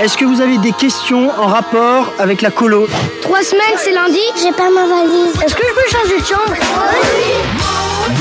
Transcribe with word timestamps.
Est-ce 0.00 0.16
que 0.16 0.24
vous 0.24 0.40
avez 0.40 0.58
des 0.58 0.72
questions 0.72 1.30
en 1.30 1.46
rapport 1.46 2.12
avec 2.18 2.42
la 2.42 2.50
colo 2.50 2.86
Trois 3.22 3.42
semaines, 3.42 3.76
c'est 3.78 3.92
lundi 3.92 4.18
J'ai 4.40 4.52
pas 4.52 4.70
ma 4.70 4.86
valise. 4.86 5.34
Est-ce 5.44 5.54
que 5.54 5.62
je 5.62 5.74
peux 5.74 5.90
changer 5.90 6.20
de 6.20 6.26
chambre? 6.26 6.54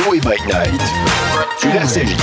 Noé 0.08 0.20
by 0.20 0.42
Night 0.48 0.82
sur 1.60 1.70
RCJ. 1.76 2.16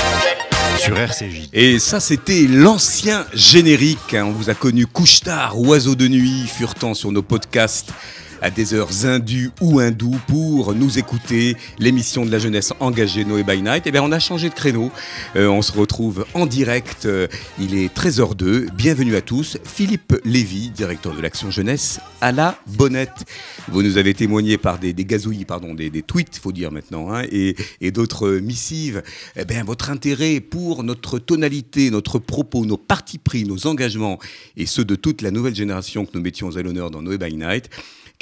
Sur 0.79 0.99
RCJ. 0.99 1.49
Et 1.53 1.79
ça, 1.79 2.01
c'était 2.01 2.47
l'ancien 2.49 3.25
générique. 3.35 4.15
hein. 4.15 4.25
On 4.27 4.33
vous 4.33 4.51
a 4.51 4.55
connu 4.55 4.87
couche-tard, 4.87 5.59
oiseau 5.61 5.95
de 5.95 6.09
nuit, 6.09 6.47
furetant 6.49 6.95
sur 6.95 7.13
nos 7.13 7.23
podcasts 7.23 7.91
à 8.43 8.51
des 8.51 8.75
heures 8.75 9.07
indues 9.07 9.51
ou 9.61 9.79
hindoues 9.79 10.19
pour 10.27 10.75
nous 10.75 10.99
écouter 10.99 11.57
l'émission 11.79 12.27
de 12.27 12.31
la 12.31 12.41
jeunesse 12.41 12.73
engagée 12.81 13.25
Noé 13.25 13.45
by 13.45 13.63
Night. 13.63 13.87
Et 13.87 13.93
bien, 13.93 14.03
on 14.03 14.11
a 14.11 14.19
changé 14.19 14.49
de 14.49 14.55
créneau. 14.55 14.91
Euh, 15.37 15.47
on 15.47 15.63
se 15.63 15.71
retrouve 15.71 16.27
en 16.35 16.45
direct. 16.47 17.07
Euh, 17.07 17.29
il 17.61 17.77
est 17.77 17.95
13h02. 17.95 18.67
Bienvenue 18.75 19.15
à 19.15 19.21
tous. 19.21 19.59
Philippe 19.65 20.21
Lévy, 20.25 20.71
directeur 20.71 21.15
de 21.15 21.23
l'Action 21.23 21.53
Jeunesse, 21.53 22.01
à 22.21 22.33
la 22.33 22.59
bonnette. 22.67 23.25
Vous 23.69 23.83
nous 23.83 23.97
avez 23.97 24.13
témoigné 24.13 24.59
par 24.59 24.81
des, 24.81 24.93
des 24.93 25.05
gazouillis, 25.05 25.45
pardon, 25.45 25.73
des, 25.73 25.91
tweets, 26.03 26.39
faut 26.43 26.53
dire 26.53 26.73
maintenant, 26.73 27.15
hein, 27.15 27.23
et, 27.31 27.55
et 27.81 27.93
d'autres 27.93 28.29
missives. 28.29 29.05
Eh 29.37 29.45
bien, 29.45 29.63
votre 29.63 29.89
intérêt 29.89 30.41
pour 30.41 30.83
notre 30.83 31.21
tonalité, 31.21 31.91
notre 31.91 32.19
propos, 32.19 32.67
nos 32.67 32.77
partis 32.77 33.19
pris, 33.19 33.45
nos 33.45 33.69
engagements, 33.69 34.19
et 34.57 34.67
ceux 34.67 34.85
de 34.85 34.97
toute 34.97 35.23
la 35.23 35.31
nouvelle 35.31 35.55
génération 35.55 36.05
que 36.05 36.11
nous 36.15 36.23
mettions 36.23 36.57
à 36.57 36.63
l'honneur 36.63 36.91
dans 36.91 37.03
Noé 37.03 37.19
by 37.19 37.37
Night 37.37 37.71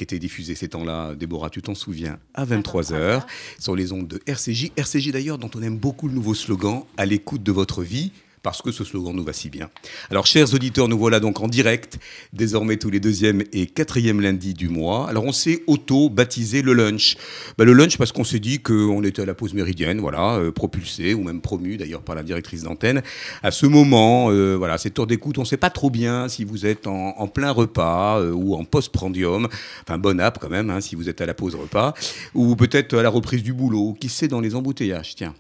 qui 0.00 0.04
était 0.04 0.18
diffusé 0.18 0.54
ces 0.54 0.68
temps-là, 0.68 1.14
Déborah, 1.14 1.50
tu 1.50 1.60
t'en 1.60 1.74
souviens, 1.74 2.18
à 2.32 2.46
23h, 2.46 3.26
sur 3.58 3.76
les 3.76 3.92
ondes 3.92 4.08
de 4.08 4.18
RCJ. 4.26 4.72
RCJ 4.74 5.10
d'ailleurs, 5.10 5.36
dont 5.36 5.50
on 5.54 5.60
aime 5.60 5.76
beaucoup 5.76 6.08
le 6.08 6.14
nouveau 6.14 6.32
slogan, 6.32 6.84
à 6.96 7.04
l'écoute 7.04 7.42
de 7.42 7.52
votre 7.52 7.82
vie, 7.82 8.10
parce 8.42 8.62
que 8.62 8.72
ce 8.72 8.84
slogan 8.84 9.14
nous 9.14 9.24
va 9.24 9.32
si 9.32 9.50
bien. 9.50 9.68
Alors, 10.10 10.26
chers 10.26 10.54
auditeurs, 10.54 10.88
nous 10.88 10.98
voilà 10.98 11.20
donc 11.20 11.40
en 11.40 11.48
direct, 11.48 11.98
désormais 12.32 12.76
tous 12.76 12.90
les 12.90 13.00
deuxièmes 13.00 13.42
et 13.52 13.66
quatrièmes 13.66 14.20
lundis 14.20 14.54
du 14.54 14.68
mois. 14.68 15.08
Alors, 15.08 15.24
on 15.24 15.32
s'est 15.32 15.62
auto-baptisé 15.66 16.62
le 16.62 16.72
lunch. 16.72 17.16
Bah, 17.58 17.64
le 17.64 17.72
lunch 17.72 17.98
parce 17.98 18.12
qu'on 18.12 18.24
s'est 18.24 18.38
dit 18.38 18.60
qu'on 18.60 19.02
était 19.04 19.22
à 19.22 19.26
la 19.26 19.34
pause 19.34 19.54
méridienne, 19.54 20.00
voilà, 20.00 20.36
euh, 20.36 20.52
propulsé, 20.52 21.14
ou 21.14 21.22
même 21.22 21.40
promu 21.40 21.76
d'ailleurs 21.76 22.02
par 22.02 22.14
la 22.14 22.22
directrice 22.22 22.62
d'antenne. 22.62 23.02
À 23.42 23.50
ce 23.50 23.66
moment, 23.66 24.30
euh, 24.30 24.56
voilà, 24.56 24.78
cette 24.78 24.98
heure 24.98 25.06
d'écoute, 25.06 25.38
on 25.38 25.42
ne 25.42 25.46
sait 25.46 25.56
pas 25.56 25.70
trop 25.70 25.90
bien 25.90 26.28
si 26.28 26.44
vous 26.44 26.66
êtes 26.66 26.86
en, 26.86 27.28
plein 27.28 27.50
repas 27.50 28.20
euh, 28.20 28.32
ou 28.32 28.54
en 28.54 28.64
post-prandium, 28.64 29.48
enfin, 29.86 29.98
bonne 29.98 30.20
app 30.20 30.38
quand 30.38 30.50
même, 30.50 30.70
hein, 30.70 30.80
si 30.80 30.94
vous 30.94 31.08
êtes 31.08 31.20
à 31.20 31.26
la 31.26 31.34
pause 31.34 31.54
repas, 31.54 31.94
ou 32.34 32.56
peut-être 32.56 32.96
à 32.96 33.02
la 33.02 33.10
reprise 33.10 33.42
du 33.42 33.52
boulot, 33.52 33.96
qui 34.00 34.08
sait 34.08 34.28
dans 34.28 34.40
les 34.40 34.54
embouteillages, 34.54 35.14
tiens. 35.14 35.34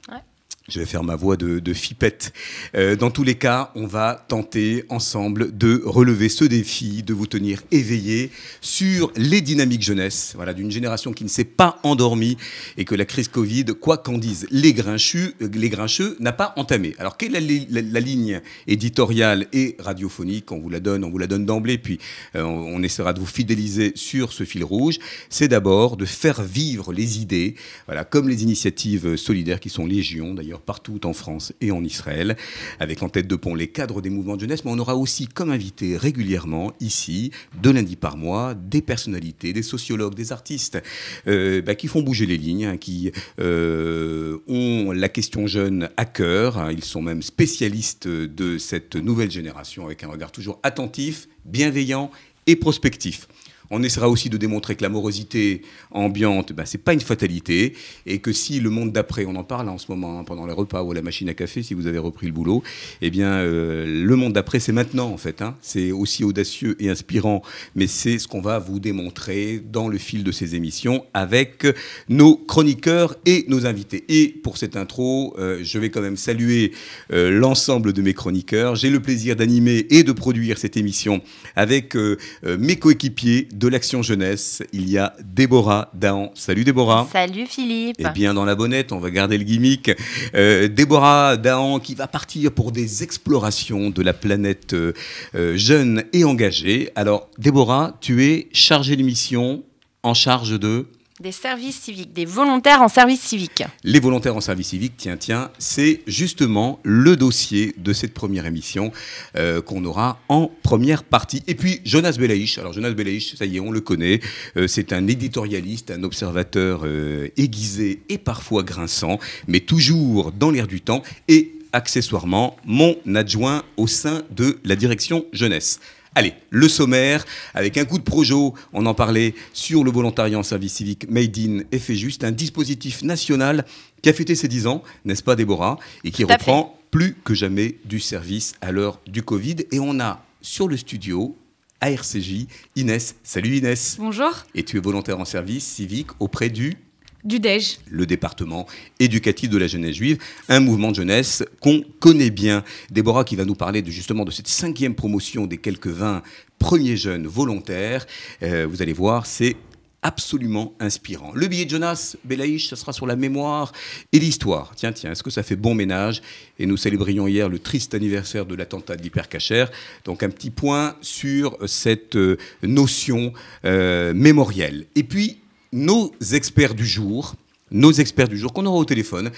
Je 0.70 0.78
vais 0.78 0.86
faire 0.86 1.02
ma 1.02 1.16
voix 1.16 1.36
de, 1.36 1.58
de 1.58 1.72
fipette. 1.72 2.32
Euh, 2.76 2.94
dans 2.94 3.10
tous 3.10 3.24
les 3.24 3.34
cas, 3.34 3.72
on 3.74 3.88
va 3.88 4.24
tenter 4.28 4.84
ensemble 4.88 5.56
de 5.58 5.82
relever 5.84 6.28
ce 6.28 6.44
défi, 6.44 7.02
de 7.02 7.12
vous 7.12 7.26
tenir 7.26 7.60
éveillés 7.72 8.30
sur 8.60 9.12
les 9.16 9.40
dynamiques 9.40 9.82
jeunesse, 9.82 10.34
voilà, 10.36 10.54
d'une 10.54 10.70
génération 10.70 11.12
qui 11.12 11.24
ne 11.24 11.28
s'est 11.28 11.42
pas 11.44 11.80
endormie 11.82 12.36
et 12.76 12.84
que 12.84 12.94
la 12.94 13.04
crise 13.04 13.26
Covid, 13.26 13.64
quoi 13.80 13.98
qu'en 13.98 14.16
disent 14.16 14.46
les 14.52 14.72
grincheux, 14.72 15.34
euh, 15.42 15.48
les 15.52 15.70
grincheux, 15.70 16.16
n'a 16.20 16.30
pas 16.32 16.52
entamé. 16.56 16.94
Alors, 16.98 17.16
quelle 17.16 17.30
est 17.34 17.40
la, 17.40 17.46
li- 17.46 17.66
la- 17.68 17.82
la 17.82 18.00
ligne 18.00 18.40
éditoriale 18.68 19.48
et 19.52 19.74
radiophonique? 19.80 20.52
On 20.52 20.60
vous 20.60 20.70
la 20.70 20.78
donne, 20.80 21.02
on 21.02 21.10
vous 21.10 21.18
la 21.18 21.26
donne 21.26 21.46
d'emblée, 21.46 21.78
puis 21.78 21.98
euh, 22.36 22.42
on, 22.44 22.76
on 22.76 22.82
essaiera 22.84 23.12
de 23.12 23.18
vous 23.18 23.26
fidéliser 23.26 23.90
sur 23.96 24.32
ce 24.32 24.44
fil 24.44 24.62
rouge. 24.62 24.98
C'est 25.30 25.48
d'abord 25.48 25.96
de 25.96 26.04
faire 26.04 26.42
vivre 26.42 26.92
les 26.92 27.20
idées, 27.20 27.56
voilà, 27.86 28.04
comme 28.04 28.28
les 28.28 28.44
initiatives 28.44 29.16
solidaires 29.16 29.58
qui 29.58 29.68
sont 29.68 29.84
légion, 29.84 30.32
d'ailleurs 30.34 30.59
partout 30.60 31.06
en 31.06 31.12
France 31.12 31.52
et 31.60 31.70
en 31.70 31.82
Israël, 31.82 32.36
avec 32.78 33.02
en 33.02 33.08
tête 33.08 33.26
de 33.26 33.36
pont 33.36 33.54
les 33.54 33.68
cadres 33.68 34.00
des 34.00 34.10
mouvements 34.10 34.36
de 34.36 34.42
jeunesse, 34.42 34.64
mais 34.64 34.70
on 34.70 34.78
aura 34.78 34.96
aussi 34.96 35.26
comme 35.26 35.50
invité 35.50 35.96
régulièrement 35.96 36.72
ici, 36.80 37.30
deux 37.62 37.72
lundis 37.72 37.96
par 37.96 38.16
mois, 38.16 38.54
des 38.54 38.82
personnalités, 38.82 39.52
des 39.52 39.62
sociologues, 39.62 40.14
des 40.14 40.32
artistes 40.32 40.82
euh, 41.26 41.62
bah, 41.62 41.74
qui 41.74 41.88
font 41.88 42.02
bouger 42.02 42.26
les 42.26 42.36
lignes, 42.36 42.66
hein, 42.66 42.76
qui 42.76 43.12
euh, 43.40 44.38
ont 44.48 44.92
la 44.92 45.08
question 45.08 45.46
jeune 45.46 45.88
à 45.96 46.04
cœur. 46.04 46.58
hein. 46.58 46.72
Ils 46.72 46.84
sont 46.84 47.02
même 47.02 47.22
spécialistes 47.22 48.08
de 48.08 48.58
cette 48.58 48.96
nouvelle 48.96 49.30
génération 49.30 49.84
avec 49.86 50.04
un 50.04 50.08
regard 50.08 50.32
toujours 50.32 50.58
attentif, 50.62 51.28
bienveillant 51.44 52.10
et 52.46 52.56
prospectif. 52.56 53.28
On 53.70 53.82
essaiera 53.82 54.08
aussi 54.08 54.28
de 54.28 54.36
démontrer 54.36 54.76
que 54.76 54.82
la 54.82 54.88
morosité 54.88 55.62
ambiante, 55.90 56.52
ben, 56.52 56.64
c'est 56.66 56.78
pas 56.82 56.92
une 56.92 57.00
fatalité, 57.00 57.74
et 58.06 58.18
que 58.18 58.32
si 58.32 58.60
le 58.60 58.70
monde 58.70 58.92
d'après, 58.92 59.24
on 59.26 59.36
en 59.36 59.44
parle 59.44 59.68
en 59.68 59.78
ce 59.78 59.86
moment 59.90 60.18
hein, 60.18 60.24
pendant 60.24 60.46
les 60.46 60.52
repas 60.52 60.82
ou 60.82 60.92
la 60.92 61.02
machine 61.02 61.28
à 61.28 61.34
café, 61.34 61.62
si 61.62 61.74
vous 61.74 61.86
avez 61.86 61.98
repris 61.98 62.26
le 62.26 62.32
boulot, 62.32 62.62
eh 63.00 63.10
bien, 63.10 63.30
euh, 63.32 63.86
le 63.86 64.16
monde 64.16 64.32
d'après, 64.32 64.60
c'est 64.60 64.72
maintenant 64.72 65.10
en 65.10 65.16
fait. 65.16 65.42
hein. 65.42 65.56
C'est 65.62 65.92
aussi 65.92 66.24
audacieux 66.24 66.76
et 66.80 66.90
inspirant, 66.90 67.42
mais 67.74 67.86
c'est 67.86 68.18
ce 68.18 68.26
qu'on 68.28 68.40
va 68.40 68.58
vous 68.58 68.80
démontrer 68.80 69.62
dans 69.72 69.88
le 69.88 69.98
fil 69.98 70.24
de 70.24 70.32
ces 70.32 70.54
émissions 70.54 71.04
avec 71.14 71.66
nos 72.08 72.36
chroniqueurs 72.36 73.16
et 73.26 73.44
nos 73.48 73.66
invités. 73.66 74.04
Et 74.08 74.28
pour 74.28 74.56
cette 74.56 74.76
intro, 74.76 75.34
euh, 75.38 75.60
je 75.62 75.78
vais 75.78 75.90
quand 75.90 76.00
même 76.00 76.16
saluer 76.16 76.72
euh, 77.12 77.30
l'ensemble 77.30 77.92
de 77.92 78.02
mes 78.02 78.14
chroniqueurs. 78.14 78.74
J'ai 78.76 78.90
le 78.90 79.00
plaisir 79.00 79.36
d'animer 79.36 79.86
et 79.90 80.02
de 80.02 80.12
produire 80.12 80.58
cette 80.58 80.76
émission 80.76 81.20
avec 81.56 81.96
euh, 81.96 82.16
euh, 82.44 82.56
mes 82.58 82.76
coéquipiers 82.76 83.48
de 83.60 83.68
l'Action 83.68 84.02
Jeunesse. 84.02 84.62
Il 84.72 84.88
y 84.88 84.96
a 84.96 85.14
Déborah 85.22 85.90
Dahan. 85.92 86.32
Salut 86.34 86.64
Déborah. 86.64 87.06
Salut 87.12 87.44
Philippe. 87.46 87.96
Eh 87.98 88.08
bien, 88.14 88.32
dans 88.32 88.46
la 88.46 88.54
bonnette, 88.54 88.90
on 88.90 88.98
va 88.98 89.10
garder 89.10 89.36
le 89.36 89.44
gimmick. 89.44 89.90
Euh, 90.34 90.66
Déborah 90.66 91.36
Dahan 91.36 91.78
qui 91.78 91.94
va 91.94 92.06
partir 92.06 92.52
pour 92.52 92.72
des 92.72 93.02
explorations 93.02 93.90
de 93.90 94.02
la 94.02 94.14
planète 94.14 94.72
euh, 94.72 94.94
euh, 95.34 95.58
jeune 95.58 96.04
et 96.14 96.24
engagée. 96.24 96.90
Alors, 96.96 97.28
Déborah, 97.36 97.98
tu 98.00 98.24
es 98.24 98.48
chargée 98.54 98.96
de 98.96 99.02
mission 99.02 99.62
en 100.02 100.14
charge 100.14 100.58
de 100.58 100.86
Des 101.20 101.32
services 101.32 101.78
civiques, 101.78 102.14
des 102.14 102.24
volontaires 102.24 102.80
en 102.80 102.88
service 102.88 103.20
civique. 103.20 103.62
les 103.84 104.00
volontaires 104.00 104.36
en 104.36 104.40
service 104.40 104.68
civique. 104.68 104.94
Tiens, 104.96 105.18
tiens, 105.18 105.50
c'est 105.58 106.00
justement 106.06 106.80
le 106.82 107.14
dossier 107.14 107.74
de 107.76 107.92
cette 107.92 108.14
première 108.14 108.46
émission 108.46 108.90
euh, 109.36 109.60
qu'on 109.60 109.84
aura 109.84 110.18
en 110.30 110.50
première 110.62 111.04
partie. 111.04 111.42
Et 111.46 111.54
puis, 111.54 111.82
Jonas 111.84 112.16
Belaïch. 112.18 112.56
Alors, 112.56 112.72
Jonas 112.72 112.92
Belaïch, 112.92 113.36
ça 113.36 113.44
y 113.44 113.58
est, 113.58 113.60
on 113.60 113.70
le 113.70 113.82
connaît. 113.82 114.20
Euh, 114.56 114.66
c'est 114.66 114.94
un 114.94 115.06
éditorialiste, 115.08 115.90
un 115.90 116.04
observateur 116.04 116.84
euh, 116.84 117.28
aiguisé 117.36 118.00
et 118.08 118.16
parfois 118.16 118.62
grinçant, 118.62 119.18
mais 119.46 119.60
toujours 119.60 120.32
dans 120.32 120.50
l'air 120.50 120.66
du 120.66 120.80
temps. 120.80 121.02
Et 121.28 121.52
accessoirement, 121.74 122.56
mon 122.64 122.96
adjoint 123.14 123.62
au 123.76 123.86
sein 123.86 124.22
de 124.30 124.58
la 124.64 124.74
direction 124.74 125.26
jeunesse. 125.34 125.80
Allez, 126.16 126.34
le 126.50 126.68
sommaire, 126.68 127.24
avec 127.54 127.78
un 127.78 127.84
coup 127.84 127.98
de 127.98 128.02
projo, 128.02 128.54
on 128.72 128.84
en 128.86 128.94
parlait 128.94 129.34
sur 129.52 129.84
le 129.84 129.92
volontariat 129.92 130.38
en 130.38 130.42
service 130.42 130.74
civique 130.74 131.08
Made 131.08 131.38
in 131.38 131.60
Effet 131.70 131.94
Juste, 131.94 132.24
un 132.24 132.32
dispositif 132.32 133.02
national 133.02 133.64
qui 134.02 134.08
a 134.08 134.12
fêté 134.12 134.34
ses 134.34 134.48
10 134.48 134.66
ans, 134.66 134.82
n'est-ce 135.04 135.22
pas 135.22 135.36
Déborah, 135.36 135.78
et 136.02 136.10
qui 136.10 136.24
reprend 136.24 136.76
plus 136.90 137.16
que 137.24 137.32
jamais 137.32 137.78
du 137.84 138.00
service 138.00 138.54
à 138.60 138.72
l'heure 138.72 139.00
du 139.06 139.22
Covid. 139.22 139.56
Et 139.70 139.78
on 139.78 140.00
a 140.00 140.24
sur 140.40 140.66
le 140.66 140.76
studio, 140.76 141.36
à 141.80 141.92
RCJ, 141.92 142.46
Inès. 142.74 143.14
Salut 143.22 143.58
Inès. 143.58 143.96
Bonjour, 143.98 144.32
Et 144.56 144.64
tu 144.64 144.78
es 144.78 144.80
volontaire 144.80 145.20
en 145.20 145.24
service 145.24 145.64
civique 145.64 146.08
auprès 146.18 146.48
du 146.48 146.76
du 147.24 147.40
DEJ. 147.40 147.78
le 147.88 148.06
département 148.06 148.66
éducatif 148.98 149.50
de 149.50 149.58
la 149.58 149.66
jeunesse 149.66 149.96
juive, 149.96 150.18
un 150.48 150.60
mouvement 150.60 150.90
de 150.90 150.96
jeunesse 150.96 151.44
qu'on 151.60 151.82
connaît 151.98 152.30
bien. 152.30 152.64
Déborah 152.90 153.24
qui 153.24 153.36
va 153.36 153.44
nous 153.44 153.54
parler 153.54 153.82
de, 153.82 153.90
justement 153.90 154.24
de 154.24 154.30
cette 154.30 154.48
cinquième 154.48 154.94
promotion 154.94 155.46
des 155.46 155.58
quelques 155.58 155.88
20 155.88 156.22
premiers 156.58 156.96
jeunes 156.96 157.26
volontaires. 157.26 158.06
Euh, 158.42 158.66
vous 158.68 158.82
allez 158.82 158.92
voir, 158.92 159.26
c'est 159.26 159.56
absolument 160.02 160.74
inspirant. 160.80 161.32
Le 161.34 161.46
billet 161.46 161.64
de 161.64 161.70
Jonas 161.70 162.16
Belaïch, 162.24 162.68
ça 162.68 162.76
sera 162.76 162.92
sur 162.92 163.06
la 163.06 163.16
mémoire 163.16 163.72
et 164.12 164.18
l'histoire. 164.18 164.72
Tiens, 164.74 164.92
tiens, 164.92 165.12
est-ce 165.12 165.22
que 165.22 165.30
ça 165.30 165.42
fait 165.42 165.56
bon 165.56 165.74
ménage 165.74 166.22
Et 166.58 166.66
nous 166.66 166.76
célébrions 166.76 167.26
hier 167.26 167.48
le 167.48 167.58
triste 167.58 167.94
anniversaire 167.94 168.46
de 168.46 168.54
l'attentat 168.54 168.96
de 168.96 169.02
l'hypercacher. 169.02 169.66
Donc 170.04 170.22
un 170.22 170.30
petit 170.30 170.50
point 170.50 170.96
sur 171.02 171.56
cette 171.66 172.16
euh, 172.16 172.38
notion 172.62 173.32
euh, 173.64 174.14
mémorielle. 174.14 174.86
Et 174.94 175.02
puis, 175.02 175.38
nos 175.72 176.12
experts 176.32 176.74
du 176.74 176.86
jour, 176.86 177.34
nos 177.70 177.92
experts 177.92 178.28
du 178.28 178.36
jour 178.36 178.52
qu'on 178.52 178.66
aura 178.66 178.78
au 178.78 178.84
téléphone 178.84 179.30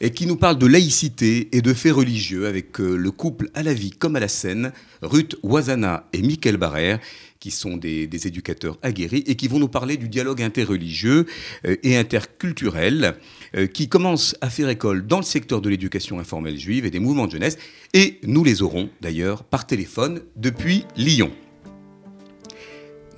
et 0.00 0.10
qui 0.10 0.26
nous 0.26 0.36
parlent 0.36 0.58
de 0.58 0.66
laïcité 0.66 1.48
et 1.52 1.60
de 1.60 1.74
faits 1.74 1.92
religieux 1.92 2.46
avec 2.46 2.80
euh, 2.80 2.96
le 2.96 3.10
couple 3.10 3.50
à 3.54 3.62
la 3.62 3.74
vie 3.74 3.90
comme 3.90 4.16
à 4.16 4.20
la 4.20 4.28
scène, 4.28 4.72
Ruth 5.02 5.36
Ouazana 5.42 6.08
et 6.12 6.22
Michael 6.22 6.56
Barrère, 6.56 7.00
qui 7.40 7.50
sont 7.50 7.76
des, 7.76 8.06
des 8.06 8.26
éducateurs 8.26 8.78
aguerris 8.82 9.24
et 9.26 9.34
qui 9.34 9.48
vont 9.48 9.58
nous 9.58 9.68
parler 9.68 9.96
du 9.96 10.08
dialogue 10.08 10.42
interreligieux 10.42 11.26
euh, 11.64 11.76
et 11.82 11.96
interculturel 11.96 13.16
euh, 13.56 13.66
qui 13.66 13.88
commence 13.88 14.36
à 14.40 14.50
faire 14.50 14.68
école 14.68 15.06
dans 15.06 15.18
le 15.18 15.24
secteur 15.24 15.60
de 15.60 15.68
l'éducation 15.68 16.20
informelle 16.20 16.58
juive 16.58 16.86
et 16.86 16.90
des 16.90 17.00
mouvements 17.00 17.26
de 17.26 17.32
jeunesse. 17.32 17.58
Et 17.94 18.20
nous 18.22 18.44
les 18.44 18.62
aurons 18.62 18.90
d'ailleurs 19.00 19.42
par 19.42 19.66
téléphone 19.66 20.20
depuis 20.36 20.84
Lyon. 20.96 21.32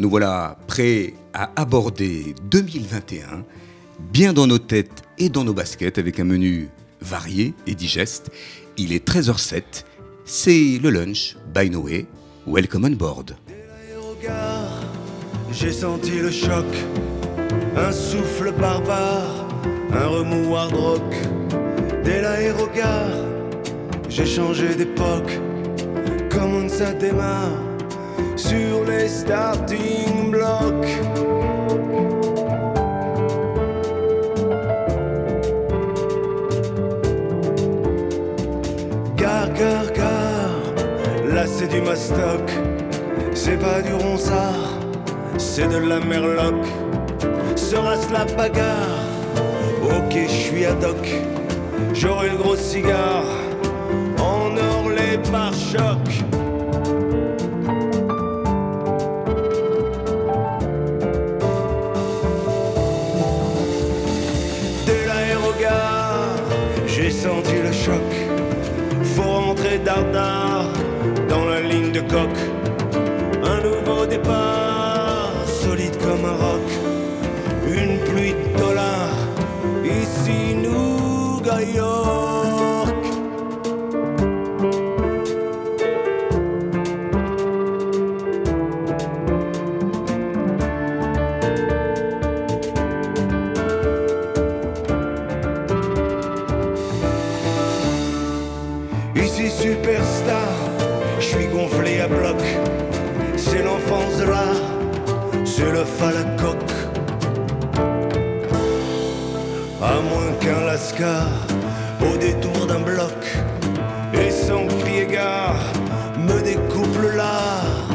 Nous 0.03 0.11
voilà 0.11 0.59
prêts 0.67 1.15
à 1.33 1.53
aborder 1.55 2.35
2021, 2.51 3.45
bien 4.13 4.33
dans 4.33 4.49
nos 4.49 4.59
têtes 4.59 5.05
et 5.17 5.29
dans 5.29 5.45
nos 5.45 5.55
baskets, 5.55 5.97
avec 5.97 6.19
un 6.19 6.25
menu 6.25 6.71
varié 7.01 7.55
et 7.69 7.77
digeste. 7.77 8.33
Il 8.77 8.93
est 8.93 9.07
13h07 9.07 9.63
c'est 10.25 10.81
le 10.83 10.91
lunch 10.91 11.37
by 11.55 11.71
Noé. 11.71 12.07
Welcome 12.49 12.85
on 12.87 12.97
board. 12.97 13.37
J'ai 15.53 15.71
senti 15.71 16.19
le 16.19 16.33
choc, 16.33 16.67
un 17.77 17.93
souffle 17.93 18.53
barbare, 18.59 19.47
un 19.93 20.07
remous 20.09 20.57
hard 20.57 20.75
rock. 20.75 21.15
Dès 22.03 22.23
l'aérogare, 22.23 23.25
j'ai 24.09 24.27
changé 24.27 24.75
d'époque, 24.75 25.39
comme 26.29 26.55
on 26.57 26.69
ça 26.69 26.93
démarre 26.93 27.72
sur 28.49 28.85
les 28.85 29.09
starting 29.09 30.31
blocks. 30.31 30.95
Gare, 39.17 39.93
gare, 39.93 40.61
là 41.35 41.47
c'est 41.47 41.69
du 41.69 41.81
mastoc, 41.83 42.47
c'est 43.33 43.59
pas 43.59 43.81
du 43.83 43.95
ronsard, 43.95 44.71
c'est 45.39 45.69
de 45.69 45.79
la 45.79 46.01
merloc. 46.01 46.65
Sera-ce 47.55 48.13
la 48.13 48.25
bagarre 48.25 49.07
Ok, 49.83 50.15
je 50.15 50.39
suis 50.47 50.65
ad 50.65 50.83
hoc, 50.85 51.07
j'aurai 51.95 52.31
le 52.31 52.37
gros 52.37 52.57
cigare, 52.57 53.33
en 54.19 54.57
or 54.57 54.91
les 54.91 55.19
pare-chocs. 55.31 56.32
Dans 71.29 71.45
la 71.45 71.61
ligne 71.61 71.93
de 71.93 72.01
coque. 72.01 72.43
Un 73.45 73.61
nouveau 73.63 74.07
départ, 74.07 74.52
au 111.05 112.17
détour 112.17 112.67
d'un 112.67 112.81
bloc 112.81 113.13
et 114.15 114.31
sans 114.31 114.67
crier 114.67 115.07
gare 115.07 115.73
me 116.17 116.41
découpe 116.43 117.17
lard 117.17 117.89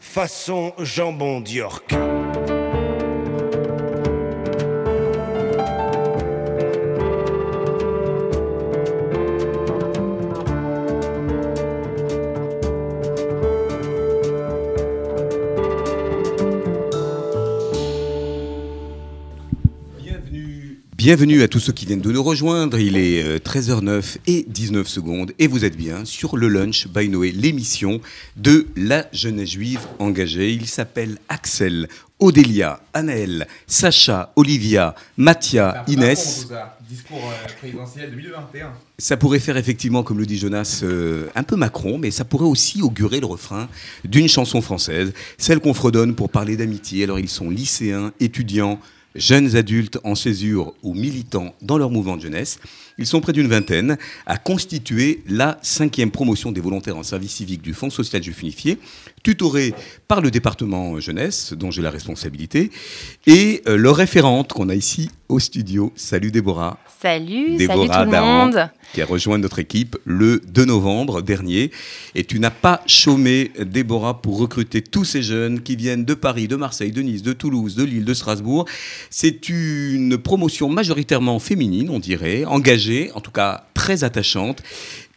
façon 0.00 0.72
jambon 0.78 1.40
d'York. 1.40 1.94
Bienvenue 21.04 21.42
à 21.42 21.48
tous 21.48 21.60
ceux 21.60 21.74
qui 21.74 21.84
viennent 21.84 22.00
de 22.00 22.10
nous 22.10 22.22
rejoindre. 22.22 22.78
Il 22.78 22.96
est 22.96 23.22
euh, 23.22 23.36
13h09 23.36 24.16
et 24.26 24.46
19 24.48 24.88
secondes 24.88 25.32
et 25.38 25.48
vous 25.48 25.66
êtes 25.66 25.76
bien 25.76 26.06
sur 26.06 26.38
le 26.38 26.48
Lunch 26.48 26.88
by 26.88 27.10
Noé, 27.10 27.30
l'émission 27.30 28.00
de 28.36 28.66
la 28.74 29.04
jeunesse 29.12 29.50
juive 29.50 29.80
engagée. 29.98 30.50
Il 30.54 30.66
s'appelle 30.66 31.18
Axel, 31.28 31.88
Odélia, 32.20 32.80
Anaël, 32.94 33.46
Sacha, 33.66 34.32
Olivia, 34.34 34.94
Mathia, 35.18 35.84
Inès. 35.88 36.48
Discours 36.88 37.18
euh, 37.22 37.48
présidentiel 37.58 38.10
2021. 38.10 38.72
Ça 38.96 39.18
pourrait 39.18 39.40
faire 39.40 39.58
effectivement, 39.58 40.04
comme 40.04 40.18
le 40.18 40.24
dit 40.24 40.38
Jonas, 40.38 40.80
euh, 40.84 41.26
un 41.34 41.42
peu 41.42 41.56
Macron, 41.56 41.98
mais 41.98 42.10
ça 42.12 42.24
pourrait 42.24 42.46
aussi 42.46 42.80
augurer 42.80 43.20
le 43.20 43.26
refrain 43.26 43.68
d'une 44.06 44.28
chanson 44.28 44.62
française, 44.62 45.12
celle 45.36 45.60
qu'on 45.60 45.74
fredonne 45.74 46.14
pour 46.14 46.30
parler 46.30 46.56
d'amitié. 46.56 47.04
Alors 47.04 47.18
ils 47.18 47.28
sont 47.28 47.50
lycéens, 47.50 48.12
étudiants, 48.20 48.80
jeunes 49.14 49.56
adultes 49.56 49.98
en 50.04 50.14
césure 50.14 50.74
ou 50.82 50.94
militants 50.94 51.54
dans 51.62 51.78
leur 51.78 51.90
mouvement 51.90 52.16
de 52.16 52.22
jeunesse. 52.22 52.58
Ils 52.98 53.06
sont 53.06 53.20
près 53.20 53.32
d'une 53.32 53.48
vingtaine 53.48 53.96
à 54.26 54.36
constituer 54.36 55.22
la 55.28 55.58
cinquième 55.62 56.10
promotion 56.10 56.52
des 56.52 56.60
volontaires 56.60 56.96
en 56.96 57.02
service 57.02 57.32
civique 57.32 57.62
du 57.62 57.74
Fonds 57.74 57.90
social 57.90 58.22
juif 58.22 58.42
unifié, 58.42 58.78
tutorée 59.22 59.74
par 60.06 60.20
le 60.20 60.30
département 60.30 61.00
jeunesse, 61.00 61.52
dont 61.54 61.70
j'ai 61.70 61.82
la 61.82 61.90
responsabilité, 61.90 62.70
et 63.26 63.62
euh, 63.66 63.76
leur 63.76 63.96
référente 63.96 64.52
qu'on 64.52 64.68
a 64.68 64.74
ici 64.74 65.10
au 65.28 65.40
studio. 65.40 65.92
Salut 65.96 66.30
Déborah. 66.30 66.78
Salut, 67.00 67.56
Déborah 67.56 67.86
salut 67.94 68.10
tout 68.10 68.12
le 68.12 68.20
monde. 68.20 68.70
Qui 68.94 69.02
a 69.02 69.06
rejoint 69.06 69.38
notre 69.38 69.58
équipe 69.58 69.98
le 70.04 70.40
2 70.46 70.64
novembre 70.64 71.20
dernier. 71.20 71.72
Et 72.14 72.24
tu 72.24 72.38
n'as 72.38 72.50
pas 72.50 72.80
chômé, 72.86 73.50
Déborah, 73.60 74.22
pour 74.22 74.38
recruter 74.38 74.80
tous 74.80 75.04
ces 75.04 75.22
jeunes 75.22 75.60
qui 75.60 75.76
viennent 75.76 76.04
de 76.04 76.14
Paris, 76.14 76.48
de 76.48 76.56
Marseille, 76.56 76.92
de 76.92 77.02
Nice, 77.02 77.22
de 77.22 77.32
Toulouse, 77.32 77.74
de 77.74 77.82
Lille, 77.82 78.04
de 78.04 78.14
Strasbourg. 78.14 78.66
C'est 79.10 79.48
une 79.48 80.16
promotion 80.16 80.70
majoritairement 80.70 81.40
féminine, 81.40 81.90
on 81.90 81.98
dirait, 81.98 82.44
engagée, 82.44 83.10
en 83.14 83.20
tout 83.20 83.32
cas 83.32 83.66
très 83.74 84.04
attachante. 84.04 84.62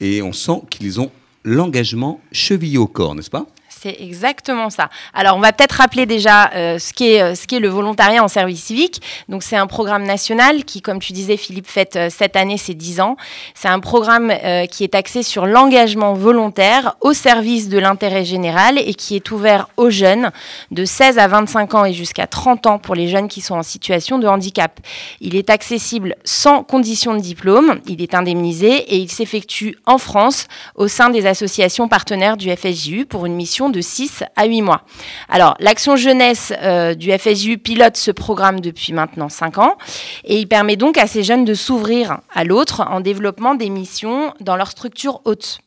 Et 0.01 0.21
on 0.24 0.33
sent 0.33 0.62
qu'ils 0.71 1.00
ont 1.00 1.12
l'engagement 1.44 2.19
chevillé 2.31 2.79
au 2.79 2.88
corps, 2.88 3.13
n'est-ce 3.13 3.29
pas? 3.29 3.45
C'est 3.79 3.95
exactement 4.00 4.71
ça. 4.71 4.89
Alors, 5.13 5.38
on 5.38 5.39
va 5.39 5.53
peut-être 5.53 5.74
rappeler 5.74 6.07
déjà 6.07 6.50
euh, 6.56 6.79
ce 6.79 6.94
qu'est 6.94 7.21
euh, 7.21 7.59
le 7.59 7.69
volontariat 7.69 8.24
en 8.24 8.27
service 8.27 8.63
civique. 8.63 9.01
Donc, 9.29 9.44
c'est 9.44 9.56
un 9.56 9.68
programme 9.68 10.03
national 10.03 10.65
qui, 10.65 10.81
comme 10.81 11.00
tu 11.00 11.13
disais, 11.13 11.38
Philippe, 11.38 11.68
fête 11.68 11.95
euh, 11.95 12.09
cette 12.09 12.35
année 12.35 12.57
ses 12.57 12.74
10 12.74 13.01
ans. 13.01 13.18
C'est 13.53 13.68
un 13.68 13.79
programme 13.79 14.33
qui 14.71 14.83
est 14.83 14.95
axé 14.95 15.24
sur 15.24 15.45
l'engagement 15.45 16.13
volontaire 16.13 16.95
au 17.01 17.13
service 17.13 17.69
de 17.69 17.77
l'intérêt 17.77 18.25
général 18.25 18.77
et 18.77 18.93
qui 18.93 19.15
est 19.15 19.31
ouvert 19.31 19.69
aux 19.77 19.89
jeunes 19.89 20.31
de 20.72 20.86
16 20.86 21.17
à 21.17 21.27
25 21.27 21.74
ans 21.75 21.86
et 21.86 21.93
jusqu'à 21.93 22.27
30 22.27 22.65
ans 22.67 22.79
pour 22.79 22.96
les 22.96 23.07
jeunes 23.07 23.27
qui 23.27 23.41
sont 23.41 23.55
en 23.55 23.63
situation 23.63 24.19
de 24.19 24.27
handicap. 24.27 24.79
Il 25.22 25.36
est 25.36 25.50
accessible 25.50 26.15
sans 26.24 26.63
condition 26.63 27.13
de 27.13 27.19
diplôme, 27.19 27.79
il 27.88 28.01
est 28.01 28.15
indemnisé 28.15 28.69
et 28.69 28.98
il 28.98 29.10
s'effectue 29.10 29.77
en 29.86 29.98
France 29.98 30.48
au 30.75 30.88
sein 30.88 31.10
des 31.10 31.25
associations 31.25 31.88
partenaires 31.88 32.38
du 32.38 32.50
FSJU 32.55 33.05
pour 33.05 33.25
une 33.25 33.36
mission 33.36 33.66
de 33.69 33.81
6 33.81 34.24
à 34.36 34.45
8 34.45 34.62
mois. 34.62 34.81
Alors, 35.29 35.55
l'action 35.59 35.95
jeunesse 35.95 36.53
euh, 36.62 36.93
du 36.93 37.12
FSJU 37.12 37.57
pilote 37.57 37.97
ce 37.97 38.12
programme 38.12 38.59
depuis 38.59 38.93
maintenant 38.93 39.29
5 39.29 39.57
ans 39.57 39.77
et 40.24 40.39
il 40.39 40.47
permet 40.47 40.75
donc 40.75 40.97
à 40.97 41.07
ces 41.07 41.24
jeunes 41.24 41.45
de 41.45 41.53
s'ouvrir 41.53 42.19
à 42.33 42.43
l'autre 42.43 42.81
en 42.81 43.00
développant 43.00 43.55
des 43.55 43.69
missions 43.69 44.33
dans 44.39 44.55
leur 44.55 44.71
structure 44.71 45.21
haute. 45.25 45.59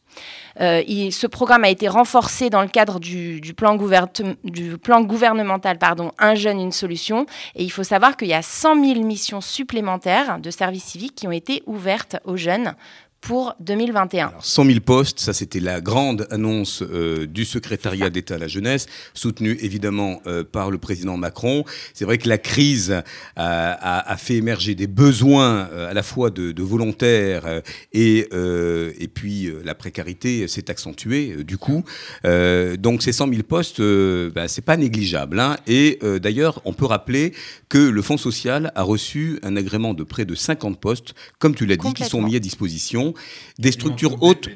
Euh, 0.61 0.83
ce 1.11 1.27
programme 1.27 1.65
a 1.65 1.71
été 1.71 1.89
renforcé 1.89 2.51
dans 2.51 2.63
le 2.63 2.69
cadre 2.69 2.99
du 2.99 3.55
plan 3.55 3.77
gouvernemental 3.77 5.79
pardon, 5.79 6.13
Un 6.19 6.35
jeune, 6.35 6.61
une 6.61 6.73
solution. 6.73 7.27
Et 7.55 7.65
il 7.65 7.71
faut 7.71 7.85
savoir 7.85 8.17
qu'il 8.17 8.29
y 8.29 8.35
a 8.35 8.43
100 8.43 8.85
000 8.85 9.05
missions 9.05 9.41
supplémentaires 9.41 10.39
de 10.39 10.51
services 10.51 10.85
civiques 10.85 11.15
qui 11.15 11.29
ont 11.29 11.33
été 11.33 11.63
ouvertes 11.67 12.17
aux 12.25 12.37
jeunes 12.37 12.75
pour 13.21 13.55
2021. 13.61 14.29
Alors, 14.29 14.45
100 14.45 14.65
000 14.65 14.81
postes, 14.81 15.21
ça 15.21 15.33
c'était 15.33 15.61
la 15.61 15.81
grande 15.81 16.27
annonce 16.31 16.83
euh, 16.83 17.27
du 17.27 17.45
secrétariat 17.45 18.09
d'État 18.09 18.37
à 18.37 18.39
la 18.39 18.49
jeunesse, 18.49 18.87
soutenue 19.15 19.59
évidemment 19.61 20.23
euh, 20.27 20.43
par 20.43 20.71
le 20.71 20.79
président 20.79 21.17
Macron. 21.17 21.65
C'est 21.93 22.05
vrai 22.07 22.17
que 22.19 22.29
la 22.29 22.39
crise 22.39 22.93
a, 22.93 23.03
a- 23.37 24.11
a 24.13 24.17
fait 24.17 24.35
émerger 24.37 24.75
des 24.75 24.87
besoins 24.87 25.69
euh, 25.73 25.91
à 25.91 25.95
la 25.95 26.03
fois 26.03 26.31
de, 26.31 26.53
de 26.53 26.63
volontaires 26.63 27.63
et, 27.93 28.29
et 28.33 29.09
puis 29.09 29.51
la 29.65 29.75
précarité 29.75 30.49
s'est 30.49 30.71
accentuée 30.71 31.45
du 31.45 31.59
coup. 31.59 31.85
Donc 32.25 33.03
ces 33.03 33.13
100 33.13 33.29
000 33.29 33.43
postes, 33.43 33.81
bah, 34.35 34.49
c'est 34.49 34.65
pas 34.65 34.77
négligeable. 34.77 35.39
hein. 35.41 35.57
Et 35.67 35.99
d'ailleurs, 36.21 36.61
on 36.65 36.73
peut 36.73 36.87
rappeler 36.87 37.33
que 37.69 37.79
le 37.79 38.03
Fonds 38.03 38.17
social 38.17 38.73
a 38.75 38.83
reçu 38.83 39.39
un 39.43 39.57
agrément 39.57 39.95
de 39.95 40.05
près 40.05 40.25
de 40.25 40.35
50 40.35 40.81
postes, 40.81 41.15
comme 41.39 41.55
tu 41.55 41.67
l'as 41.67 41.77
dit, 41.77 41.83
qui 41.95 42.05
sont 42.05 42.23
mis 42.23 42.37
à 42.37 42.41
disposition 42.41 43.10
des 43.59 43.73
structures 43.73 44.23
hautes 44.23 44.49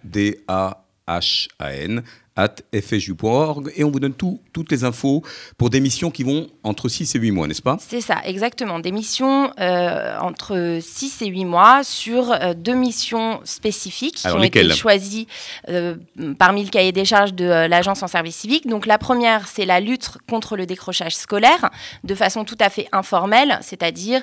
at 2.36 2.56
fju.org 2.74 3.72
et 3.76 3.84
on 3.84 3.92
vous 3.92 4.00
donne 4.00 4.14
tout, 4.14 4.40
toutes 4.54 4.72
les 4.72 4.84
infos 4.84 5.24
pour 5.58 5.70
des 5.70 5.80
missions 5.80 6.10
qui 6.10 6.24
vont 6.24 6.48
entre 6.64 6.88
6 6.88 7.16
et 7.16 7.20
8 7.20 7.32
mois, 7.32 7.48
n'est-ce 7.48 7.62
pas? 7.62 7.78
C'est 7.80 8.02
ça, 8.02 8.22
exactement. 8.24 8.80
Des 8.80 8.92
missions 8.92 9.52
euh, 9.60 10.18
entre 10.20 10.80
6 10.82 11.22
et 11.24 11.28
8 11.28 11.46
mois 11.46 11.84
sur 11.84 12.32
euh, 12.32 12.54
deux 12.54 12.76
missions 12.76 13.42
spécifiques 13.44 14.16
qui 14.16 14.28
ont 14.28 14.42
été 14.42 14.70
choisies 14.70 15.28
euh, 15.70 15.96
parmi 16.38 16.64
le 16.64 16.70
cahier 16.70 16.92
des 16.92 17.06
charges 17.06 17.34
de 17.34 17.46
l'agence 17.46 18.04
en 18.04 18.08
service 18.08 18.38
civique. 18.38 18.68
Donc 18.68 18.86
la 18.86 18.98
première, 18.98 19.48
c'est 19.48 19.66
la 19.66 19.80
lutte 19.80 20.10
contre 20.30 20.56
le 20.56 20.66
décrochage 20.66 21.16
scolaire 21.16 21.70
de 22.04 22.16
façon 22.16 22.46
tout 22.46 22.58
à 22.60 22.70
fait 22.70 22.88
informelle, 22.92 23.60
c'est-à-dire 23.62 24.22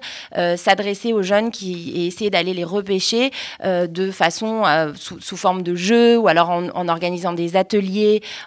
s'adresser 0.56 1.12
aux 1.12 1.22
jeunes 1.22 1.50
qui 1.50 1.92
et 1.94 2.06
essayer 2.06 2.30
d'aller 2.30 2.54
les 2.54 2.64
repêcher 2.64 3.30
de 3.64 4.10
façon 4.10 4.62
sous, 4.94 5.36
forme 5.36 5.62
de 5.62 5.75
jeu 5.75 6.18
ou 6.18 6.28
alors 6.28 6.50
en 6.50 6.88
organisant 6.88 7.32
des 7.32 7.56
ateliers 7.56 7.95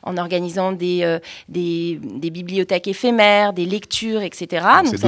en 0.03 0.17
organisant 0.17 0.71
des, 0.71 1.01
euh, 1.03 1.19
des, 1.47 1.99
bibliothèques 2.31 2.87
éphémères, 2.87 3.53
des 3.53 3.65
lectures, 3.65 4.21
etc. 4.21 4.65
C'est 4.85 5.01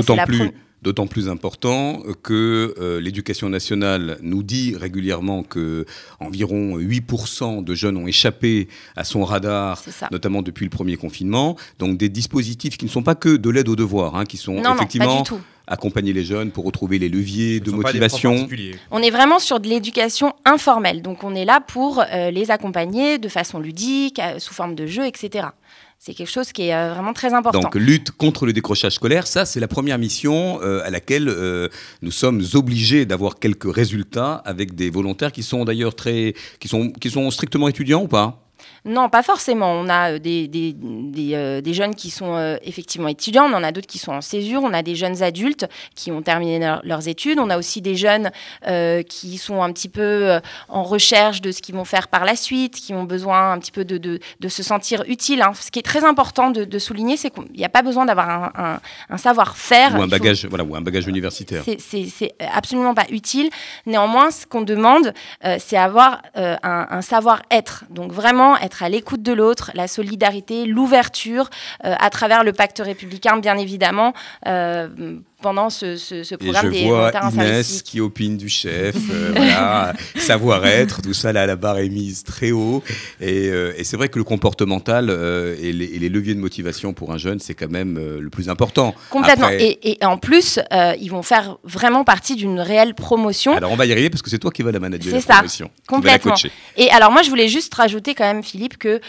d'autant 0.81 1.05
plus 1.07 1.29
important 1.29 2.01
que 2.24 2.74
euh, 2.79 3.00
l'éducation 3.00 3.50
nationale 3.50 4.17
nous 4.21 4.43
dit 4.43 4.75
régulièrement 4.75 5.43
que 5.43 5.86
environ 6.19 6.79
8% 6.79 7.63
de 7.63 7.75
jeunes 7.75 7.98
ont 7.98 8.07
échappé 8.07 8.67
à 8.95 9.03
son 9.03 9.24
radar, 9.24 9.83
notamment 10.12 10.41
depuis 10.41 10.65
le 10.65 10.71
premier 10.71 10.98
confinement. 10.98 11.55
Donc 11.79 11.98
des 11.98 12.10
dispositifs 12.10 12.77
qui 12.77 12.86
ne 12.86 12.89
sont 12.89 13.03
pas 13.03 13.15
que 13.15 13.36
de 13.36 13.50
l'aide 13.50 13.69
aux 13.69 13.75
devoirs, 13.75 14.15
hein, 14.15 14.25
qui 14.25 14.38
sont 14.38 14.57
effectivement 14.57 15.24
accompagner 15.68 16.13
les 16.13 16.24
jeunes 16.24 16.51
pour 16.51 16.65
retrouver 16.65 17.00
les 17.00 17.10
leviers 17.10 17.60
de 17.60 17.72
motivation. 17.72 18.48
On 18.91 19.01
est 19.01 19.10
vraiment 19.10 19.39
sur 19.39 19.60
de 19.60 19.68
l'éducation 19.68 20.34
informelle, 20.46 21.01
donc 21.01 21.24
on 21.24 21.36
est 21.36 21.46
là 21.46 21.62
pour 21.62 22.00
euh, 22.01 22.32
les 22.32 22.51
accompagner 22.51 23.18
de 23.18 23.30
façon 23.30 23.60
ludique, 23.60 24.20
euh, 24.20 24.39
sous 24.39 24.53
forme 24.53 24.75
de 24.75 24.86
jeu, 24.86 25.06
etc. 25.06 25.48
C'est 26.00 26.13
quelque 26.13 26.32
chose 26.32 26.51
qui 26.51 26.63
est 26.63 26.75
euh, 26.75 26.94
vraiment 26.94 27.13
très 27.13 27.34
important. 27.34 27.60
Donc, 27.60 27.75
lutte 27.75 28.12
contre 28.12 28.46
le 28.46 28.53
décrochage 28.53 28.94
scolaire, 28.94 29.27
ça, 29.27 29.46
c'est 29.46 29.60
la 29.60 29.68
première 29.68 30.00
mission 30.00 30.60
à 30.60 30.89
laquelle 30.89 31.32
nous 32.01 32.12
sommes 32.12 32.44
obligés 32.56 33.06
d'avoir 33.06 33.38
quelques 33.38 33.74
résultats 33.74 34.41
avec 34.46 34.74
des 34.75 34.89
volontaires 34.89 35.32
qui 35.32 35.44
sont 35.44 35.63
d'ailleurs 35.63 35.96
très, 35.96 36.34
qui 36.60 36.68
sont, 36.68 36.89
qui 36.89 37.12
sont 37.12 37.30
strictement 37.30 37.68
étudiants 37.68 38.03
ou 38.03 38.08
pas? 38.08 38.50
Non, 38.84 39.10
pas 39.10 39.22
forcément. 39.22 39.72
On 39.74 39.90
a 39.90 40.14
euh, 40.14 40.20
des, 40.20 40.48
des, 40.48 40.76
euh, 41.34 41.62
des, 41.62 41.74
jeunes 41.74 41.94
qui 41.94 42.10
sont 42.10 42.36
euh, 42.36 42.58
effectivement 42.64 43.08
étudiants, 43.08 43.46
on 43.46 43.54
en 43.54 43.64
a 43.64 43.72
d'autres 43.72 43.88
qui 43.88 44.00
sont 44.00 44.12
en 44.12 44.22
césure, 44.22 44.62
on 44.64 44.74
a 44.74 44.82
des 44.82 44.96
jeunes 44.96 45.22
adultes 45.22 45.68
qui 45.94 46.12
ont 46.12 46.24
terminé 46.24 46.60
leurs 46.84 47.08
études, 47.08 47.38
on 47.38 47.52
a 47.52 47.58
aussi 47.58 47.82
des 47.82 47.96
jeunes 47.96 48.32
qui 49.08 49.38
sont 49.38 49.62
un 49.62 49.72
petit 49.72 49.90
peu 49.90 50.40
en 50.70 50.84
recherche 50.84 51.42
de 51.42 51.52
ce 51.52 51.62
qu'ils 51.62 51.76
vont 51.76 51.86
faire 51.86 52.08
par 52.08 52.26
la 52.26 52.36
suite, 52.36 52.76
qui 52.76 52.94
ont 52.94 53.04
besoin 53.04 53.52
un 53.52 53.60
petit 53.60 53.72
peu 53.72 53.86
de, 53.86 53.98
de, 53.98 54.20
de 54.40 54.48
se 54.48 54.64
sentir 54.64 55.04
utile. 55.08 55.42
Hein. 55.42 55.54
Ce 55.60 55.72
qui 55.72 55.80
est 55.80 55.84
très 55.84 56.04
important 56.04 56.50
de, 56.50 56.80
souligner, 56.80 57.18
c'est 57.18 57.30
qu'il 57.30 57.52
n'y 57.56 57.66
a 57.66 57.70
pas 57.70 57.82
besoin 57.82 58.06
d'avoir 58.06 58.30
un, 58.30 58.80
un, 59.10 59.18
savoir-faire. 59.18 59.96
Ou 59.96 60.02
un 60.02 60.08
bagage, 60.08 60.46
voilà, 60.46 60.64
ou 60.64 60.76
un 60.76 60.82
bagage 60.82 61.08
universitaire. 61.08 61.64
C'est 61.64 62.34
absolument 62.54 62.94
pas 62.94 63.06
utile. 63.10 63.50
Néanmoins, 63.86 64.32
ce 64.32 64.46
qu'on 64.46 64.62
demande, 64.62 65.14
c'est 65.60 65.78
avoir 65.78 66.22
un, 66.36 67.02
savoir-être. 67.02 67.86
Donc 67.90 68.12
vraiment 68.12 68.58
être 68.58 68.71
à 68.80 68.90
l'écoute 68.90 69.22
de 69.22 69.34
l'autre, 69.34 69.72
la 69.74 69.88
solidarité, 69.88 70.66
l'ouverture 70.66 71.50
euh, 71.86 71.96
à 72.00 72.10
travers 72.10 72.44
le 72.44 72.54
pacte 72.54 72.82
républicain, 72.84 73.38
bien 73.38 73.58
évidemment, 73.58 74.13
euh, 74.48 74.88
pendant 75.41 75.69
ce, 75.69 75.98
ce, 75.98 76.36
programme 76.36 76.74
et 76.74 76.83
je 76.83 76.88
vois 76.88 77.12
Inès 77.33 77.81
qui 77.81 78.00
opine 78.00 78.38
du 78.38 78.50
chef, 78.50 78.95
euh, 79.12 79.31
voilà, 79.36 79.93
savoir-être, 80.15 81.01
tout 81.01 81.13
ça 81.13 81.33
là, 81.33 81.45
la 81.45 81.55
barre 81.55 81.79
est 81.79 81.89
mise 81.89 82.24
très 82.24 82.51
haut. 82.51 82.83
Et, 83.19 83.50
euh, 83.50 83.74
et 83.77 83.83
c'est 83.83 83.98
vrai 83.98 84.10
que 84.10 84.17
le 84.17 84.24
comportemental 84.24 85.10
euh, 85.10 85.55
et, 85.62 85.74
les, 85.74 85.86
et, 85.86 86.00
les, 86.00 86.10
leviers 86.10 86.36
de 86.36 86.39
motivation 86.39 86.93
pour 86.93 87.12
un 87.12 87.17
jeune, 87.17 87.39
c'est 87.39 87.53
quand 87.53 87.69
même 87.69 87.98
le 87.98 88.29
plus 88.29 88.50
important. 88.50 88.95
Complètement. 89.10 89.50
Et, 89.50 89.79
et, 89.91 90.05
en 90.05 90.17
plus, 90.17 90.60
ils 91.00 91.10
vont 91.10 91.24
faire 91.24 91.57
vraiment 91.63 92.03
partie 92.03 92.36
d'une 92.36 92.60
réelle 92.60 92.93
promotion. 92.93 93.55
Alors 93.55 93.71
on 93.71 93.75
va 93.75 93.86
y 93.86 93.91
arriver 93.91 94.10
parce 94.10 94.21
que 94.21 94.29
c'est 94.29 94.39
toi 94.39 94.51
qui 94.51 94.63
vas 94.63 94.71
la 94.71 94.79
manager 94.79 95.13
la 95.13 95.21
promotion. 95.21 95.69
Complètement. 95.88 96.36
Et 96.77 96.89
alors 96.91 97.12
moi, 97.12 97.21
je 97.21 97.29
voulais 97.29 97.48
juste 97.48 97.74
rajouter 97.74 98.15
quand 98.15 98.25
même, 98.25 98.43
Philippe, 98.43 98.77
que 98.77 99.01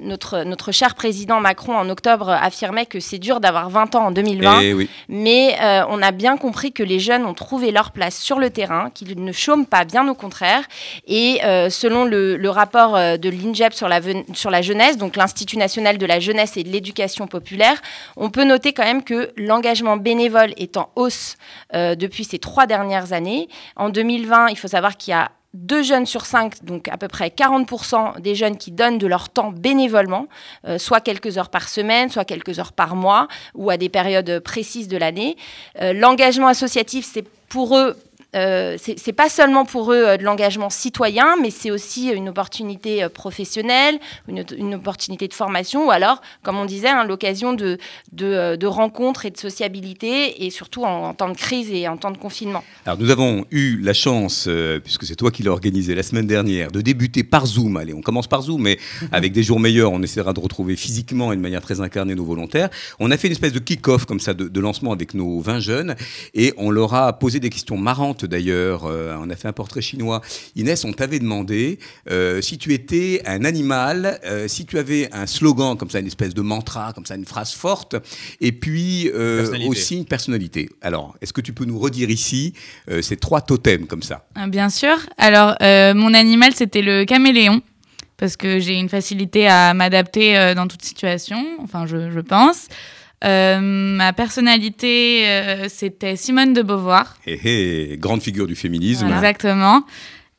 notre, 0.00 0.44
notre 0.44 0.72
cher 0.72 0.94
président 0.94 1.40
Macron 1.40 1.76
en 1.76 1.88
octobre 1.88 2.30
affirmait 2.30 2.86
que 2.86 3.00
c'est 3.00 3.18
dur 3.18 3.40
d'avoir 3.40 3.70
20 3.70 3.94
ans 3.94 4.06
en 4.06 4.10
2020. 4.10 4.60
Et 4.60 4.74
oui. 4.74 4.88
Mais 5.08 5.56
euh, 5.60 5.84
on 5.88 6.02
a 6.02 6.10
bien 6.10 6.36
compris 6.36 6.72
que 6.72 6.82
les 6.82 6.98
jeunes 6.98 7.24
ont 7.24 7.34
trouvé 7.34 7.70
leur 7.70 7.90
place 7.90 8.16
sur 8.18 8.38
le 8.38 8.50
terrain, 8.50 8.90
qu'ils 8.90 9.22
ne 9.22 9.32
chôment 9.32 9.64
pas, 9.64 9.84
bien 9.84 10.08
au 10.08 10.14
contraire. 10.14 10.62
Et 11.06 11.40
euh, 11.44 11.70
selon 11.70 12.04
le, 12.04 12.48
rapport 12.48 12.96
euh, 12.96 13.16
de 13.16 13.28
l'INJEP 13.28 13.74
sur 13.74 13.88
la, 13.88 14.00
sur 14.34 14.50
la 14.50 14.62
jeunesse, 14.62 14.96
donc 14.96 15.16
l'Institut 15.16 15.56
national 15.56 15.98
de 15.98 16.06
la 16.06 16.20
jeunesse 16.20 16.56
et 16.56 16.62
de 16.62 16.68
l'éducation 16.68 17.26
populaire, 17.26 17.80
on 18.16 18.30
peut 18.30 18.44
noter 18.44 18.72
quand 18.72 18.84
même 18.84 19.02
que 19.02 19.30
l'engagement 19.36 19.96
bénévole 19.96 20.52
est 20.56 20.76
en 20.76 20.90
hausse 20.96 21.36
depuis 21.72 22.24
ces 22.24 22.38
trois 22.38 22.66
dernières 22.66 23.12
années. 23.12 23.48
En 23.76 23.88
2020, 23.90 24.48
il 24.48 24.56
faut 24.56 24.68
savoir 24.68 24.96
qu'il 24.96 25.12
y 25.12 25.14
a 25.14 25.30
deux 25.56 25.82
jeunes 25.82 26.06
sur 26.06 26.26
cinq, 26.26 26.62
donc 26.64 26.88
à 26.88 26.96
peu 26.98 27.08
près 27.08 27.28
40% 27.28 28.20
des 28.20 28.34
jeunes 28.34 28.56
qui 28.56 28.70
donnent 28.70 28.98
de 28.98 29.06
leur 29.06 29.30
temps 29.30 29.50
bénévolement, 29.50 30.28
euh, 30.66 30.78
soit 30.78 31.00
quelques 31.00 31.38
heures 31.38 31.48
par 31.48 31.68
semaine, 31.68 32.10
soit 32.10 32.24
quelques 32.24 32.58
heures 32.58 32.72
par 32.72 32.94
mois, 32.94 33.26
ou 33.54 33.70
à 33.70 33.76
des 33.76 33.88
périodes 33.88 34.40
précises 34.40 34.88
de 34.88 34.96
l'année. 34.96 35.36
Euh, 35.80 35.92
l'engagement 35.92 36.48
associatif, 36.48 37.08
c'est 37.10 37.24
pour 37.48 37.76
eux 37.76 37.96
euh, 38.36 38.76
c'est 38.78 39.12
pas 39.12 39.28
seulement 39.28 39.64
pour 39.64 39.92
eux 39.92 40.04
euh, 40.04 40.16
de 40.16 40.24
l'engagement 40.24 40.68
citoyen, 40.68 41.36
mais 41.40 41.50
c'est 41.50 41.70
aussi 41.70 42.08
une 42.08 42.28
opportunité 42.28 43.02
euh, 43.02 43.08
professionnelle, 43.08 43.98
une, 44.28 44.74
opportunité 44.74 45.26
de 45.26 45.34
formation, 45.34 45.86
ou 45.86 45.90
alors, 45.90 46.20
comme 46.42 46.58
on 46.58 46.66
disait, 46.66 46.88
hein, 46.88 47.04
l'occasion 47.04 47.54
de, 47.54 47.78
de, 48.12 48.66
rencontres 48.66 49.24
et 49.24 49.30
de 49.30 49.38
sociabilité, 49.38 50.44
et 50.44 50.50
surtout 50.50 50.84
en, 50.84 51.14
temps 51.14 51.30
de 51.30 51.36
crise 51.36 51.70
et 51.72 51.88
en 51.88 51.96
temps 51.96 52.10
de 52.10 52.18
confinement. 52.18 52.62
Alors 52.84 52.98
nous 52.98 53.10
avons 53.10 53.46
eu 53.50 53.78
la 53.80 53.94
chance, 53.94 54.48
puisque 54.84 55.04
c'est 55.06 55.16
toi 55.16 55.30
qui 55.30 55.42
l'as 55.42 55.52
organisé 55.52 55.94
la 55.94 56.02
semaine 56.02 56.26
dernière, 56.26 56.70
de 56.70 56.80
débuter 56.80 57.24
par 57.24 57.46
Zoom. 57.46 57.76
Allez, 57.76 57.94
on 57.94 58.02
commence 58.02 58.26
par 58.26 58.42
Zoom, 58.42 58.62
mais 58.62 58.78
avec 59.12 59.32
des 59.32 59.42
jours 59.42 59.60
meilleurs, 59.60 59.92
on 59.92 60.02
essaiera 60.02 60.32
de 60.32 60.40
retrouver 60.40 60.76
physiquement 60.76 61.32
et 61.32 61.36
de 61.36 61.40
manière 61.40 61.62
très 61.62 61.80
incarnée 61.80 62.14
nos 62.14 62.24
volontaires. 62.24 62.68
On 62.98 63.10
a 63.10 63.16
fait 63.16 63.28
une 63.28 63.32
espèce 63.32 63.52
de 63.52 63.60
kick-off 63.60 64.04
comme 64.04 64.20
ça 64.20 64.34
de, 64.34 64.48
de 64.48 64.60
lancement 64.60 64.92
avec 64.92 65.14
nos 65.14 65.40
20 65.40 65.60
jeunes, 65.60 65.96
et 66.34 66.52
on 66.58 66.70
leur 66.70 66.94
a 66.94 67.12
posé 67.18 67.40
des 67.40 67.50
questions 67.50 67.78
marrantes 67.78 68.25
d'ailleurs. 68.26 68.84
Euh, 68.84 69.16
on 69.20 69.30
a 69.30 69.36
fait 69.36 69.48
un 69.48 69.52
portrait 69.52 69.80
chinois. 69.80 70.20
Inès, 70.54 70.84
on 70.84 70.92
t'avait 70.92 71.18
demandé 71.18 71.78
euh, 72.10 72.40
si 72.40 72.58
tu 72.58 72.72
étais 72.72 73.22
un 73.26 73.44
animal, 73.44 74.20
euh, 74.24 74.48
si 74.48 74.66
tu 74.66 74.78
avais 74.78 75.08
un 75.12 75.26
slogan 75.26 75.76
comme 75.76 75.90
ça, 75.90 76.00
une 76.00 76.06
espèce 76.06 76.34
de 76.34 76.42
mantra, 76.42 76.92
comme 76.92 77.06
ça, 77.06 77.14
une 77.14 77.24
phrase 77.24 77.52
forte, 77.52 77.96
et 78.40 78.52
puis 78.52 79.10
aussi 79.66 79.96
une 79.96 80.04
personnalité. 80.04 80.68
Alors, 80.82 81.16
est-ce 81.20 81.32
que 81.32 81.40
tu 81.40 81.52
peux 81.52 81.64
nous 81.64 81.78
redire 81.78 82.10
ici 82.10 82.54
ces 83.00 83.16
trois 83.16 83.40
totems 83.40 83.86
comme 83.86 84.02
ça? 84.02 84.26
Ah, 84.34 84.46
Bien 84.46 84.68
sûr. 84.68 84.96
Alors, 85.18 85.56
mon 85.60 86.14
animal, 86.14 86.52
c'était 86.54 86.82
le 86.82 87.04
caméléon 87.04 87.60
parce 88.16 88.36
que 88.36 88.60
j'ai 88.60 88.74
une 88.74 88.88
facilité 88.88 89.46
à 89.46 89.74
m'adapter 89.74 90.54
dans 90.54 90.66
toute 90.66 90.82
situation, 90.82 91.44
enfin 91.62 91.86
je, 91.86 92.10
je 92.10 92.20
pense. 92.20 92.68
Euh, 93.24 93.58
ma 93.60 94.12
personnalité, 94.12 95.26
euh, 95.28 95.66
c'était 95.68 96.16
Simone 96.16 96.52
de 96.52 96.62
Beauvoir. 96.62 97.16
Hé 97.26 97.40
hé, 97.44 97.96
grande 97.98 98.22
figure 98.22 98.46
du 98.46 98.54
féminisme. 98.54 99.08
Exactement. 99.08 99.84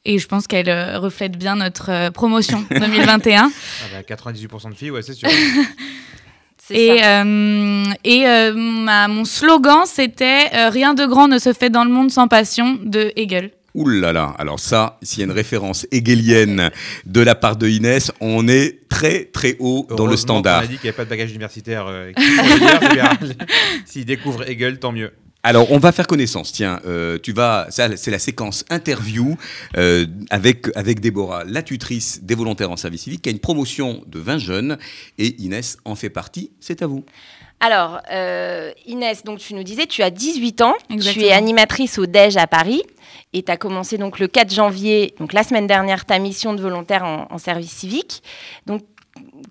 Et 0.06 0.20
je 0.20 0.28
pense 0.28 0.48
qu'elle 0.48 0.70
euh, 0.70 1.00
reflète 1.00 1.38
bien 1.38 1.56
notre 1.56 2.10
promotion 2.12 2.64
2021. 2.72 3.50
Ah 3.52 3.86
bah, 3.92 4.16
98% 4.16 4.70
de 4.72 4.76
filles, 4.76 4.92
ouais, 4.92 5.02
c'est 5.02 5.14
sûr. 5.14 5.28
Et, 6.70 7.02
euh, 7.04 7.86
et 8.04 8.28
euh, 8.28 8.54
ma, 8.54 9.08
mon 9.08 9.26
slogan, 9.26 9.84
c'était 9.86 10.54
euh, 10.54 10.70
Rien 10.70 10.94
de 10.94 11.06
grand 11.06 11.28
ne 11.28 11.40
se 11.40 11.54
fait 11.54 11.70
dans 11.70 11.84
le 11.84 11.92
monde 11.92 12.12
sans 12.12 12.28
passion 12.28 12.78
de 12.84 13.12
Hegel. 13.16 13.52
Ouh 13.78 13.88
là 13.88 14.12
là, 14.12 14.34
alors 14.40 14.60
ça, 14.60 14.98
s'il 15.04 15.20
y 15.20 15.22
a 15.22 15.26
une 15.26 15.32
référence 15.32 15.86
hegelienne 15.92 16.72
de 17.06 17.22
la 17.22 17.36
part 17.36 17.58
de 17.58 17.68
Inès, 17.68 18.12
on 18.22 18.48
est 18.48 18.90
très 18.90 19.26
très 19.26 19.56
haut 19.60 19.86
dans 19.96 20.08
le 20.08 20.18
standard. 20.18 20.62
On 20.62 20.64
a 20.64 20.68
dit 20.68 20.78
qu'il 20.78 20.86
n'y 20.86 20.90
avait 20.90 20.98
pas 20.98 21.06
de 21.06 21.10
bagage 21.12 21.30
universitaire. 21.30 21.86
Euh, 21.88 22.12
S'il 23.86 24.06
découvre 24.06 24.50
Hegel, 24.50 24.80
tant 24.80 24.92
mieux. 24.92 25.12
Alors, 25.44 25.72
on 25.72 25.78
va 25.78 25.92
faire 25.92 26.08
connaissance. 26.08 26.52
Tiens, 26.52 26.80
euh, 26.88 27.20
tu 27.22 27.34
vas, 27.34 27.68
ça, 27.70 27.96
c'est 27.98 28.10
la 28.10 28.18
séquence 28.18 28.66
interview 28.72 29.38
euh, 29.78 30.08
avec 30.32 30.70
avec 30.76 31.00
Déborah, 31.00 31.44
la 31.46 31.62
tutrice 31.62 32.24
des 32.24 32.34
volontaires 32.34 32.72
en 32.72 32.78
service 32.78 33.04
civique, 33.04 33.22
qui 33.22 33.30
a 33.30 33.32
une 33.32 33.38
promotion 33.38 34.04
de 34.08 34.18
20 34.20 34.40
jeunes, 34.40 34.78
et 35.20 35.40
Inès 35.44 35.78
en 35.86 35.94
fait 35.94 36.10
partie. 36.10 36.52
C'est 36.60 36.82
à 36.82 36.88
vous. 36.88 37.06
Alors, 37.60 38.00
euh, 38.12 38.72
Inès, 38.86 39.24
donc 39.24 39.40
tu 39.40 39.54
nous 39.56 39.64
disais, 39.64 39.88
tu 39.88 40.04
as 40.04 40.10
18 40.12 40.62
ans, 40.62 40.76
Exactement. 40.90 41.26
tu 41.26 41.30
es 41.30 41.34
animatrice 41.34 41.98
au 41.98 42.06
DEJ 42.06 42.38
à 42.38 42.48
Paris, 42.48 42.84
et 43.34 43.42
tu 43.42 43.52
as 43.52 43.58
commencé 43.58 43.98
donc 43.98 44.20
le 44.20 44.28
4 44.28 44.54
janvier, 44.54 45.16
donc 45.20 45.34
la 45.34 45.44
semaine 45.44 45.66
dernière, 45.66 46.06
ta 46.06 46.20
mission 46.20 46.54
de 46.54 46.62
volontaire 46.62 47.04
en, 47.04 47.28
en 47.32 47.38
service 47.38 47.72
civique. 47.72 48.22
Donc, 48.68 48.84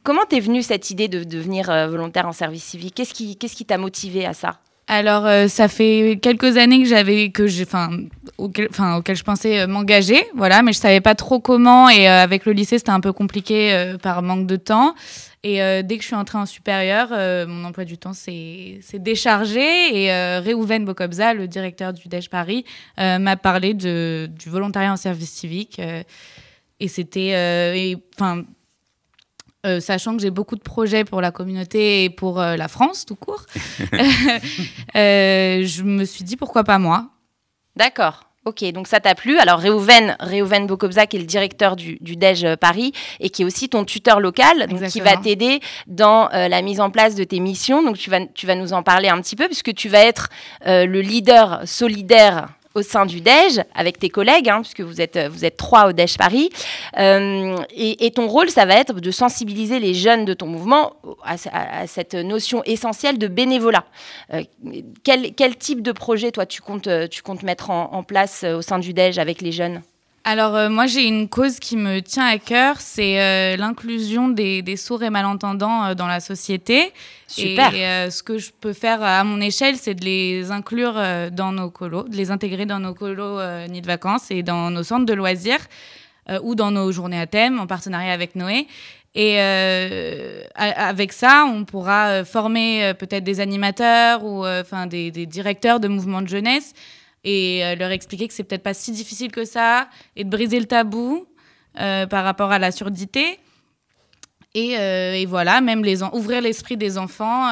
comment 0.05 0.25
t'es 0.29 0.41
venue 0.41 0.63
cette 0.63 0.91
idée 0.91 1.09
de 1.09 1.25
devenir 1.25 1.69
euh, 1.69 1.89
volontaire 1.89 2.29
en 2.29 2.33
service 2.33 2.65
civique? 2.65 2.95
Qu'est-ce 2.95 3.13
qui 3.13 3.37
qui 3.37 3.65
t'a 3.65 3.79
motivé 3.79 4.25
à 4.25 4.35
ça? 4.35 4.61
Alors, 4.89 5.27
euh, 5.27 5.49
ça 5.49 5.67
fait 5.67 6.19
quelques 6.23 6.57
années 6.57 6.81
que 6.81 6.89
j'avais, 6.89 7.31
que 7.31 7.49
j'ai, 7.49 7.65
enfin, 7.65 7.91
auquel, 8.39 8.69
je 9.17 9.23
pensais 9.25 9.61
euh, 9.61 9.67
m'engager, 9.67 10.25
voilà, 10.37 10.63
mais 10.63 10.73
je 10.73 10.79
savais 10.79 11.01
pas 11.01 11.17
trop 11.17 11.41
comment. 11.41 11.89
Et 11.89 12.09
euh, 12.09 12.23
avec 12.23 12.47
le 12.47 12.53
lycée, 12.53 12.79
c'était 12.79 12.91
un 12.91 13.01
peu 13.01 13.13
compliqué 13.13 13.95
par 14.03 14.23
manque 14.23 14.47
de 14.47 14.57
temps. 14.57 14.95
Et 15.49 15.63
euh, 15.63 15.83
dès 15.83 15.97
que 15.97 16.03
je 16.03 16.09
suis 16.09 16.17
entrée 16.17 16.39
en 16.39 16.45
supérieur, 16.45 17.11
euh, 17.13 17.47
mon 17.47 17.65
emploi 17.65 17.85
du 17.85 17.99
temps 17.99 18.15
s'est 18.15 18.81
déchargé. 18.95 19.61
Et 19.61 20.13
euh, 20.13 20.41
Réhouven 20.41 20.85
Bokobza, 20.85 21.35
le 21.35 21.47
directeur 21.47 21.93
du 21.93 22.09
DEJ 22.09 22.31
Paris, 22.31 22.65
euh, 22.99 23.21
m'a 23.21 23.37
parlé 23.37 23.73
du 23.73 24.51
volontariat 24.51 24.93
en 24.93 24.97
service 24.97 25.31
civique. 25.31 25.81
et 26.81 26.89
c'était, 26.89 27.97
enfin, 28.17 28.43
sachant 29.79 30.17
que 30.17 30.23
j'ai 30.23 30.33
beaucoup 30.33 30.57
de 30.57 30.63
projets 30.63 31.05
pour 31.05 31.21
la 31.21 31.31
communauté 31.31 32.03
et 32.03 32.11
pour 32.11 32.41
la 32.41 32.67
France 32.67 33.07
tout 33.07 33.15
court, 33.15 33.47
je 34.97 35.83
me 35.85 36.05
suis 36.05 36.25
dit 36.25 36.37
pourquoi 36.37 36.65
pas 36.65 36.81
moi. 36.81 37.11
D'accord. 37.77 38.26
Ok, 38.47 38.63
donc 38.71 38.87
ça 38.87 39.01
t'a 39.01 39.17
plu. 39.17 39.41
Alors 39.41 39.59
Réhouven, 39.59 40.17
Réhouven 40.21 40.69
Bokobza, 40.69 41.09
qui 41.09 41.17
est 41.17 41.19
le 41.19 41.27
directeur 41.27 41.75
du, 41.75 41.99
du 42.01 42.15
DEJ 42.15 42.45
euh, 42.45 42.57
Paris 42.57 42.93
et 43.19 43.29
qui 43.29 43.43
est 43.43 43.45
aussi 43.45 43.69
ton 43.69 43.85
tuteur 43.85 44.21
local, 44.21 44.69
donc 44.69 44.85
qui 44.85 45.01
va 45.01 45.17
t'aider 45.17 45.59
dans 45.89 46.31
euh, 46.33 46.47
la 46.47 46.63
mise 46.63 46.81
en 46.81 46.91
place 46.91 47.17
de 47.17 47.25
tes 47.25 47.41
missions. 47.41 47.83
Donc 47.83 47.99
tu 47.99 48.09
vas, 48.09 48.25
tu 48.25 48.47
vas 48.47 48.55
nous 48.55 48.73
en 48.73 48.85
parler 48.85 49.09
un 49.09 49.21
petit 49.21 49.35
peu, 49.35 49.47
puisque 49.47 49.75
tu 49.75 49.89
vas 49.89 49.99
être 49.99 50.29
euh, 50.65 50.87
le 50.87 51.01
leader 51.01 51.63
solidaire 51.65 52.47
au 52.77 52.83
sein 52.83 53.07
du 53.07 53.21
DEJ 53.21 53.63
avec 53.75 53.99
tes 53.99 54.11
collègues, 54.11 54.51
hein, 54.51 54.61
puisque 54.61 54.83
vous 54.83 55.01
êtes, 55.01 55.19
vous 55.31 55.45
êtes 55.45 55.57
trois 55.57 55.89
au 55.89 55.93
DEJ 55.93 56.19
Paris. 56.19 56.51
Euh, 56.99 57.57
et, 57.75 58.11
ton 58.11 58.29
rôle, 58.29 58.51
ça 58.51 58.67
va 58.67 58.75
être 58.77 59.01
de 59.01 59.11
sensibiliser 59.11 59.81
les 59.81 59.95
jeunes 59.95 60.25
de 60.25 60.35
ton 60.35 60.47
mouvement 60.47 60.93
à, 61.25 61.87
cette 61.87 62.15
notion 62.15 62.63
essentielle 62.65 63.19
de 63.19 63.29
bénévolat. 63.29 63.85
Euh, 64.33 64.43
quel, 65.03 65.35
quel 65.35 65.57
type 65.57 65.83
de 65.83 65.93
projet, 65.93 66.31
toi, 66.31 66.47
tu 66.47 66.61
comptes, 66.61 66.89
tu 67.11 67.23
comptes 67.23 67.43
mettre 67.43 67.71
en, 67.71 67.93
en 67.93 68.03
place 68.03 68.45
euh, 68.45 68.59
au 68.59 68.63
sein 68.63 68.79
du 68.79 68.93
DEJ 68.93 69.19
avec 69.19 69.41
les 69.41 69.53
jeunes? 69.53 69.83
Alors 70.29 70.57
euh, 70.57 70.69
moi 70.69 70.89
j'ai 70.89 71.05
une 71.07 71.29
cause 71.29 71.61
qui 71.61 71.77
me 71.77 72.01
tient 72.01 72.27
à 72.27 72.39
cœur, 72.39 72.81
c'est 72.81 73.23
euh, 73.23 73.57
l'inclusion 73.57 74.27
des, 74.27 74.61
des 74.61 74.77
sourds 74.77 75.05
et 75.05 75.11
malentendants 75.11 75.85
euh, 75.85 75.95
dans 75.95 76.09
la 76.09 76.19
société. 76.19 76.93
Super. 77.29 77.73
Et 77.73 78.11
ce 78.11 78.25
que 78.25 78.37
je 78.37 78.51
peux 78.51 78.73
faire 78.73 79.05
à 79.05 79.23
mon 79.23 79.41
échelle, 79.41 79.77
c'est 79.77 79.95
de 79.95 80.05
les 80.05 80.51
inclure 80.51 80.95
dans 81.31 81.53
nos 81.53 81.71
colos, 81.71 82.09
de 82.09 82.17
les 82.17 82.33
intégrer 82.33 82.67
dans 82.67 82.81
nos 82.81 82.93
colos 82.93 83.41
nids 83.69 83.83
de 83.83 83.87
vacances 83.87 84.31
et 84.33 84.43
dans 84.43 84.71
nos 84.71 84.83
centres 84.83 85.07
de 85.07 85.13
loisirs 85.13 85.65
ou 86.43 86.55
dans 86.55 86.71
nos 86.71 86.91
journées 86.93 87.21
à 87.21 87.27
thème 87.27 87.59
en 87.59 87.67
partenariat 87.67 88.13
avec 88.13 88.37
Noé. 88.37 88.69
Et 89.17 89.41
euh, 89.41 90.43
avec 90.55 91.13
ça, 91.13 91.47
on 91.53 91.65
pourra 91.65 92.25
former 92.25 92.95
peut-être 92.97 93.25
des 93.25 93.41
animateurs 93.41 94.25
ou 94.25 94.47
enfin 94.47 94.87
des, 94.87 95.11
des 95.11 95.27
directeurs 95.27 95.81
de 95.81 95.89
mouvements 95.89 96.23
de 96.23 96.29
jeunesse 96.29 96.75
et 97.27 97.65
euh, 97.65 97.75
leur 97.75 97.91
expliquer 97.91 98.29
que 98.29 98.33
c'est 98.33 98.45
peut-être 98.45 98.63
pas 98.63 98.73
si 98.73 98.93
difficile 98.93 99.31
que 99.33 99.45
ça 99.45 99.89
et 100.15 100.25
de 100.25 100.31
briser 100.31 100.61
le 100.61 100.67
tabou 100.67 101.27
euh, 101.79 102.07
par 102.07 102.25
rapport 102.25 102.53
à 102.53 102.59
la 102.59 102.71
surdité. 102.71 103.41
Et, 104.55 104.79
euh, 104.79 105.23
voilà, 105.29 105.61
même 105.61 105.85
les 105.85 106.03
ouvrir 106.03 106.41
l'esprit 106.41 106.79
des 106.79 106.97
enfants 106.97 107.51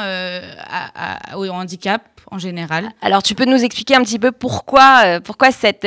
au 1.37 1.47
handicap 1.49 2.03
en 2.31 2.39
général. 2.39 2.89
Alors, 3.03 3.23
tu 3.23 3.35
peux 3.35 3.45
nous 3.45 3.63
expliquer 3.63 3.95
un 3.95 4.03
petit 4.03 4.19
peu 4.19 4.33
pourquoi, 4.33 5.21
pourquoi 5.23 5.51
cette, 5.51 5.87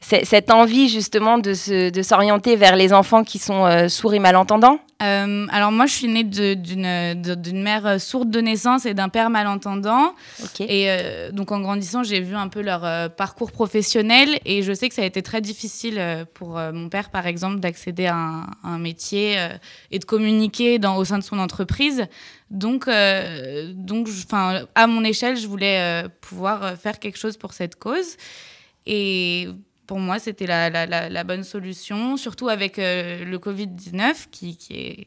cette 0.00 0.50
envie 0.52 0.88
justement 0.88 1.38
de, 1.38 1.54
s'orienter 1.54 2.54
vers 2.54 2.76
les 2.76 2.92
enfants 2.92 3.24
qui 3.24 3.40
sont 3.40 3.88
sourds 3.88 4.14
et 4.14 4.20
malentendants? 4.20 4.78
Euh, 5.00 5.46
alors 5.50 5.70
moi, 5.70 5.86
je 5.86 5.94
suis 5.94 6.08
née 6.08 6.24
d'une 6.24 7.62
mère 7.62 8.00
sourde 8.00 8.30
de 8.30 8.40
naissance 8.40 8.84
et 8.84 8.94
d'un 8.94 9.08
père 9.08 9.30
malentendant. 9.30 10.14
Et 10.60 10.90
euh, 10.90 11.30
donc 11.30 11.52
en 11.52 11.60
grandissant, 11.60 12.02
j'ai 12.02 12.20
vu 12.20 12.34
un 12.34 12.48
peu 12.48 12.60
leur 12.62 12.84
euh, 12.84 13.08
parcours 13.08 13.52
professionnel 13.52 14.40
et 14.44 14.62
je 14.62 14.72
sais 14.72 14.88
que 14.88 14.94
ça 14.94 15.02
a 15.02 15.04
été 15.04 15.22
très 15.22 15.40
difficile 15.40 16.26
pour 16.34 16.58
mon 16.58 16.88
père, 16.88 17.10
par 17.10 17.26
exemple, 17.26 17.60
d'accéder 17.60 18.06
à 18.06 18.16
un, 18.16 18.42
à 18.64 18.68
un 18.68 18.78
métier 18.78 19.36
et 19.90 19.98
de 19.98 20.04
communiquer 20.04 20.78
dans, 20.78 20.96
au 20.96 21.04
sein 21.04 21.18
de 21.18 21.24
son 21.24 21.38
entreprise. 21.38 22.06
Donc, 22.50 22.88
donc, 23.74 24.08
à 24.74 24.86
mon 24.86 25.04
échelle, 25.04 25.36
je 25.36 25.46
voulais 25.46 26.04
pouvoir 26.20 26.76
faire 26.76 26.98
quelque 26.98 27.18
chose 27.18 27.36
pour 27.36 27.52
cette 27.52 27.76
cause. 27.76 28.16
Et 28.86 29.48
pour 29.88 29.98
moi, 29.98 30.20
c'était 30.20 30.46
la, 30.46 30.70
la- 30.70 30.86
la- 30.86 31.08
la 31.08 31.24
bonne 31.24 31.42
solution, 31.42 32.16
surtout 32.16 32.48
avec 32.48 32.78
euh, 32.78 33.24
le 33.24 33.38
Covid-19 33.38 34.26
qui, 34.30 34.56
qui 34.56 34.74
est 34.74 35.06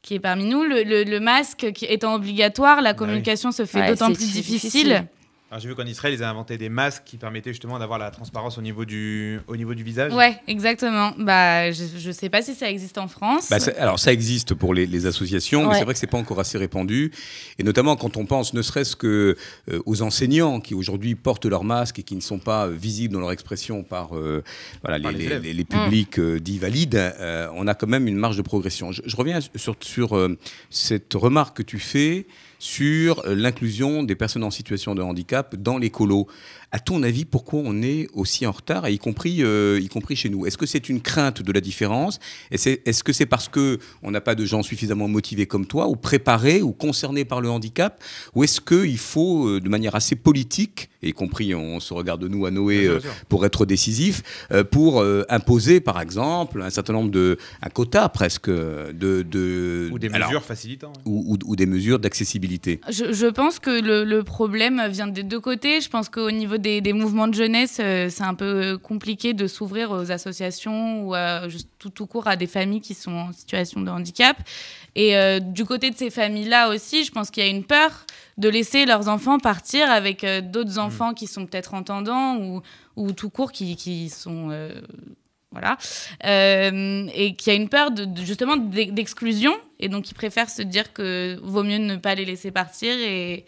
qui 0.00 0.14
est 0.14 0.20
parmi 0.20 0.44
nous. 0.44 0.62
Le, 0.62 0.84
le- 0.84 1.02
le 1.02 1.18
masque 1.20 1.72
qui 1.74 1.84
étant 1.86 2.14
obligatoire, 2.14 2.80
la 2.80 2.92
Bah 2.92 2.98
oui. 3.00 3.06
communication 3.06 3.50
se 3.50 3.66
fait 3.66 3.80
Ouais, 3.80 3.88
d'autant 3.88 4.12
plus 4.12 4.32
difficile. 4.32 5.06
Alors, 5.48 5.60
J'ai 5.60 5.68
vu 5.68 5.76
qu'en 5.76 5.86
Israël, 5.86 6.12
ils 6.12 6.22
ont 6.24 6.26
inventé 6.26 6.58
des 6.58 6.68
masques 6.68 7.04
qui 7.06 7.18
permettaient 7.18 7.52
justement 7.52 7.78
d'avoir 7.78 8.00
la 8.00 8.10
transparence 8.10 8.58
au 8.58 8.62
niveau 8.62 8.84
du, 8.84 9.38
au 9.46 9.56
niveau 9.56 9.74
du 9.74 9.84
visage. 9.84 10.12
Ouais, 10.12 10.36
exactement. 10.48 11.12
Bah, 11.18 11.70
je, 11.70 11.84
je 11.98 12.10
sais 12.10 12.28
pas 12.28 12.42
si 12.42 12.52
ça 12.56 12.68
existe 12.68 12.98
en 12.98 13.06
France. 13.06 13.46
Bah, 13.48 13.60
ça- 13.60 13.70
alors 13.78 14.00
ça 14.00 14.12
existe 14.12 14.54
pour 14.54 14.74
les, 14.74 14.86
les 14.86 15.06
associations, 15.06 15.68
mais 15.68 15.78
c'est 15.78 15.84
vrai 15.84 15.94
que 15.94 16.00
c'est 16.00 16.08
pas 16.08 16.18
encore 16.18 16.40
assez 16.40 16.58
répandu. 16.58 17.12
Et 17.60 17.62
notamment 17.62 17.94
quand 17.94 18.16
on 18.16 18.26
pense 18.26 18.54
ne 18.54 18.62
serait-ce 18.62 18.96
que 18.96 19.36
euh, 19.70 19.80
aux 19.86 20.02
enseignants 20.02 20.58
qui 20.58 20.74
aujourd'hui 20.74 21.14
portent 21.14 21.46
leur 21.46 21.62
masque 21.62 22.00
et 22.00 22.02
qui 22.02 22.16
ne 22.16 22.20
sont 22.20 22.40
pas 22.40 22.66
euh, 22.66 22.70
visibles 22.72 23.14
dans 23.14 23.20
leur 23.20 23.30
expression 23.30 23.84
par, 23.84 24.16
euh, 24.16 24.42
voilà, 24.82 24.98
Par 24.98 25.12
les, 25.12 25.38
les 25.54 25.64
publics 25.64 26.18
euh, 26.18 26.40
dits 26.40 26.58
valides, 26.58 26.96
euh, 26.96 27.46
on 27.54 27.68
a 27.68 27.74
quand 27.76 27.86
même 27.86 28.08
une 28.08 28.16
marge 28.16 28.36
de 28.36 28.42
progression. 28.42 28.90
Je, 28.90 29.00
je 29.04 29.14
reviens 29.16 29.38
sur, 29.54 29.76
sur 29.80 30.16
euh, 30.16 30.36
cette 30.70 31.14
remarque 31.14 31.58
que 31.58 31.62
tu 31.62 31.78
fais 31.78 32.26
sur 32.58 33.24
euh, 33.26 33.34
l'inclusion 33.34 34.02
des 34.02 34.14
personnes 34.14 34.44
en 34.44 34.50
situation 34.50 34.94
de 34.94 35.02
handicap 35.02 35.54
dans 35.56 35.78
les. 35.78 35.92
À 36.72 36.78
ton 36.80 37.02
avis, 37.04 37.24
pourquoi 37.24 37.60
on 37.64 37.80
est 37.80 38.08
aussi 38.12 38.44
en 38.44 38.52
retard, 38.52 38.86
et 38.86 38.92
y 38.92 38.98
compris, 38.98 39.42
euh, 39.42 39.78
y 39.80 39.88
compris 39.88 40.16
chez 40.16 40.28
nous? 40.28 40.46
Est-ce 40.46 40.58
que 40.58 40.66
c'est 40.66 40.88
une 40.88 41.00
crainte 41.00 41.40
de 41.40 41.52
la 41.52 41.60
différence? 41.60 42.18
Est-ce 42.50 43.04
que 43.04 43.12
c'est 43.12 43.24
parce 43.26 43.48
que 43.48 43.78
on 44.02 44.10
n'a 44.10 44.20
pas 44.20 44.34
de 44.34 44.44
gens 44.44 44.62
suffisamment 44.62 45.08
motivés 45.08 45.46
comme 45.46 45.64
toi, 45.66 45.86
ou 45.88 45.96
préparés, 45.96 46.62
ou 46.62 46.72
concernés 46.72 47.24
par 47.24 47.40
le 47.40 47.48
handicap? 47.50 48.02
Ou 48.34 48.44
est-ce 48.44 48.60
qu'il 48.60 48.98
faut, 48.98 49.46
euh, 49.48 49.60
de 49.60 49.68
manière 49.68 49.94
assez 49.94 50.16
politique, 50.16 50.90
y 51.02 51.12
compris 51.12 51.54
on 51.54 51.78
se 51.78 51.94
regarde 51.94 52.24
nous 52.24 52.46
à 52.46 52.50
Noé 52.50 52.86
euh, 52.86 52.98
pour 53.28 53.46
être 53.46 53.64
décisif, 53.64 54.22
euh, 54.50 54.64
pour 54.64 55.00
euh, 55.00 55.22
imposer, 55.28 55.80
par 55.80 56.00
exemple, 56.00 56.60
un 56.62 56.70
certain 56.70 56.92
nombre 56.94 57.12
de... 57.12 57.38
un 57.62 57.68
quota 57.70 58.08
presque 58.08 58.50
de... 58.50 58.92
de 59.22 59.88
Ou 59.92 59.98
des 60.00 60.08
alors, 60.08 60.28
mesures 60.28 60.42
facilitant. 60.44 60.92
ou, 61.04 61.34
ou- 61.34 61.50
ou 61.52 61.54
des 61.56 61.66
mesures 61.66 62.00
d'accessibilité. 62.00 62.80
Je, 62.90 63.12
je 63.12 63.26
pense 63.26 63.60
que 63.60 63.70
le, 63.80 64.04
le 64.04 64.24
problème 64.24 64.82
vient 64.90 65.06
des 65.06 65.22
deux 65.22 65.40
côtés. 65.40 65.80
Je 65.80 65.88
pense 65.88 66.08
qu'au 66.08 66.30
niveau 66.32 66.55
des, 66.58 66.80
des 66.80 66.92
mouvements 66.92 67.28
de 67.28 67.34
jeunesse, 67.34 67.78
euh, 67.80 68.08
c'est 68.10 68.24
un 68.24 68.34
peu 68.34 68.78
compliqué 68.78 69.34
de 69.34 69.46
s'ouvrir 69.46 69.90
aux 69.90 70.10
associations 70.10 71.04
ou 71.04 71.14
à, 71.14 71.48
juste 71.48 71.68
tout, 71.78 71.90
tout 71.90 72.06
court 72.06 72.28
à 72.28 72.36
des 72.36 72.46
familles 72.46 72.80
qui 72.80 72.94
sont 72.94 73.12
en 73.12 73.32
situation 73.32 73.80
de 73.80 73.90
handicap. 73.90 74.36
Et 74.94 75.16
euh, 75.16 75.40
du 75.40 75.64
côté 75.64 75.90
de 75.90 75.96
ces 75.96 76.10
familles-là 76.10 76.68
aussi, 76.70 77.04
je 77.04 77.10
pense 77.10 77.30
qu'il 77.30 77.42
y 77.42 77.46
a 77.46 77.50
une 77.50 77.64
peur 77.64 78.06
de 78.38 78.48
laisser 78.48 78.86
leurs 78.86 79.08
enfants 79.08 79.38
partir 79.38 79.90
avec 79.90 80.24
euh, 80.24 80.40
d'autres 80.40 80.78
enfants 80.78 81.14
qui 81.14 81.26
sont 81.26 81.46
peut-être 81.46 81.74
entendants 81.74 82.36
ou, 82.38 82.62
ou 82.96 83.12
tout 83.12 83.30
court 83.30 83.52
qui, 83.52 83.76
qui 83.76 84.08
sont... 84.08 84.50
voilà. 85.52 85.78
Euh, 86.24 87.06
et 87.14 87.34
qui 87.34 87.50
a 87.50 87.54
une 87.54 87.68
peur 87.68 87.90
de, 87.90 88.04
de- 88.04 88.22
justement 88.22 88.56
d'e- 88.56 88.90
d'exclusion. 88.90 89.54
Et 89.78 89.88
donc, 89.88 90.10
ils 90.10 90.14
préfèrent 90.14 90.50
se 90.50 90.62
dire 90.62 90.92
que 90.92 91.38
vaut 91.42 91.62
mieux 91.62 91.78
ne 91.78 91.96
pas 91.96 92.14
les 92.14 92.24
laisser 92.24 92.50
partir. 92.50 92.94
Et 92.98 93.44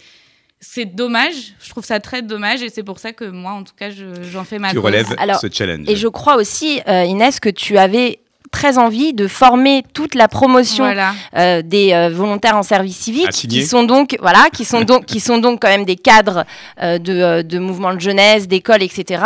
c'est 0.61 0.85
dommage. 0.87 1.55
Je 1.63 1.71
trouve 1.71 1.85
ça 1.85 2.01
très 2.01 2.23
dommage. 2.23 2.63
Et 2.63 2.69
c'est 2.71 2.83
pour 2.83 2.99
ça 2.99 3.13
que 3.13 3.25
moi, 3.25 3.53
en 3.53 3.63
tout 3.65 3.75
cas, 3.79 3.91
je- 3.91 4.23
j'en 4.31 4.45
fais 4.45 4.59
ma 4.59 4.69
Tu 4.71 4.77
cause. 4.77 4.85
relèves 4.85 5.15
Alors, 5.19 5.39
ce 5.41 5.47
challenge. 5.53 5.89
Et 5.89 5.97
je 5.97 6.09
crois 6.09 6.37
aussi, 6.37 6.81
euh, 6.89 7.05
Inès, 7.05 7.41
que 7.41 7.49
tu 7.49 7.79
avais 7.79 8.19
très 8.51 8.79
envie 8.79 9.13
de 9.13 9.29
former 9.29 9.85
toute 9.93 10.15
la 10.15 10.27
promotion 10.27 10.85
Voilà. 10.85 11.13
euh, 11.37 11.61
des 11.61 11.93
euh, 11.93 12.09
volontaires 12.09 12.57
en 12.57 12.63
service 12.63 12.97
civique, 12.97 13.29
qui 13.29 13.67
sont 13.67 13.83
donc 13.83 14.17
voilà, 14.21 14.49
qui 14.51 14.65
sont 14.65 14.81
donc 14.81 15.05
qui 15.05 15.21
sont 15.21 15.37
donc 15.37 15.61
quand 15.61 15.69
même 15.69 15.85
des 15.85 15.97
cadres 15.97 16.47
euh, 16.83 16.97
de, 16.97 17.43
de 17.43 17.59
mouvements 17.59 17.93
de 17.93 18.01
jeunesse, 18.01 18.49
d'écoles, 18.49 18.83
etc. 18.83 19.23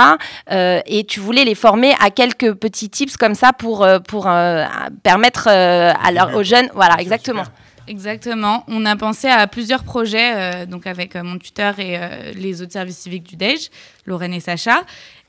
Euh, 0.51 0.81
et 0.87 1.05
tu 1.05 1.21
voulais 1.21 1.45
les 1.45 1.55
former 1.55 1.95
à 2.01 2.11
quelques 2.11 2.53
petits 2.55 2.91
tips 2.91 3.17
comme 3.17 3.37
ça 3.37 3.53
pour 3.53 3.87
pour 4.09 4.27
euh, 4.29 4.65
permettre 5.05 5.47
euh, 5.49 5.93
à 6.03 6.11
leur, 6.11 6.35
aux 6.35 6.43
jeunes, 6.43 6.69
voilà, 6.75 6.97
exactement. 7.01 7.45
Exactement. 7.89 8.65
On 8.69 8.85
a 8.87 8.97
pensé 8.97 9.29
à 9.29 9.47
plusieurs 9.47 9.85
projets, 9.85 10.33
euh, 10.35 10.67
donc 10.67 10.87
avec 10.87 11.17
euh, 11.17 11.23
mon 11.23 11.39
tuteur 11.39 11.79
et 11.79 11.97
euh, 11.97 12.33
les 12.35 12.63
autres 12.63 12.73
services 12.73 12.99
civiques 12.99 13.25
du 13.25 13.37
DEJ, 13.37 13.71
Lorraine 14.07 14.33
et 14.33 14.41
Sacha, 14.41 14.85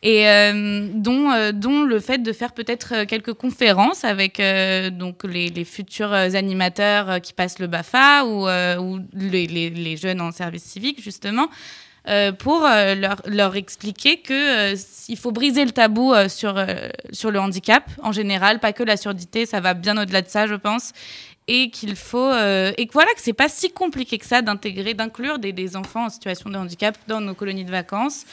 et 0.06 0.26
dont, 0.96 1.86
le 1.86 2.00
fait 2.02 2.18
de 2.18 2.34
faire 2.34 2.52
peut-être 2.52 3.06
quelques 3.06 3.32
conférences 3.32 4.04
avec 4.04 4.42
donc 4.92 5.24
les, 5.24 5.63
futurs 5.63 6.12
animateurs 6.12 7.22
qui 7.22 7.32
passent 7.32 7.60
le 7.60 7.68
BAFA 7.68 8.26
ou, 8.26 9.00
les, 9.13 9.96
jeunes 9.96 10.20
en 10.20 10.34
service 10.34 10.63
civique, 10.63 11.02
justement. 11.02 11.48
pour 12.39 12.68
leur, 13.28 13.56
expliquer 13.56 14.18
que 14.18 14.74
il 15.08 15.18
faut 15.18 15.32
briser 15.32 15.63
le 15.63 15.72
tabou 15.72 16.13
sur 16.28 16.52
le 16.56 17.39
handicap 17.39 17.89
en 18.02 18.12
général, 18.12 18.60
pas 18.60 18.74
que 18.74 18.84
la 18.84 18.98
surdité, 18.98 19.46
ça 19.46 19.62
va 19.62 19.74
bien 19.74 19.98
au-delà 19.98 20.22
de 20.22 20.28
ça, 20.28 20.48
je 20.48 20.56
pense, 20.56 20.92
et 21.47 21.69
qu'il 21.69 21.95
faut 21.95 22.19
euh, 22.32 22.71
et 22.77 22.88
que 22.88 22.93
voilà 22.93 23.12
que 23.13 23.21
c'est 23.21 23.34
pas 23.34 23.49
si 23.49 23.71
compliqué 23.71 24.17
que 24.17 24.25
ça 24.25 24.41
d'intégrer, 24.41 24.93
d'inclure 24.93 25.39
des, 25.39 25.51
des 25.53 25.75
enfants 25.75 26.06
en 26.06 26.10
situation 26.10 26.49
de 26.49 26.58
handicap 26.58 26.97
dans 27.08 27.21
nos 27.21 27.34
colonies 27.34 27.65
de 27.65 27.71
vacances. 27.71 28.25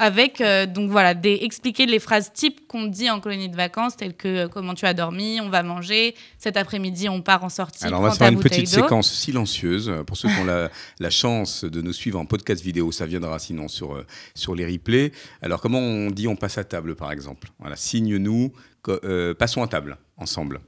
Avec 0.00 0.40
euh, 0.40 0.64
donc 0.64 0.90
voilà 0.90 1.12
des 1.12 1.40
expliquer 1.42 1.84
les 1.84 1.98
phrases 1.98 2.32
types 2.32 2.68
qu'on 2.68 2.84
dit 2.86 3.10
en 3.10 3.18
colonie 3.18 3.48
de 3.48 3.56
vacances 3.56 3.96
telles 3.96 4.14
que 4.14 4.28
euh, 4.28 4.48
comment 4.48 4.74
tu 4.74 4.86
as 4.86 4.94
dormi, 4.94 5.40
on 5.40 5.48
va 5.48 5.64
manger, 5.64 6.14
cet 6.38 6.56
après-midi 6.56 7.08
on 7.08 7.20
part 7.20 7.42
en 7.42 7.48
sortie. 7.48 7.84
Alors 7.84 8.00
on 8.00 8.04
va 8.04 8.10
faire 8.18 8.28
une 8.28 8.38
petite 8.38 8.68
séquence 8.82 9.12
silencieuse. 9.12 9.92
Pour 10.06 10.16
ceux 10.16 10.28
qui 10.28 10.38
ont 10.40 10.44
la, 10.44 10.70
la 11.00 11.10
chance 11.10 11.64
de 11.64 11.82
nous 11.82 11.92
suivre 11.92 12.20
en 12.20 12.26
podcast 12.26 12.62
vidéo, 12.62 12.92
ça 12.92 13.06
viendra 13.06 13.40
sinon 13.40 13.66
sur, 13.66 14.04
sur 14.36 14.54
les 14.54 14.66
replays. 14.66 15.10
Alors 15.42 15.60
comment 15.60 15.80
on 15.80 16.12
dit 16.12 16.28
on 16.28 16.36
passe 16.36 16.58
à 16.58 16.64
table 16.64 16.94
par 16.94 17.10
exemple? 17.10 17.48
Voilà, 17.58 17.74
signe-nous, 17.74 18.52
co- 18.82 19.00
euh, 19.02 19.34
passons 19.34 19.64
à 19.64 19.66
table 19.66 19.96
ensemble. 20.16 20.60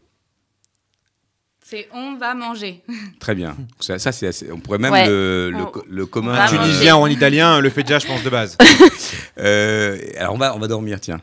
C'est 1.71 1.89
on 1.95 2.17
va 2.17 2.35
manger. 2.35 2.83
Très 3.21 3.35
bien. 3.37 3.57
Ça, 3.79 3.99
ça, 4.01 4.11
c'est 4.11 4.27
assez- 4.27 4.51
on 4.51 4.59
pourrait 4.59 4.79
même 4.79 4.93
Ouais. 4.93 5.07
le, 5.07 5.51
le, 5.53 5.59
On- 5.63 5.67
co- 5.67 5.85
le 5.89 6.03
on 6.03 6.07
commun. 6.07 6.45
En 6.45 6.49
tunisien 6.49 6.97
ou 6.97 7.01
en 7.01 7.07
italien 7.07 7.61
le 7.61 7.71
fait 7.71 7.85
déjà, 7.85 8.01
je 8.01 8.07
pense, 8.09 8.23
de 8.25 8.31
base. 8.31 8.57
Euh, 9.39 9.99
alors 10.19 10.35
on 10.35 10.39
va, 10.39 10.55
on 10.55 10.59
va 10.59 10.67
dormir, 10.69 11.01
tiens. 11.01 11.21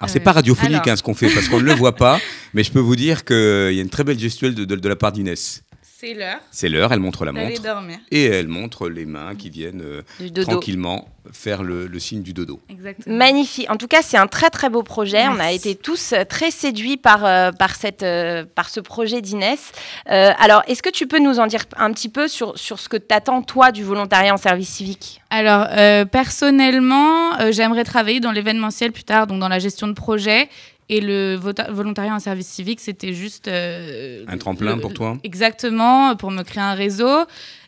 Alors 0.00 0.10
c'est 0.10 0.20
Euh, 0.20 0.24
pas 0.24 0.32
radiophonique 0.32 0.74
alors. 0.76 0.88
hein, 0.88 0.96
ce 0.96 1.02
qu'on 1.02 1.14
fait 1.14 1.28
parce 1.32 1.48
qu'on 1.48 1.58
ne 1.58 1.64
le 1.64 1.72
voit 1.72 1.96
pas, 1.96 2.20
mais 2.54 2.62
je 2.62 2.70
peux 2.70 2.78
vous 2.80 2.96
dire 2.96 3.24
qu'il 3.24 3.36
y 3.72 3.78
a 3.78 3.82
une 3.82 3.88
très 3.88 4.04
belle 4.04 4.18
gestuelle 4.18 4.54
de, 4.54 4.64
de- 4.64 4.76
de 4.76 4.88
la 4.88 4.96
part 4.96 5.12
d'Inès. 5.12 5.62
C'est 6.00 6.14
l'heure 6.14 6.38
C'est 6.52 6.68
l'heure, 6.68 6.92
elle 6.92 7.00
montre 7.00 7.24
la 7.24 7.32
montre 7.32 7.60
dormir. 7.60 7.98
et 8.12 8.26
elle 8.26 8.46
montre 8.46 8.88
les 8.88 9.04
mains 9.04 9.34
qui 9.34 9.50
viennent 9.50 9.82
euh, 9.82 10.44
tranquillement 10.44 11.08
faire 11.32 11.64
le, 11.64 11.88
le 11.88 11.98
signe 11.98 12.22
du 12.22 12.32
dodo. 12.32 12.60
Exactement. 12.70 13.16
Magnifique. 13.16 13.68
En 13.68 13.76
tout 13.76 13.88
cas, 13.88 14.00
c'est 14.02 14.16
un 14.16 14.28
très 14.28 14.48
très 14.50 14.70
beau 14.70 14.84
projet. 14.84 15.26
On 15.26 15.40
a 15.40 15.50
été 15.50 15.74
tous 15.74 16.12
euh, 16.12 16.22
très 16.22 16.52
séduits 16.52 16.98
par, 16.98 17.24
euh, 17.24 17.50
par, 17.50 17.74
cette, 17.74 18.04
euh, 18.04 18.44
par 18.54 18.68
ce 18.68 18.78
projet 18.78 19.20
d'Inès. 19.20 19.72
Euh, 20.08 20.30
alors, 20.38 20.62
est-ce 20.68 20.84
que 20.84 20.88
tu 20.90 21.08
peux 21.08 21.18
nous 21.18 21.40
en 21.40 21.48
dire 21.48 21.64
un 21.76 21.92
petit 21.92 22.08
peu 22.08 22.28
sur, 22.28 22.56
sur 22.56 22.78
ce 22.78 22.88
que 22.88 22.96
t'attends, 22.96 23.42
toi, 23.42 23.72
du 23.72 23.82
volontariat 23.82 24.32
en 24.32 24.36
service 24.36 24.68
civique? 24.68 25.20
Alors, 25.30 25.66
euh, 25.72 26.04
personnellement, 26.04 27.40
euh, 27.40 27.50
j'aimerais 27.50 27.82
travailler 27.82 28.20
dans 28.20 28.30
l'événementiel 28.32 28.92
plus 28.92 29.04
tard, 29.04 29.26
donc 29.26 29.40
dans 29.40 29.48
la 29.48 29.58
gestion 29.58 29.88
de 29.88 29.94
projet. 29.94 30.48
Et 30.90 31.00
le 31.00 31.34
volontariat 31.70 32.14
en 32.14 32.18
service 32.18 32.48
civique, 32.48 32.80
c'était 32.80 33.12
juste. 33.12 33.46
euh, 33.48 34.24
Un 34.26 34.38
tremplin 34.38 34.76
le- 34.76 34.80
pour 34.80 34.94
toi 34.94 35.18
Exactement, 35.22 36.16
pour 36.16 36.30
me 36.30 36.42
créer 36.42 36.62
un 36.62 36.74
réseau. 36.74 37.24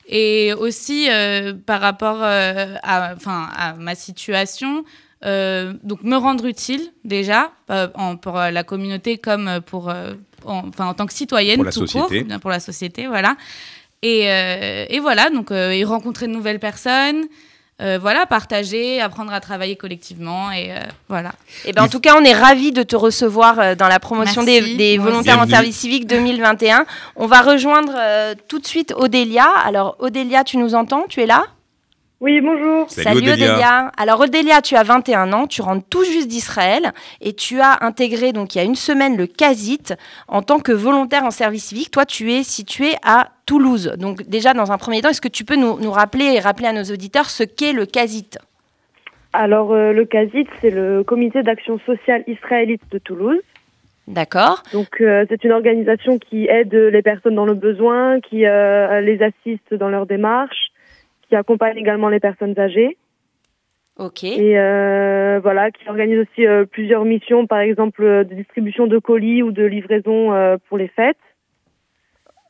Et 0.09 0.53
aussi, 0.55 1.09
euh, 1.11 1.53
par 1.55 1.81
rapport 1.81 2.19
euh, 2.23 2.75
à, 2.83 3.75
ma 3.79 3.95
situation, 3.95 4.85
donc 5.23 6.03
me 6.03 6.17
rendre 6.17 6.47
utile 6.47 6.81
déjà, 7.05 7.53
en- 7.95 8.17
pour 8.17 8.35
la 8.39 8.65
communauté 8.65 9.19
comme 9.19 9.61
pour, 9.67 9.89
en, 9.89 10.69
enfin, 10.69 10.87
en 10.87 10.95
tant 10.95 11.05
que 11.07 11.13
citoyenne 11.13 11.57
Pour 11.57 11.67
la 11.67 11.73
tout 11.73 11.87
société. 11.87 12.25
court, 12.25 12.41
pour 12.41 12.51
la 12.51 12.61
société, 12.61 13.07
voilà. 13.07 13.37
Et, 14.03 14.23
et 14.89 14.99
voilà, 15.01 15.29
donc 15.29 15.51
et 15.51 15.85
rencontrer 15.85 16.27
de 16.27 16.33
nouvelles 16.33 16.59
personnes, 16.59 17.27
euh, 17.81 17.99
voilà, 18.01 18.27
partager, 18.27 19.01
apprendre 19.01 19.33
à 19.33 19.41
travailler 19.41 19.77
collectivement, 19.77 20.53
et 20.53 20.73
euh, 20.73 20.81
voilà. 21.09 21.33
Eh 21.65 21.73
ben, 21.73 21.83
en 21.83 21.89
tout 21.89 22.01
cas, 22.01 22.15
on 22.19 22.25
est 22.25 22.35
ravis 22.35 22.73
de 22.73 22.83
te 22.83 22.95
recevoir 22.95 23.59
euh, 23.59 23.75
dans 23.75 23.89
la 23.89 23.99
promotion 23.99 24.43
des, 24.43 24.61
Merci. 24.61 24.77
des 24.77 24.99
Moi 24.99 25.11
volontaires 25.11 25.41
en 25.41 25.49
service 25.49 25.77
civique 25.77 26.07
2021. 26.07 26.85
On 27.17 27.27
va 27.27 27.41
rejoindre 27.41 27.93
euh, 27.97 28.35
tout 28.49 28.59
de 28.59 28.67
suite 28.67 28.93
Odélia. 28.97 29.49
Alors, 29.65 29.97
Odélia, 29.99 30.45
tu 30.45 30.59
nous 30.59 30.75
entends? 30.75 31.07
Tu 31.09 31.23
es 31.23 31.27
là? 31.27 31.45
Oui, 32.21 32.43
bonjour. 32.43 32.91
Salut, 32.91 33.31
Odélia. 33.31 33.91
Alors 33.97 34.21
Odélia, 34.21 34.61
tu 34.61 34.77
as 34.77 34.83
21 34.83 35.33
ans, 35.33 35.47
tu 35.47 35.63
rentres 35.63 35.89
tout 35.89 36.05
juste 36.05 36.29
d'Israël 36.29 36.93
et 37.23 37.33
tu 37.33 37.61
as 37.61 37.83
intégré 37.83 38.35
donc 38.35 38.55
il 38.55 38.59
y 38.59 38.61
a 38.61 38.65
une 38.65 38.75
semaine 38.75 39.17
le 39.17 39.27
CASIT 39.27 39.95
en 40.29 40.43
tant 40.43 40.59
que 40.59 40.71
volontaire 40.71 41.25
en 41.25 41.31
service 41.31 41.65
civique. 41.65 41.91
Toi, 41.91 42.05
tu 42.05 42.31
es 42.31 42.43
situé 42.43 42.91
à 43.03 43.31
Toulouse. 43.47 43.95
Donc 43.99 44.23
déjà 44.25 44.53
dans 44.53 44.71
un 44.71 44.77
premier 44.77 45.01
temps, 45.01 45.09
est-ce 45.09 45.23
que 45.23 45.29
tu 45.29 45.47
peux 45.47 45.57
nous, 45.57 45.81
nous 45.81 45.91
rappeler 45.91 46.35
et 46.35 46.41
rappeler 46.41 46.67
à 46.67 46.75
nos 46.75 46.85
auditeurs 46.85 47.31
ce 47.31 47.43
qu'est 47.43 47.73
le 47.73 47.87
CASIT 47.87 48.37
Alors, 49.33 49.73
euh, 49.73 49.93
le 49.93 50.05
CASIT, 50.05 50.47
c'est 50.61 50.71
le 50.71 51.03
Comité 51.03 51.43
d'action 51.43 51.79
sociale 51.87 52.23
israélite 52.27 52.83
de 52.91 52.99
Toulouse. 52.99 53.41
D'accord 54.09 54.63
Donc, 54.75 55.01
euh, 55.01 55.25
c'est 55.31 55.43
une 55.45 55.53
organisation 55.53 56.19
qui 56.19 56.49
aide 56.49 56.75
les 56.75 57.03
personnes 57.03 57.37
dans 57.37 57.47
le 57.47 57.55
besoin, 57.55 58.21
qui 58.21 58.45
euh, 58.45 59.01
les 59.01 59.23
assiste 59.23 59.73
dans 59.73 59.89
leur 59.89 60.05
démarche, 60.05 60.70
qui 61.31 61.37
accompagne 61.37 61.79
également 61.79 62.11
les 62.11 62.21
personnes 62.21 62.59
âgées. 62.59 62.99
Ok. 63.99 64.25
Et 64.25 64.59
euh, 64.59 65.41
voilà, 65.43 65.71
qui 65.71 65.89
organise 65.89 66.19
aussi 66.19 66.47
euh, 66.47 66.65
plusieurs 66.67 67.05
missions, 67.05 67.47
par 67.47 67.61
exemple 67.61 68.03
euh, 68.03 68.25
de 68.25 68.35
distribution 68.35 68.87
de 68.87 68.99
colis 68.99 69.43
ou 69.43 69.53
de 69.53 69.63
livraison 69.65 70.33
euh, 70.35 70.57
pour 70.69 70.77
les 70.77 70.89
fêtes. 70.89 71.17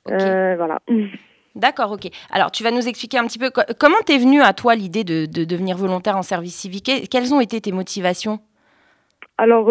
ok. 0.06 0.12
Euh, 0.12 0.54
voilà. 0.56 0.80
D'accord, 1.56 1.90
ok. 1.92 2.08
Alors 2.30 2.52
tu 2.52 2.62
vas 2.62 2.70
nous 2.70 2.86
expliquer 2.88 3.18
un 3.18 3.26
petit 3.26 3.38
peu 3.40 3.50
co- 3.50 3.62
comment 3.78 3.96
t'es 4.06 4.18
venue 4.18 4.40
à 4.40 4.52
toi 4.52 4.76
l'idée 4.76 5.02
de, 5.04 5.26
de 5.26 5.44
devenir 5.44 5.76
volontaire 5.76 6.16
en 6.16 6.22
service 6.22 6.54
civique? 6.54 6.86
Que- 6.86 7.06
Quelles 7.08 7.34
ont 7.34 7.40
été 7.40 7.60
tes 7.60 7.72
motivations? 7.72 8.38
Alors, 9.36 9.66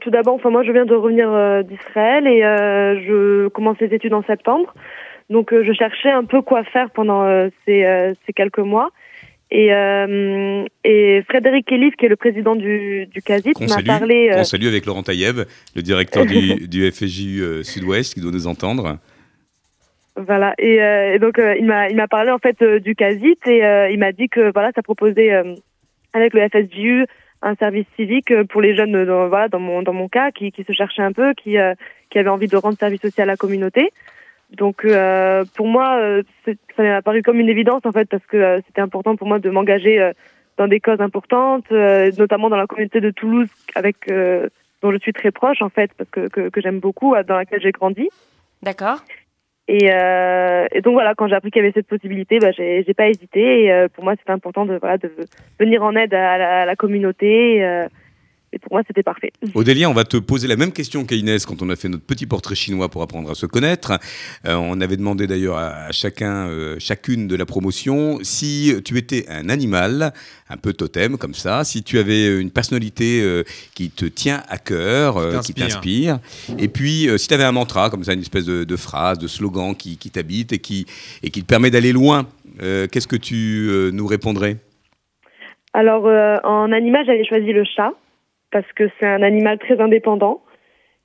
tout 0.00 0.10
d'abord, 0.10 0.34
enfin 0.34 0.50
moi, 0.50 0.62
je 0.64 0.70
viens 0.70 0.84
de 0.84 0.94
revenir 0.94 1.64
d'Israël 1.64 2.26
et 2.26 2.40
je 3.06 3.48
commence 3.48 3.78
les 3.80 3.92
études 3.94 4.12
en 4.12 4.22
septembre. 4.24 4.74
Donc, 5.32 5.52
euh, 5.52 5.64
je 5.66 5.72
cherchais 5.72 6.10
un 6.10 6.24
peu 6.24 6.42
quoi 6.42 6.62
faire 6.62 6.90
pendant 6.90 7.24
euh, 7.24 7.48
ces, 7.64 7.84
euh, 7.84 8.14
ces 8.26 8.32
quelques 8.32 8.58
mois. 8.58 8.90
Et, 9.54 9.68
et 10.84 11.22
Frédéric 11.28 11.70
Elif, 11.70 11.94
qui 11.96 12.06
est 12.06 12.08
le 12.08 12.16
président 12.16 12.56
du, 12.56 13.06
du 13.06 13.20
CASIT, 13.20 13.52
Qu'on 13.52 13.66
m'a 13.66 13.82
parlé. 13.82 14.30
qu'on 14.32 14.44
salue 14.44 14.66
avec 14.66 14.86
Laurent 14.86 15.02
Taïeb, 15.02 15.40
le 15.76 15.82
directeur 15.82 16.24
du, 16.24 16.66
du 16.68 16.90
FSJU 16.90 17.42
euh, 17.42 17.62
Sud-Ouest 17.62 18.14
qui 18.14 18.20
doit 18.22 18.30
nous 18.30 18.46
entendre. 18.46 18.98
Voilà. 20.16 20.54
Et, 20.58 20.82
euh, 20.82 21.14
et 21.14 21.18
donc, 21.18 21.38
euh, 21.38 21.54
il 21.58 21.66
m'a 21.66 21.90
il 21.90 21.96
m'a 21.96 22.08
parlé 22.08 22.30
en 22.30 22.38
fait 22.38 22.62
euh, 22.62 22.80
du 22.80 22.94
CASIT 22.94 23.38
et 23.46 23.88
il 23.90 23.98
m'a 23.98 24.12
dit 24.12 24.30
que 24.30 24.50
voilà, 24.52 24.70
ça 24.74 24.82
proposait 24.82 25.32
avec 26.14 26.32
le 26.32 26.48
FSJU 26.48 27.04
un 27.42 27.54
service 27.56 27.86
civique 27.96 28.32
pour 28.44 28.62
les 28.62 28.74
jeunes, 28.74 29.04
dans, 29.04 29.28
voilà, 29.28 29.48
dans 29.48 29.60
mon 29.60 29.82
dans 29.82 29.92
mon 29.92 30.08
cas, 30.08 30.30
qui, 30.30 30.50
qui 30.50 30.64
se 30.64 30.72
cherchaient 30.72 31.02
un 31.02 31.12
peu, 31.12 31.34
qui 31.34 31.56
qui 32.08 32.18
avaient 32.18 32.30
envie 32.30 32.48
de 32.48 32.56
rendre 32.56 32.78
service 32.78 33.02
social 33.02 33.28
à 33.28 33.32
la 33.32 33.36
communauté. 33.36 33.90
Donc, 34.56 34.84
euh, 34.84 35.44
pour 35.56 35.66
moi, 35.66 35.98
euh, 35.98 36.22
ça 36.76 36.82
m'a 36.82 37.02
paru 37.02 37.22
comme 37.22 37.40
une 37.40 37.48
évidence 37.48 37.82
en 37.84 37.92
fait, 37.92 38.08
parce 38.08 38.24
que 38.26 38.36
euh, 38.36 38.60
c'était 38.66 38.82
important 38.82 39.16
pour 39.16 39.26
moi 39.26 39.38
de 39.38 39.50
m'engager 39.50 40.00
euh, 40.00 40.12
dans 40.58 40.68
des 40.68 40.80
causes 40.80 41.00
importantes, 41.00 41.64
euh, 41.72 42.10
notamment 42.18 42.50
dans 42.50 42.56
la 42.56 42.66
communauté 42.66 43.00
de 43.00 43.10
Toulouse, 43.10 43.48
avec 43.74 43.96
euh, 44.10 44.48
dont 44.82 44.92
je 44.92 44.98
suis 44.98 45.12
très 45.12 45.30
proche 45.30 45.62
en 45.62 45.70
fait, 45.70 45.90
parce 45.96 46.10
que 46.10 46.28
que, 46.28 46.50
que 46.50 46.60
j'aime 46.60 46.80
beaucoup, 46.80 47.14
dans 47.26 47.36
laquelle 47.36 47.62
j'ai 47.62 47.72
grandi. 47.72 48.08
D'accord 48.62 48.98
Et, 49.68 49.90
euh, 49.90 50.66
et 50.72 50.82
donc 50.82 50.92
voilà, 50.92 51.14
quand 51.14 51.28
j'ai 51.28 51.34
appris 51.34 51.50
qu'il 51.50 51.62
y 51.62 51.64
avait 51.64 51.72
cette 51.72 51.86
possibilité, 51.88 52.38
bah, 52.38 52.52
j'ai 52.52 52.84
j'ai 52.86 52.94
pas 52.94 53.08
hésité. 53.08 53.64
Et 53.64 53.72
euh, 53.72 53.88
pour 53.88 54.04
moi, 54.04 54.14
c'était 54.18 54.32
important 54.32 54.66
de, 54.66 54.76
voilà, 54.76 54.98
de 54.98 55.10
venir 55.58 55.82
en 55.82 55.96
aide 55.96 56.12
à 56.12 56.36
la, 56.36 56.60
à 56.60 56.66
la 56.66 56.76
communauté. 56.76 57.56
Et, 57.56 57.64
euh, 57.64 57.86
et 58.52 58.58
pour 58.58 58.72
moi, 58.72 58.82
c'était 58.86 59.02
parfait. 59.02 59.32
Odélia, 59.54 59.88
on 59.88 59.94
va 59.94 60.04
te 60.04 60.16
poser 60.16 60.48
la 60.48 60.56
même 60.56 60.72
question 60.72 61.04
qu'à 61.04 61.14
Inès 61.14 61.46
quand 61.46 61.62
on 61.62 61.70
a 61.70 61.76
fait 61.76 61.88
notre 61.88 62.04
petit 62.04 62.26
portrait 62.26 62.54
chinois 62.54 62.88
pour 62.88 63.02
apprendre 63.02 63.30
à 63.30 63.34
se 63.34 63.46
connaître. 63.46 63.92
Euh, 64.46 64.54
on 64.54 64.80
avait 64.80 64.96
demandé 64.96 65.26
d'ailleurs 65.26 65.56
à, 65.56 65.90
chacun, 65.92 66.48
euh, 66.48 66.76
chacune 66.78 67.28
de 67.28 67.36
la 67.36 67.46
promotion, 67.46 68.18
si 68.22 68.74
tu 68.84 68.98
étais 68.98 69.26
un 69.28 69.48
animal, 69.48 70.12
un 70.48 70.56
peu 70.56 70.72
totem 70.72 71.16
comme 71.16 71.34
ça, 71.34 71.64
si 71.64 71.82
tu 71.82 71.98
avais 71.98 72.40
une 72.40 72.50
personnalité 72.50 73.22
euh, 73.22 73.42
qui 73.74 73.90
te 73.90 74.04
tient 74.04 74.42
à 74.48 74.58
cœur, 74.58 75.16
euh, 75.16 75.38
qui 75.40 75.54
t'inspire. 75.54 76.18
et 76.58 76.68
puis 76.68 77.08
euh, 77.08 77.18
si 77.18 77.28
tu 77.28 77.34
avais 77.34 77.44
un 77.44 77.52
mantra, 77.52 77.90
comme 77.90 78.04
ça, 78.04 78.12
une 78.12 78.20
espèce 78.20 78.44
de, 78.44 78.64
de 78.64 78.76
phrase, 78.76 79.18
de 79.18 79.28
slogan 79.28 79.74
qui, 79.74 79.96
qui 79.96 80.10
t'habite 80.10 80.52
et 80.52 80.58
qui, 80.58 80.86
et 81.22 81.30
qui 81.30 81.42
te 81.42 81.46
permet 81.46 81.70
d'aller 81.70 81.92
loin, 81.92 82.26
euh, 82.62 82.86
qu'est-ce 82.90 83.08
que 83.08 83.16
tu 83.16 83.68
euh, 83.68 83.90
nous 83.92 84.06
répondrais? 84.06 84.56
Alors, 85.72 86.06
euh, 86.06 86.36
en 86.44 86.70
animal, 86.72 87.04
j'avais 87.06 87.24
choisi 87.24 87.52
le 87.52 87.64
chat 87.64 87.92
parce 88.52 88.70
que 88.76 88.84
c'est 89.00 89.06
un 89.06 89.22
animal 89.22 89.58
très 89.58 89.80
indépendant 89.80 90.42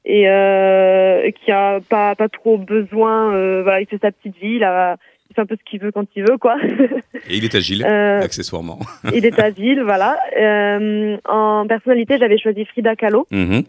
et 0.06 0.30
euh, 0.30 1.32
qui 1.32 1.52
a 1.52 1.80
pas 1.90 2.14
pas 2.16 2.30
trop 2.30 2.58
besoin. 2.58 3.34
euh, 3.34 3.64
voilà, 3.64 3.82
il 3.82 3.88
fait 3.88 4.00
sa 4.02 4.12
petite 4.12 4.38
vie, 4.38 4.56
il, 4.58 4.64
a, 4.64 4.98
il 5.30 5.34
fait 5.36 5.42
un 5.42 5.46
peu 5.46 5.56
ce 5.56 5.64
qu'il 5.70 5.82
veut 5.82 5.92
quand 5.92 6.06
il 6.16 6.24
veut, 6.30 6.38
quoi. 6.38 6.58
Et 7.30 7.38
il 7.38 7.44
est 7.44 7.56
agile, 7.56 7.84
Euh, 7.90 8.22
accessoirement. 8.22 8.80
il 9.14 9.26
est 9.26 9.40
agile, 9.40 9.82
voilà. 9.84 10.18
Euh, 10.40 11.18
en 11.26 11.66
personnalité, 11.68 12.18
j'avais 12.20 12.38
choisi 12.38 12.64
Frida 12.66 12.96
Kahlo. 12.96 13.26
Mhm. 13.32 13.64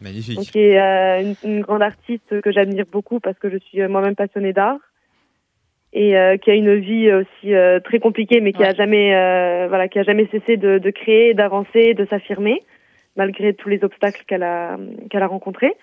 Magnifique. 0.00 0.34
donc 0.36 0.46
qui 0.46 0.58
est 0.58 0.80
euh, 0.80 1.20
une, 1.44 1.48
une 1.48 1.60
grande 1.60 1.82
artiste 1.82 2.40
que 2.40 2.50
j'admire 2.50 2.86
beaucoup 2.90 3.20
parce 3.20 3.38
que 3.38 3.48
je 3.48 3.58
suis 3.58 3.86
moi-même 3.86 4.16
passionnée 4.16 4.52
d'art 4.52 4.78
et 5.92 6.16
euh, 6.18 6.36
qui 6.38 6.50
a 6.50 6.54
une 6.54 6.74
vie 6.74 7.12
aussi 7.12 7.54
euh, 7.54 7.78
très 7.78 8.00
compliquée 8.00 8.40
mais 8.40 8.52
qui 8.52 8.64
a 8.64 8.74
jamais 8.74 9.14
euh, 9.14 9.66
voilà 9.68 9.86
qui 9.86 10.00
a 10.00 10.02
jamais 10.02 10.26
cessé 10.32 10.56
de, 10.56 10.78
de 10.78 10.90
créer 10.90 11.34
d'avancer 11.34 11.94
de 11.94 12.04
s'affirmer 12.06 12.62
malgré 13.16 13.54
tous 13.54 13.68
les 13.68 13.82
obstacles 13.84 14.22
qu'elle 14.26 14.42
a 14.42 14.76
qu'elle 15.10 15.22
a 15.22 15.26
rencontrés. 15.26 15.74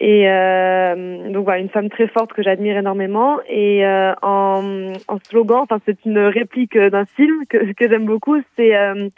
Et 0.00 0.30
euh, 0.30 1.30
donc 1.32 1.44
voilà 1.44 1.60
une 1.60 1.70
femme 1.70 1.88
très 1.88 2.06
forte 2.06 2.32
que 2.32 2.42
j'admire 2.42 2.76
énormément. 2.76 3.38
Et 3.48 3.84
euh, 3.84 4.14
en, 4.22 4.92
en 5.08 5.18
slogan 5.28 5.60
enfin 5.62 5.80
c'est 5.86 6.04
une 6.04 6.18
réplique 6.18 6.78
d'un 6.78 7.04
film 7.04 7.44
que, 7.48 7.72
que 7.72 7.88
j'aime 7.88 8.06
beaucoup 8.06 8.40
c'est 8.56 8.76
euh, 8.76 9.08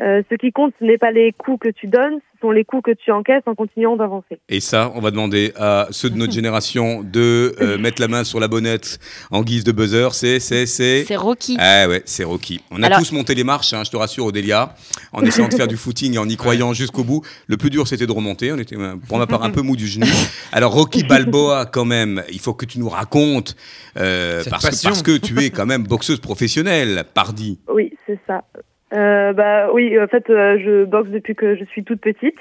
euh, 0.00 0.22
ce 0.30 0.34
qui 0.36 0.50
compte, 0.52 0.72
ce 0.78 0.84
n'est 0.84 0.98
pas 0.98 1.10
les 1.12 1.32
coups 1.32 1.58
que 1.60 1.68
tu 1.68 1.86
donnes, 1.86 2.18
ce 2.34 2.40
sont 2.40 2.50
les 2.50 2.64
coups 2.64 2.82
que 2.82 2.90
tu 2.90 3.12
encaisses 3.12 3.42
en 3.46 3.54
continuant 3.54 3.96
d'avancer. 3.96 4.40
Et 4.48 4.60
ça, 4.60 4.90
on 4.94 5.00
va 5.00 5.10
demander 5.10 5.52
à 5.56 5.86
ceux 5.90 6.10
de 6.10 6.16
notre 6.16 6.32
génération 6.40 7.02
de 7.02 7.54
euh, 7.60 7.78
mettre 7.84 8.00
la 8.02 8.08
main 8.08 8.24
sur 8.24 8.40
la 8.40 8.48
bonnette 8.48 8.98
en 9.30 9.42
guise 9.42 9.62
de 9.64 9.72
buzzer. 9.72 10.08
C'est, 10.12 10.40
c'est, 10.40 10.66
c'est. 10.66 11.04
C'est 11.06 11.16
Rocky. 11.16 11.56
Ah 11.60 11.88
ouais, 11.88 12.02
c'est 12.06 12.24
Rocky. 12.24 12.60
On 12.70 12.82
a 12.82 12.86
Alors- 12.86 12.98
tous 12.98 13.12
monté 13.12 13.34
les 13.34 13.44
marches, 13.44 13.72
hein, 13.72 13.82
je 13.84 13.90
te 13.90 13.96
rassure, 13.96 14.26
Odélia, 14.26 14.74
en 15.12 15.22
essayant 15.22 15.48
de 15.48 15.54
faire 15.54 15.68
du 15.68 15.76
footing 15.76 16.14
et 16.14 16.18
en 16.18 16.28
y 16.28 16.36
croyant 16.36 16.72
jusqu'au 16.72 17.04
bout. 17.04 17.22
Le 17.46 17.56
plus 17.56 17.70
dur, 17.70 17.86
c'était 17.86 18.06
de 18.06 18.12
remonter. 18.12 18.52
On 18.52 18.58
était, 18.58 18.76
euh, 18.76 18.96
pour 19.08 19.18
ma 19.18 19.26
part, 19.26 19.42
un 19.44 19.50
peu 19.50 19.62
mou 19.62 19.76
du 19.76 19.86
genou. 19.86 20.06
Alors, 20.52 20.72
Rocky 20.72 21.04
Balboa, 21.04 21.66
quand 21.66 21.84
même, 21.84 22.22
il 22.32 22.40
faut 22.40 22.54
que 22.54 22.66
tu 22.66 22.78
nous 22.78 22.88
racontes, 22.88 23.54
euh, 23.96 24.42
parce, 24.50 24.64
que, 24.80 24.82
parce 24.88 25.02
que 25.02 25.16
tu 25.16 25.38
es 25.40 25.50
quand 25.50 25.66
même 25.66 25.84
boxeuse 25.84 26.18
professionnelle, 26.20 27.04
pardi. 27.14 27.58
Oui, 27.72 27.92
c'est 28.06 28.18
ça. 28.26 28.42
Euh, 28.92 29.32
bah 29.32 29.72
oui, 29.72 29.98
en 29.98 30.06
fait, 30.06 30.28
euh, 30.30 30.58
je 30.58 30.84
boxe 30.84 31.10
depuis 31.10 31.34
que 31.34 31.56
je 31.56 31.64
suis 31.64 31.84
toute 31.84 32.00
petite. 32.00 32.38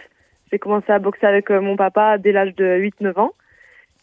J'ai 0.51 0.59
commencé 0.59 0.91
à 0.91 0.99
boxer 0.99 1.25
avec 1.25 1.49
euh, 1.49 1.61
mon 1.61 1.75
papa 1.75 2.19
dès 2.19 2.31
l'âge 2.31 2.53
de 2.55 2.63
8-9 2.63 3.19
ans. 3.19 3.33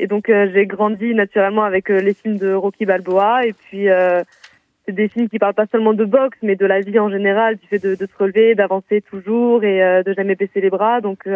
Et 0.01 0.09
donc, 0.09 0.29
euh, 0.29 0.51
j'ai 0.53 0.67
grandi 0.67 1.15
naturellement 1.15 1.63
avec 1.63 1.91
euh, 1.91 2.01
les 2.01 2.13
films 2.15 2.39
de 2.39 2.53
Rocky 2.53 2.87
Balboa. 2.87 3.47
Et 3.47 3.53
puis, 3.53 3.87
c'est 4.85 4.93
des 4.93 5.09
films 5.09 5.29
qui 5.29 5.39
parlent 5.39 5.55
pas 5.55 5.67
seulement 5.71 5.95
de 5.95 6.05
boxe, 6.05 6.39
mais 6.43 6.57
de 6.57 6.67
la 6.67 6.81
vie 6.81 6.99
en 6.99 7.09
général, 7.09 7.57
du 7.57 7.67
fait 7.69 7.79
de, 7.79 7.95
de 7.95 8.07
se 8.07 8.17
relever, 8.19 8.57
d'avancer 8.57 9.01
toujours 9.03 9.63
et 9.63 10.03
de 10.03 10.13
jamais 10.15 10.35
baisser 10.35 10.61
les 10.61 10.71
bras. 10.71 11.01
Donc, 11.01 11.29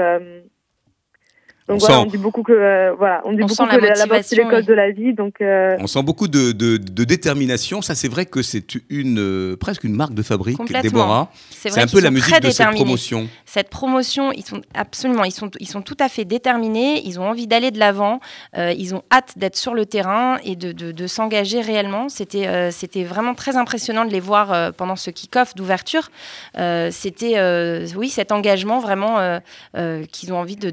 donc 1.69 1.77
On 1.77 1.79
voilà, 1.79 1.95
sent- 1.95 2.03
on 2.07 2.11
dit 2.11 2.19
beaucoup 2.19 2.43
que 2.43 2.53
euh, 2.53 2.93
voilà, 2.99 3.23
on 3.25 3.31
dit 3.33 3.39
On 3.43 3.47
beaucoup 3.47 3.55
sent 3.55 3.65
que 3.71 3.77
la 3.81 3.89
la, 3.89 3.95
c'est 3.95 4.07
motivation, 4.07 4.45
l'école 4.45 4.61
oui. 4.61 4.67
de 4.67 4.73
la 4.75 4.91
vie. 4.91 5.15
Donc, 5.15 5.41
euh, 5.41 5.77
On 5.81 5.87
sent 5.87 6.03
beaucoup 6.03 6.29
de, 6.29 6.53
de- 6.53 6.77
de 6.77 7.05
détermination. 7.05 7.81
Ça, 7.81 7.95
c'est 7.95 8.09
vrai 8.09 8.27
que 8.27 8.43
c'est 8.43 8.67
une, 8.91 9.19
euh, 9.19 9.57
presque 9.57 9.85
une 9.85 9.95
marque 9.97 10.13
de 10.15 10.23
fabrique. 10.23 10.59
Déborah. 10.83 11.31
C'est 11.51 11.79
un 11.79 11.87
peu 11.87 12.01
la 12.01 12.11
musique 12.11 12.39
de 12.43 12.51
cette 12.51 12.71
promotion. 12.73 13.29
Cette 13.47 13.71
promotion, 13.71 14.31
ils 14.33 14.45
sont 14.45 14.61
absolument, 14.75 15.25
ils 15.25 15.33
sont, 15.33 15.51
ils 15.59 15.69
sont 15.69 15.81
tout 15.83 15.97
à 16.01 16.09
fait 16.11 16.25
déterminés. 16.27 17.01
Ils 17.07 17.19
ont 17.19 17.25
envie 17.29 17.47
d'aller 17.47 17.71
de 17.71 17.79
l'avant. 17.79 18.21
euh, 18.59 18.73
ils 18.77 18.95
ont 18.95 19.03
hâte 19.11 19.33
d'être 19.37 19.57
sur 19.57 19.75
le 19.75 19.87
terrain 19.87 20.37
et 20.45 20.57
de, 20.57 20.73
de- 20.73 20.93
de 20.93 21.07
s'engager 21.07 21.61
réellement. 21.63 22.09
C'était, 22.11 22.47
euh, 22.47 22.71
c'était 22.71 23.05
vraiment 23.05 23.35
très 23.35 23.57
impressionnant 23.57 24.05
de 24.05 24.11
les 24.11 24.21
voir 24.21 24.53
euh, 24.53 24.71
pendant 24.71 24.97
ce 24.97 25.11
kick-off 25.11 25.55
d'ouverture. 25.55 26.11
Euh, 26.59 26.91
c'était, 26.93 27.39
euh, 27.39 27.87
oui, 27.97 28.11
cet 28.11 28.33
engagement 28.33 28.81
vraiment 28.81 29.19
euh, 29.19 29.39
euh, 29.77 30.05
qu'ils 30.13 30.33
ont 30.33 30.39
envie 30.39 30.57
de, 30.57 30.71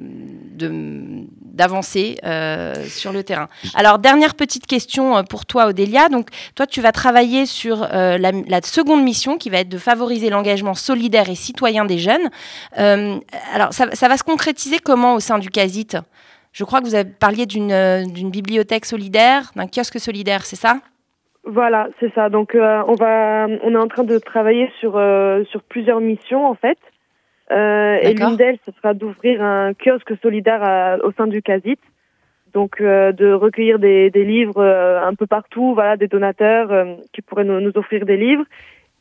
d'avancer 0.00 2.16
euh, 2.24 2.74
sur 2.84 3.12
le 3.12 3.22
terrain. 3.22 3.48
Alors 3.74 3.98
dernière 3.98 4.34
petite 4.34 4.66
question 4.66 5.16
euh, 5.16 5.22
pour 5.22 5.46
toi, 5.46 5.66
Odélia. 5.66 6.08
Donc 6.08 6.28
toi, 6.54 6.66
tu 6.66 6.80
vas 6.80 6.92
travailler 6.92 7.46
sur 7.46 7.82
euh, 7.82 8.18
la, 8.18 8.60
seconde 8.62 9.02
mission 9.02 9.36
qui 9.36 9.50
va 9.50 9.58
être 9.58 9.68
de 9.68 9.78
favoriser 9.78 10.30
l'engagement 10.30 10.74
solidaire 10.74 11.28
et 11.28 11.34
citoyen 11.34 11.84
des 11.84 11.98
jeunes. 11.98 12.28
Alors, 12.76 13.72
ça, 13.72 14.08
va 14.08 14.16
se 14.16 14.22
concrétiser 14.22 14.78
comment 14.78 15.14
au 15.14 15.20
sein 15.20 15.38
du 15.38 15.48
CASIT 15.48 15.96
Je 16.52 16.64
crois 16.64 16.80
que 16.80 16.84
vous 16.84 16.94
avez 16.94 17.08
parlé 17.08 17.46
d'une 17.46 18.30
bibliothèque 18.30 18.84
solidaire, 18.84 19.50
d'un 19.56 19.66
kiosque 19.66 19.98
solidaire, 19.98 20.44
c'est 20.44 20.56
ça? 20.56 20.76
Voilà, 21.44 21.88
c'est 21.98 22.12
ça. 22.14 22.28
Donc 22.28 22.54
on 22.54 22.94
va, 22.94 23.46
on 23.62 23.74
est 23.74 23.78
en 23.78 23.88
train 23.88 24.04
de 24.04 24.18
travailler 24.18 24.70
sur 24.78 24.92
sur 25.50 25.62
plusieurs 25.62 26.00
missions 26.00 26.46
en 26.46 26.54
fait. 26.54 26.78
Euh, 27.50 27.98
et 28.02 28.14
l'une 28.14 28.36
d'elles, 28.36 28.58
ce 28.64 28.72
sera 28.72 28.94
d'ouvrir 28.94 29.42
un 29.42 29.72
kiosque 29.74 30.12
solidaire 30.22 30.62
à- 30.62 30.96
au 31.04 31.12
sein 31.12 31.26
du 31.26 31.42
CASIT. 31.42 31.78
Donc 32.52 32.80
euh, 32.80 33.12
de 33.12 33.32
recueillir 33.32 33.78
des, 33.78 34.10
des 34.10 34.24
livres 34.24 34.60
euh, 34.62 35.00
un 35.02 35.14
peu 35.14 35.26
partout, 35.26 35.74
voilà, 35.74 35.96
des 35.96 36.08
donateurs 36.08 36.72
euh, 36.72 36.94
qui 37.12 37.22
pourraient 37.22 37.44
nous, 37.44 37.60
nous 37.60 37.72
offrir 37.76 38.04
des 38.04 38.16
livres 38.16 38.44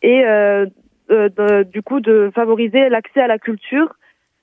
et 0.04 0.24
euh, 0.26 0.68
euh, 1.10 1.30
de- 1.30 1.64
du 1.64 1.82
coup 1.82 2.00
de 2.00 2.32
favoriser 2.36 2.90
l'accès 2.90 3.22
à 3.22 3.28
la 3.28 3.40
culture 3.40 3.96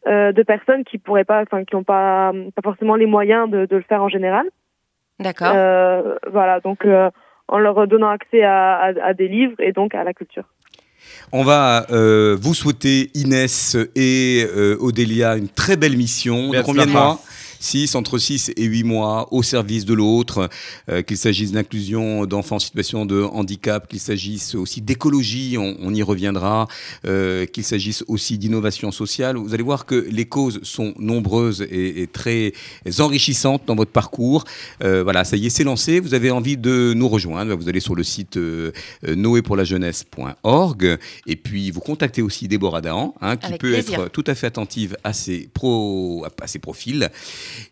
euh, 0.09 0.33
de 0.33 0.43
personnes 0.43 0.83
qui 0.85 0.99
pourraient 0.99 1.25
pas, 1.25 1.43
enfin 1.43 1.65
qui 1.65 1.77
n'ont 1.77 1.85
pas, 1.85 2.33
pas 2.55 2.63
forcément 2.63 2.97
les 2.97 3.07
moyens 3.07 3.49
de, 3.49 3.67
de 3.67 3.77
le 3.77 3.83
faire 3.83 4.03
en 4.03 4.09
général. 4.09 4.47
D'accord. 5.21 5.53
Euh, 5.55 6.17
voilà, 6.31 6.59
donc 6.61 6.85
euh, 6.85 7.09
en 7.49 7.59
leur 7.59 7.87
donnant 7.87 8.11
accès 8.11 8.43
à, 8.43 8.75
à, 8.75 8.87
à 9.05 9.15
des 9.15 9.29
livres 9.29 9.55
et 9.61 9.71
donc 9.73 9.95
à 9.95 10.03
la 10.05 10.15
culture. 10.15 10.45
On 11.33 11.45
va 11.45 11.87
euh, 11.91 12.37
vous 12.41 12.55
souhaiter, 12.55 13.11
Inès 13.15 13.77
et 13.95 14.47
euh, 14.57 14.77
Odélia, 14.81 15.37
une 15.37 15.49
très 15.49 15.77
belle 15.77 15.97
mission. 15.97 16.51
De 16.51 16.63
combien 16.63 16.87
de 16.87 16.93
mois? 16.93 17.21
6, 17.61 17.95
entre 17.95 18.19
6 18.19 18.53
et 18.57 18.65
8 18.65 18.85
mois, 18.85 19.29
au 19.33 19.43
service 19.43 19.85
de 19.85 19.95
l'autre, 19.95 20.49
euh, 20.89 21.03
qu'il 21.03 21.17
s'agisse 21.17 21.51
de 21.51 21.57
l'inclusion 21.57 22.27
d'enfants 22.27 22.57
en 22.57 22.61
situation 22.61 23.07
de 23.07 23.23
handicap, 23.23 23.89
qu'il 23.89 24.01
s'agisse 24.01 24.55
aussi 24.55 24.81
d'écologie, 24.81 25.57
on, 25.59 25.77
on 25.81 25.95
y 25.95 26.03
reviendra, 26.03 26.69
euh, 27.07 27.47
qu'il 27.47 27.65
s'agisse 27.65 28.05
aussi 28.09 28.39
d'innovation 28.39 28.91
sociale. 28.91 29.37
Vous 29.37 29.55
allez 29.55 29.63
voir 29.63 29.87
que 29.87 30.07
les 30.11 30.25
causes 30.27 30.61
sont 30.63 30.95
nombreuses 30.99 31.63
et, 31.71 32.03
et 32.03 32.07
très 32.07 32.53
enrichissantes 32.99 33.63
dans 33.67 33.75
votre 33.75 33.91
parcours. 33.93 34.45
Euh, 34.83 35.03
voilà, 35.03 35.25
ça 35.25 35.37
y 35.37 35.47
est, 35.47 35.51
c'est 35.51 35.65
lancé. 35.65 36.01
Vous 36.01 36.15
avez 36.15 36.31
envie 36.31 36.57
de 36.57 36.93
nous 36.95 37.09
rejoindre, 37.09 37.55
vous 37.55 37.69
allez 37.69 37.81
sur 37.81 37.95
le 37.95 38.03
site 38.03 38.37
euh, 38.37 38.73
noépourlajeunesse.org 39.07 40.99
et 41.27 41.37
puis 41.37 41.71
vous 41.71 41.81
contactez 41.81 42.23
aussi 42.23 42.49
Déborah 42.49 42.81
Dahan, 42.81 43.15
hein, 43.21 43.37
qui 43.37 43.47
Avec 43.47 43.61
peut 43.61 43.73
plaisir. 43.73 44.01
être 44.03 44.09
tout 44.11 44.25
à 44.27 44.35
fait 44.35 44.47
attentive 44.47 44.97
à 45.05 45.13
ses, 45.13 45.49
pro, 45.53 46.25
à 46.41 46.47
ses 46.47 46.59
profils. 46.59 47.11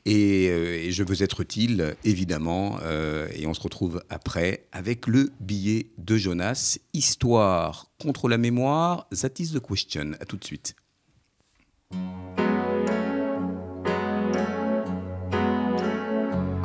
Et, 0.07 0.49
euh, 0.51 0.77
et 0.77 0.91
je 0.93 1.03
veux 1.03 1.23
être 1.23 1.41
utile, 1.41 1.97
évidemment. 2.05 2.79
euh, 2.83 3.27
et 3.35 3.47
on 3.47 3.55
se 3.55 3.61
retrouve 3.61 4.03
après 4.11 4.67
avec 4.73 5.07
le 5.07 5.31
billet 5.41 5.87
de 5.99 6.17
Jonas. 6.17 6.79
Histoire 6.93 7.87
contre 8.01 8.29
la 8.29 8.39
mémoire, 8.39 9.07
that 9.21 9.31
is 9.39 9.53
the 9.53 9.61
question. 9.61 10.13
À 10.21 10.25
tout 10.25 10.37
de 10.37 10.45
suite. 10.45 10.75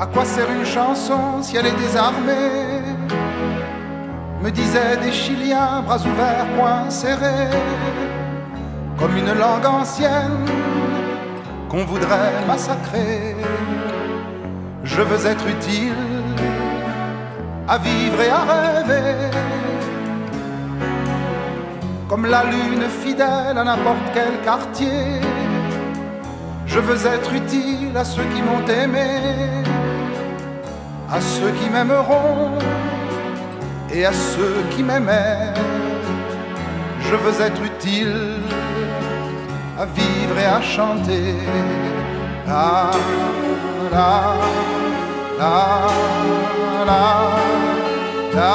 À 0.02 0.06
quoi 0.08 0.24
sert 0.26 0.50
une 0.52 0.66
chanson 0.66 1.44
si 1.44 1.58
elle 1.58 1.66
est 1.68 1.78
désarmée? 1.78 2.82
Me 4.42 4.50
disaient 4.50 4.96
des 4.98 5.12
Chiliens, 5.12 5.82
bras 5.82 6.00
ouverts, 6.00 6.48
poings 6.56 6.90
serrés, 6.90 7.50
comme 8.98 9.16
une 9.18 9.34
langue 9.34 9.66
ancienne 9.66 10.46
qu'on 11.70 11.86
voudrait 11.86 12.46
massacrer. 12.48 13.36
Je 14.84 15.02
veux 15.02 15.26
être 15.26 15.48
utile 15.48 15.94
à 17.68 17.78
vivre 17.78 18.22
et 18.22 18.30
à 18.30 18.44
rêver, 18.54 19.16
comme 22.10 22.26
la 22.26 22.44
lune 22.44 22.86
fidèle 23.04 23.58
à 23.58 23.64
n'importe 23.64 24.08
quel 24.16 24.42
quartier. 24.44 25.22
Je 26.66 26.80
veux 26.80 27.06
être 27.06 27.32
utile 27.34 27.96
à 27.96 28.04
ceux 28.04 28.28
qui 28.34 28.42
m'ont 28.42 28.66
aimé, 28.68 29.10
à 31.12 31.22
ceux 31.22 31.52
qui 31.52 31.70
m'aimeront 31.70 32.58
et 33.94 34.06
à 34.06 34.14
ceux 34.14 34.58
qui 34.72 34.82
m'aimaient. 34.82 35.54
Je 37.02 37.16
veux 37.16 37.42
être 37.42 37.62
utile 37.64 38.38
à 39.80 39.86
vivre 39.86 40.38
et 40.38 40.46
à 40.46 40.62
chanter. 40.62 41.36
La, 42.46 42.92
la, 43.92 44.36
la, 45.40 45.88
la, 46.86 47.04
la, 48.36 48.52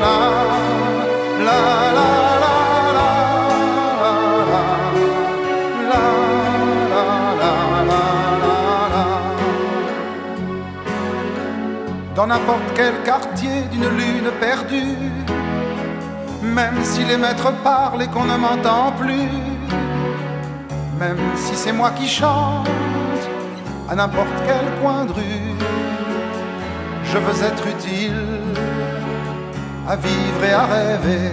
la, 0.00 0.16
la, 1.44 1.66
la. 1.66 2.20
Dans 12.14 12.26
n'importe 12.26 12.60
quel 12.74 13.02
quartier 13.02 13.62
d'une 13.72 13.88
lune 13.88 14.30
perdue, 14.40 14.98
même 16.42 16.82
si 16.82 17.02
les 17.04 17.16
maîtres 17.16 17.52
parlent 17.64 18.02
et 18.02 18.08
qu'on 18.08 18.24
ne 18.24 18.36
m'entend 18.36 18.92
plus, 18.92 19.49
même 21.00 21.16
si 21.34 21.56
c'est 21.56 21.72
moi 21.72 21.90
qui 21.92 22.06
chante 22.06 22.68
à 23.88 23.94
n'importe 23.94 24.36
quel 24.46 24.66
coin 24.80 25.06
de 25.06 25.12
rue. 25.12 25.54
Je 27.04 27.18
veux 27.18 27.44
être 27.44 27.66
utile 27.66 28.26
à 29.88 29.96
vivre 29.96 30.44
et 30.44 30.52
à 30.52 30.66
rêver. 30.66 31.30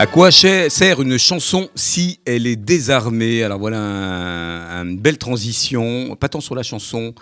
À 0.00 0.06
quoi 0.06 0.30
sert 0.30 1.02
une 1.02 1.18
chanson 1.18 1.68
si 1.74 2.20
elle 2.24 2.46
est 2.46 2.56
désarmée? 2.56 3.42
Alors 3.42 3.58
voilà 3.58 3.78
un- 3.78 4.86
une 4.86 4.96
belle 4.98 5.18
transition, 5.18 6.16
pas 6.16 6.30
tant 6.30 6.40
sur 6.40 6.54
la 6.54 6.62
chanson 6.62 7.14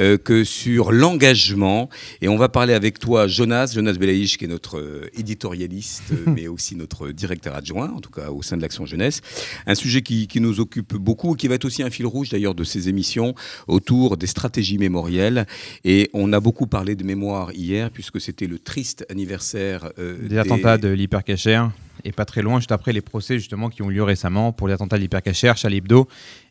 euh, 0.00 0.18
que 0.18 0.42
sur 0.42 0.90
l'engagement. 0.90 1.88
Et 2.22 2.26
on 2.26 2.36
va 2.36 2.48
parler 2.48 2.74
avec 2.74 2.98
toi, 2.98 3.28
Jonas, 3.28 3.70
Jonas 3.72 3.92
Belaïch, 3.92 4.36
qui 4.36 4.46
est 4.46 4.48
notre 4.48 4.80
euh, 4.80 5.08
éditorialiste, 5.16 6.02
euh, 6.10 6.16
mais 6.34 6.48
aussi 6.48 6.74
notre 6.74 7.10
directeur 7.10 7.54
adjoint, 7.54 7.92
en 7.92 8.00
tout 8.00 8.10
cas 8.10 8.30
au 8.30 8.42
sein 8.42 8.56
de 8.56 8.62
l'Action 8.62 8.84
Jeunesse. 8.84 9.20
Un 9.68 9.76
sujet 9.76 10.02
qui, 10.02 10.26
qui 10.26 10.40
nous 10.40 10.58
occupe 10.58 10.94
beaucoup 10.96 11.34
et 11.34 11.36
qui 11.36 11.46
va 11.46 11.54
être 11.54 11.66
aussi 11.66 11.84
un 11.84 11.90
fil 11.90 12.04
rouge 12.06 12.30
d'ailleurs 12.30 12.56
de 12.56 12.64
ces 12.64 12.88
émissions 12.88 13.36
autour 13.68 14.16
des 14.16 14.26
stratégies 14.26 14.78
mémorielles. 14.78 15.46
Et 15.84 16.10
on 16.14 16.32
a 16.32 16.40
beaucoup 16.40 16.66
parlé 16.66 16.96
de 16.96 17.04
mémoire 17.04 17.52
hier, 17.52 17.90
puisque 17.92 18.20
c'était 18.20 18.48
le 18.48 18.58
triste 18.58 19.06
anniversaire 19.08 19.92
euh, 20.00 20.16
Des 20.26 20.38
attentats 20.38 20.78
de 20.78 20.88
l'hypercachère, 20.88 21.70
et 22.04 22.12
pas 22.12 22.24
très 22.24 22.42
loin, 22.42 22.58
juste 22.58 22.72
après 22.72 22.92
les 22.92 23.00
procès 23.00 23.38
justement 23.38 23.68
qui 23.70 23.82
ont 23.82 23.90
eu 23.90 23.94
lieu 23.94 24.02
récemment 24.02 24.52
pour 24.52 24.68
les 24.68 24.74
attentats 24.74 24.96
de 24.96 25.02
l'hypercachère, 25.02 25.56
Charlie 25.56 25.78
Hebdo, 25.78 26.08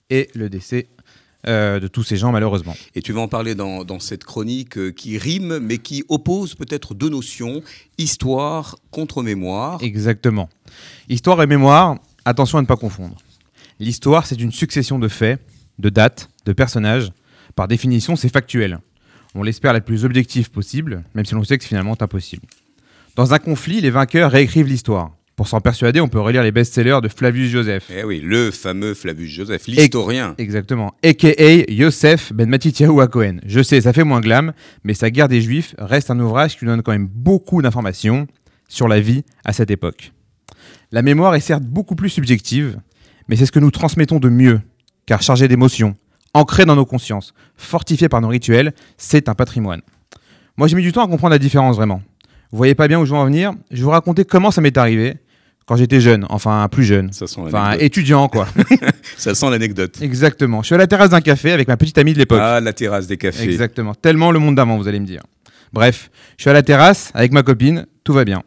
et 0.10 0.30
le 0.34 0.50
décès 0.50 0.88
euh, 1.48 1.80
de 1.80 1.88
tous 1.88 2.04
ces 2.04 2.18
gens 2.18 2.32
malheureusement. 2.32 2.76
Et 2.96 3.02
tu 3.02 3.12
vas 3.12 3.22
en 3.22 3.28
parler 3.28 3.54
dans, 3.54 3.84
dans 3.84 4.00
cette 4.00 4.24
chronique 4.24 4.78
euh, 4.78 4.92
qui 4.92 5.18
rime, 5.18 5.60
mais 5.60 5.78
qui 5.78 6.04
oppose 6.10 6.56
peut-être 6.56 6.94
deux 6.94 7.10
notions, 7.10 7.62
histoire 7.98 8.78
contre 8.92 9.22
mémoire. 9.24 9.84
Exactement. 9.84 10.50
Histoire 11.10 11.42
et 11.44 11.48
mémoire, 11.48 11.98
attention 12.26 12.58
à 12.58 12.62
ne 12.62 12.68
pas 12.68 12.78
confondre. 12.78 13.18
L'histoire, 13.80 14.26
c'est 14.26 14.40
une 14.40 14.52
succession 14.52 15.00
de 15.00 15.08
faits, 15.08 15.42
de 15.80 15.90
dates, 15.90 16.30
de 16.46 16.54
personnages. 16.54 17.12
Par 17.56 17.68
définition, 17.68 18.16
c'est 18.16 18.32
factuel. 18.32 18.80
On 19.36 19.44
l'espère 19.44 19.74
la 19.74 19.82
plus 19.82 20.06
objective 20.06 20.52
possible, 20.52 21.04
même 21.16 21.26
si 21.26 21.34
l'on 21.34 21.44
sait 21.44 21.58
que 21.58 21.64
c'est 21.64 21.70
finalement 21.70 21.98
impossible. 22.00 22.44
Dans 23.16 23.34
un 23.34 23.40
conflit, 23.40 23.82
les 23.82 23.90
vainqueurs 23.90 24.32
réécrivent 24.32 24.68
l'histoire. 24.68 25.12
Pour 25.36 25.48
s'en 25.48 25.62
persuader, 25.62 26.00
on 26.00 26.10
peut 26.10 26.20
relire 26.20 26.44
les 26.44 26.52
best-sellers 26.52 27.00
de 27.02 27.08
Flavius 27.08 27.50
Joseph. 27.50 27.90
Eh 27.90 28.04
oui, 28.04 28.22
le 28.24 28.52
fameux 28.52 28.94
Flavius 28.94 29.32
Joseph, 29.32 29.66
l'historien. 29.66 30.36
Exactement. 30.38 30.94
A.K.A. 31.04 31.72
Yosef 31.72 32.32
Ben 32.34 32.48
Matityahu 32.48 33.02
à 33.02 33.08
Cohen. 33.08 33.38
Je 33.44 33.64
sais, 33.64 33.82
ça 33.82 33.94
fait 33.94 34.04
moins 34.04 34.22
glam, 34.22 34.54
mais 34.84 34.94
sa 34.94 35.10
guerre 35.10 35.28
des 35.28 35.42
Juifs 35.42 35.74
reste 35.80 36.12
un 36.12 36.20
ouvrage 36.20 36.58
qui 36.58 36.66
nous 36.66 36.72
donne 36.72 36.84
quand 36.84 36.92
même 36.92 37.08
beaucoup 37.08 37.64
d'informations 37.64 38.28
sur 38.68 38.88
la 38.88 39.00
vie 39.00 39.24
à 39.44 39.54
cette 39.54 39.72
époque. 39.72 40.12
La 40.92 41.02
mémoire 41.02 41.34
est 41.34 41.40
certes 41.40 41.64
beaucoup 41.64 41.96
plus 41.96 42.10
subjective, 42.10 42.80
mais 43.28 43.36
c'est 43.36 43.48
ce 43.48 43.52
que 43.52 43.60
nous 43.60 43.72
transmettons 43.72 44.20
de 44.20 44.30
mieux, 44.30 44.62
car 45.08 45.24
chargé 45.24 45.48
d'émotions, 45.48 45.96
ancré 46.36 46.66
dans 46.66 46.76
nos 46.76 46.86
consciences, 46.86 47.34
fortifié 47.56 48.08
par 48.08 48.22
nos 48.22 48.28
rituels, 48.28 48.74
c'est 48.98 49.30
un 49.30 49.34
patrimoine. 49.34 49.82
Moi 50.58 50.68
j'ai 50.68 50.76
mis 50.76 50.84
du 50.84 50.92
temps 50.92 51.04
à 51.04 51.08
comprendre 51.08 51.32
la 51.32 51.40
différence 51.40 51.76
vraiment. 51.78 52.04
Vous 52.52 52.58
voyez 52.58 52.76
pas 52.76 52.88
bien 52.88 53.00
où 53.00 53.06
je 53.06 53.12
veux 53.12 53.18
en 53.18 53.26
venir 53.26 53.54
Je 53.72 53.78
vais 53.78 53.84
vous 53.84 53.90
raconter 53.90 54.26
comment 54.26 54.52
ça 54.52 54.62
m'est 54.62 54.78
arrivé 54.78 55.16
quand 55.66 55.76
j'étais 55.76 56.02
jeune, 56.02 56.26
enfin 56.30 56.68
plus 56.70 56.84
jeune, 56.84 57.12
Ça 57.14 57.28
sent 57.28 57.42
enfin 57.42 57.74
étudiant 57.80 58.28
quoi. 58.28 58.48
Ça 59.18 59.34
sent 59.34 59.50
l'anecdote. 59.50 60.02
Exactement. 60.02 60.62
Je 60.62 60.68
suis 60.68 60.76
à 60.76 60.78
la 60.78 60.88
terrasse 60.88 61.12
d'un 61.12 61.22
café 61.22 61.52
avec 61.52 61.68
ma 61.68 61.78
petite 61.78 61.98
amie 61.98 62.14
de 62.14 62.20
l'époque. 62.20 62.40
Ah, 62.42 62.60
la 62.60 62.74
terrasse 62.74 63.08
des 63.08 63.18
cafés. 63.18 63.44
Exactement. 63.44 63.94
Tellement 63.96 64.32
le 64.32 64.40
monde 64.40 64.56
d'avant, 64.56 64.78
vous 64.78 64.88
allez 64.88 65.00
me 65.00 65.06
dire. 65.06 65.22
Bref, 65.72 66.10
je 66.38 66.44
suis 66.44 66.50
à 66.50 66.54
la 66.54 66.64
terrasse 66.64 67.12
avec 67.14 67.32
ma 67.32 67.44
copine, 67.44 67.86
tout 68.04 68.14
va 68.14 68.26
bien. 68.26 68.44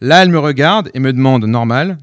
Là, 0.00 0.22
elle 0.22 0.30
me 0.30 0.38
regarde 0.38 0.90
et 0.94 1.00
me 1.00 1.12
demande, 1.12 1.44
normal, 1.44 1.98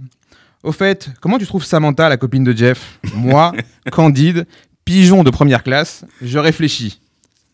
au 0.64 0.72
fait, 0.72 1.10
comment 1.22 1.38
tu 1.38 1.46
trouves 1.46 1.64
Samantha, 1.64 2.10
la 2.10 2.18
copine 2.18 2.44
de 2.44 2.52
Jeff? 2.56 3.00
Moi, 3.14 3.54
Candide, 3.92 4.48
pigeon 4.84 5.24
de 5.24 5.30
première 5.30 5.64
classe, 5.64 6.06
je 6.22 6.40
réfléchis. 6.40 7.00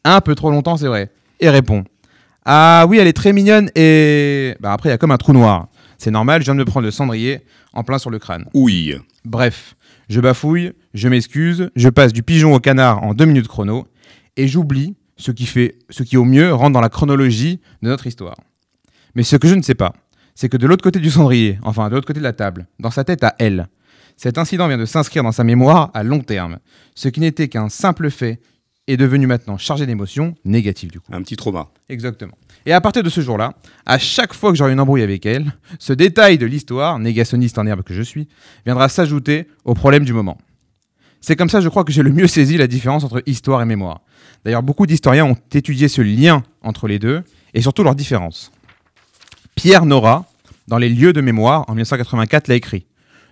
Un 0.04 0.21
peu 0.21 0.34
trop 0.34 0.49
longtemps, 0.49 0.77
c'est 0.77 0.88
vrai. 0.88 1.10
Et 1.39 1.49
réponds. 1.49 1.84
Ah 2.45 2.86
oui, 2.88 2.97
elle 2.97 3.08
est 3.08 3.13
très 3.13 3.34
mignonne 3.34 3.69
et... 3.75 4.56
Bah 4.60 4.73
après, 4.73 4.89
il 4.89 4.91
y 4.91 4.95
a 4.95 4.97
comme 4.97 5.12
un 5.12 5.17
trou 5.17 5.34
noir. 5.34 5.67
C'est 6.02 6.10
normal, 6.10 6.42
je 6.42 6.46
viens 6.46 6.56
de 6.56 6.60
me 6.60 6.66
prendre 6.66 6.86
le 6.86 6.90
cendrier 6.90 7.42
en 7.74 7.84
plein 7.84 8.00
sur 8.00 8.10
le 8.10 8.18
crâne. 8.18 8.46
Oui. 8.56 8.96
Bref, 9.24 9.76
je 10.10 10.20
bafouille, 10.20 10.74
je 10.96 11.08
m'excuse, 11.08 11.70
je 11.76 11.90
passe 11.90 12.12
du 12.12 12.24
pigeon 12.24 12.56
au 12.56 12.60
canard 12.60 13.04
en 13.04 13.14
deux 13.14 13.26
minutes 13.26 13.48
chrono, 13.48 13.86
et 14.36 14.48
j'oublie 14.48 14.96
ce 15.16 15.30
qui 15.30 15.46
fait, 15.46 15.76
ce 15.92 16.02
qui 16.02 16.18
au 16.18 16.26
mieux 16.26 16.52
rentre 16.56 16.74
dans 16.74 16.82
la 16.82 16.90
chronologie 16.90 17.60
de 17.84 17.90
notre 17.90 18.08
histoire. 18.08 18.36
Mais 19.14 19.22
ce 19.22 19.36
que 19.36 19.48
je 19.48 19.54
ne 19.54 19.62
sais 19.62 19.76
pas, 19.76 19.94
c'est 20.34 20.50
que 20.50 20.58
de 20.58 20.66
l'autre 20.66 20.84
côté 20.84 20.98
du 20.98 21.12
cendrier, 21.12 21.60
enfin 21.62 21.88
de 21.88 21.94
l'autre 21.94 22.08
côté 22.08 22.20
de 22.20 22.24
la 22.24 22.34
table, 22.34 22.66
dans 22.80 22.90
sa 22.90 23.04
tête 23.04 23.24
à 23.24 23.36
elle, 23.38 23.68
cet 24.18 24.40
incident 24.40 24.68
vient 24.68 24.80
de 24.80 24.86
s'inscrire 24.86 25.22
dans 25.22 25.32
sa 25.32 25.44
mémoire 25.44 25.92
à 25.94 26.02
long 26.02 26.22
terme. 26.22 26.58
Ce 26.96 27.10
qui 27.10 27.20
n'était 27.20 27.48
qu'un 27.48 27.70
simple 27.70 28.10
fait 28.10 28.42
est 28.88 28.98
devenu 28.98 29.28
maintenant 29.28 29.58
chargé 29.58 29.86
d'émotions 29.86 30.36
négatives 30.44 30.91
du 30.91 31.00
coup. 31.00 31.12
Un 31.13 31.22
petit 31.22 31.36
trauma. 31.36 31.70
Exactement. 31.89 32.34
Et 32.65 32.74
à 32.74 32.82
partir 32.82 33.04
de 33.04 33.10
ce 33.10 33.22
jour-là, 33.22 33.54
à 33.86 33.98
chaque 33.98 34.34
fois 34.34 34.52
que 34.52 34.58
j'aurai 34.58 34.74
une 34.74 34.80
embrouille 34.80 35.02
avec 35.02 35.26
elle, 35.26 35.54
ce 35.80 35.94
détail 35.94 36.38
de 36.38 36.46
l'histoire, 36.46 37.00
négationniste 37.00 37.58
en 37.58 37.65
herbe 37.65 37.84
que 37.84 37.94
je 37.94 38.02
suis, 38.02 38.28
viendra 38.65 38.89
s'ajouter 38.89 39.48
au 39.65 39.74
problème 39.74 40.06
du 40.06 40.13
moment. 40.13 40.38
C'est 41.22 41.36
comme 41.36 41.50
ça, 41.50 41.62
je 41.62 41.70
crois, 41.70 41.84
que 41.84 41.91
j'ai 41.91 42.02
le 42.02 42.12
mieux 42.12 42.28
saisi 42.28 42.58
la 42.58 42.67
différence 42.67 43.04
entre 43.04 43.22
histoire 43.28 43.62
et 43.62 43.65
mémoire. 43.65 44.02
D'ailleurs, 44.44 44.63
beaucoup 44.63 44.88
d'historiens 44.88 45.26
ont 45.26 45.38
étudié 45.54 45.88
ce 45.88 46.02
lien 46.02 46.44
entre 46.63 46.88
les 46.88 46.98
deux 46.98 47.24
et 47.54 47.62
surtout 47.62 47.84
leurs 47.84 47.96
différences. 47.96 48.52
Pierre 49.56 49.86
Nora, 49.86 50.26
dans 50.67 50.78
Les 50.78 50.89
lieux 50.89 51.13
de 51.13 51.22
mémoire, 51.22 51.65
en 51.67 51.74
1984, 51.74 52.48
l'a 52.48 52.56
écrit. 52.56 52.86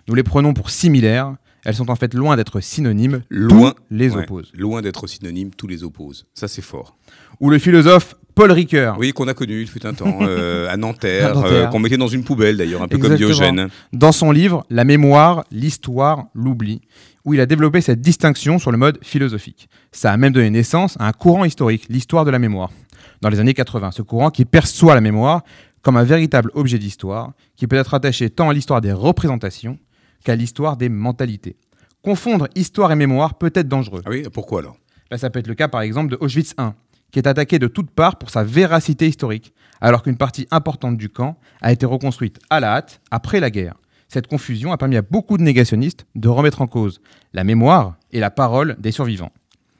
Nous 0.06 0.14
les 0.14 0.22
prenons 0.22 0.54
pour 0.54 0.70
similaires, 0.70 1.34
elles 1.64 1.74
sont 1.74 1.90
en 1.90 1.96
fait 1.96 2.14
loin 2.14 2.36
d'être 2.36 2.60
synonymes, 2.60 3.22
Loin. 3.30 3.74
les 3.90 4.10
Ouais. 4.14 4.22
opposent. 4.24 4.50
Loin 4.54 4.82
d'être 4.82 5.06
synonyme, 5.06 5.50
tous 5.56 5.66
les 5.66 5.84
opposent. 5.84 6.26
Ça, 6.34 6.48
c'est 6.48 6.62
fort. 6.62 6.96
Ou 7.40 7.50
le 7.50 7.58
philosophe 7.58 8.16
Paul 8.34 8.52
Ricoeur, 8.52 8.96
Oui, 8.98 9.12
qu'on 9.12 9.28
a 9.28 9.34
connu, 9.34 9.60
il 9.60 9.66
fut 9.66 9.84
un 9.84 9.92
temps, 9.92 10.18
euh, 10.22 10.68
à 10.70 10.76
Nanterre, 10.76 11.36
euh, 11.44 11.66
qu'on 11.66 11.78
mettait 11.80 11.96
dans 11.96 12.06
une 12.08 12.24
poubelle 12.24 12.56
d'ailleurs, 12.56 12.82
un 12.82 12.88
peu 12.88 12.96
comme. 12.96 13.14
Diogène. 13.16 13.68
dans 13.92 14.12
son 14.12 14.30
livre 14.30 14.64
La 14.70 14.84
mémoire, 14.84 15.44
l'histoire, 15.50 16.26
l'oubli, 16.34 16.80
où 17.24 17.34
il 17.34 17.40
a 17.40 17.46
développé 17.46 17.80
cette 17.80 18.00
distinction 18.00 18.58
sur 18.58 18.70
le 18.70 18.78
mode 18.78 18.98
philosophique. 19.02 19.68
Ça 19.92 20.12
a 20.12 20.16
même 20.16 20.32
donné 20.32 20.48
naissance 20.48 20.96
à 21.00 21.08
un 21.08 21.12
courant 21.12 21.44
historique, 21.44 21.86
l'histoire 21.90 22.24
de 22.24 22.30
la 22.30 22.38
mémoire, 22.38 22.70
dans 23.20 23.28
les 23.28 23.40
années 23.40 23.52
80. 23.52 23.90
Ce 23.90 24.00
courant 24.02 24.30
qui 24.30 24.44
perçoit 24.44 24.94
la 24.94 25.00
mémoire 25.00 25.42
comme 25.82 25.96
un 25.96 26.04
véritable 26.04 26.50
objet 26.54 26.78
d'histoire, 26.78 27.32
qui 27.56 27.66
peut 27.66 27.76
être 27.76 27.94
attaché 27.94 28.30
tant 28.30 28.48
à 28.48 28.54
l'histoire 28.54 28.80
des 28.80 28.92
représentations 28.92 29.78
qu'à 30.24 30.36
l'histoire 30.36 30.76
des 30.76 30.88
mentalités. 30.88 31.56
Confondre 32.02 32.48
histoire 32.54 32.92
et 32.92 32.96
mémoire 32.96 33.34
peut 33.34 33.52
être 33.54 33.68
dangereux. 33.68 34.02
Ah 34.04 34.10
oui, 34.10 34.22
pourquoi 34.32 34.60
alors? 34.60 34.76
Là, 35.10 35.18
ça 35.18 35.28
peut 35.30 35.38
être 35.38 35.48
le 35.48 35.54
cas 35.54 35.68
par 35.68 35.82
exemple 35.82 36.10
de 36.10 36.18
Auschwitz 36.20 36.54
I, 36.58 36.70
qui 37.10 37.18
est 37.18 37.26
attaqué 37.26 37.58
de 37.58 37.66
toutes 37.66 37.90
parts 37.90 38.16
pour 38.16 38.30
sa 38.30 38.44
véracité 38.44 39.06
historique, 39.08 39.52
alors 39.80 40.02
qu'une 40.02 40.16
partie 40.16 40.46
importante 40.50 40.96
du 40.96 41.08
camp 41.08 41.36
a 41.60 41.72
été 41.72 41.86
reconstruite 41.86 42.38
à 42.48 42.60
la 42.60 42.76
hâte 42.76 43.00
après 43.10 43.40
la 43.40 43.50
guerre. 43.50 43.74
Cette 44.08 44.26
confusion 44.26 44.72
a 44.72 44.76
permis 44.76 44.96
à 44.96 45.02
beaucoup 45.02 45.38
de 45.38 45.42
négationnistes 45.42 46.06
de 46.14 46.28
remettre 46.28 46.62
en 46.62 46.66
cause 46.66 47.00
la 47.32 47.44
mémoire 47.44 47.96
et 48.12 48.20
la 48.20 48.30
parole 48.30 48.76
des 48.78 48.92
survivants. 48.92 49.32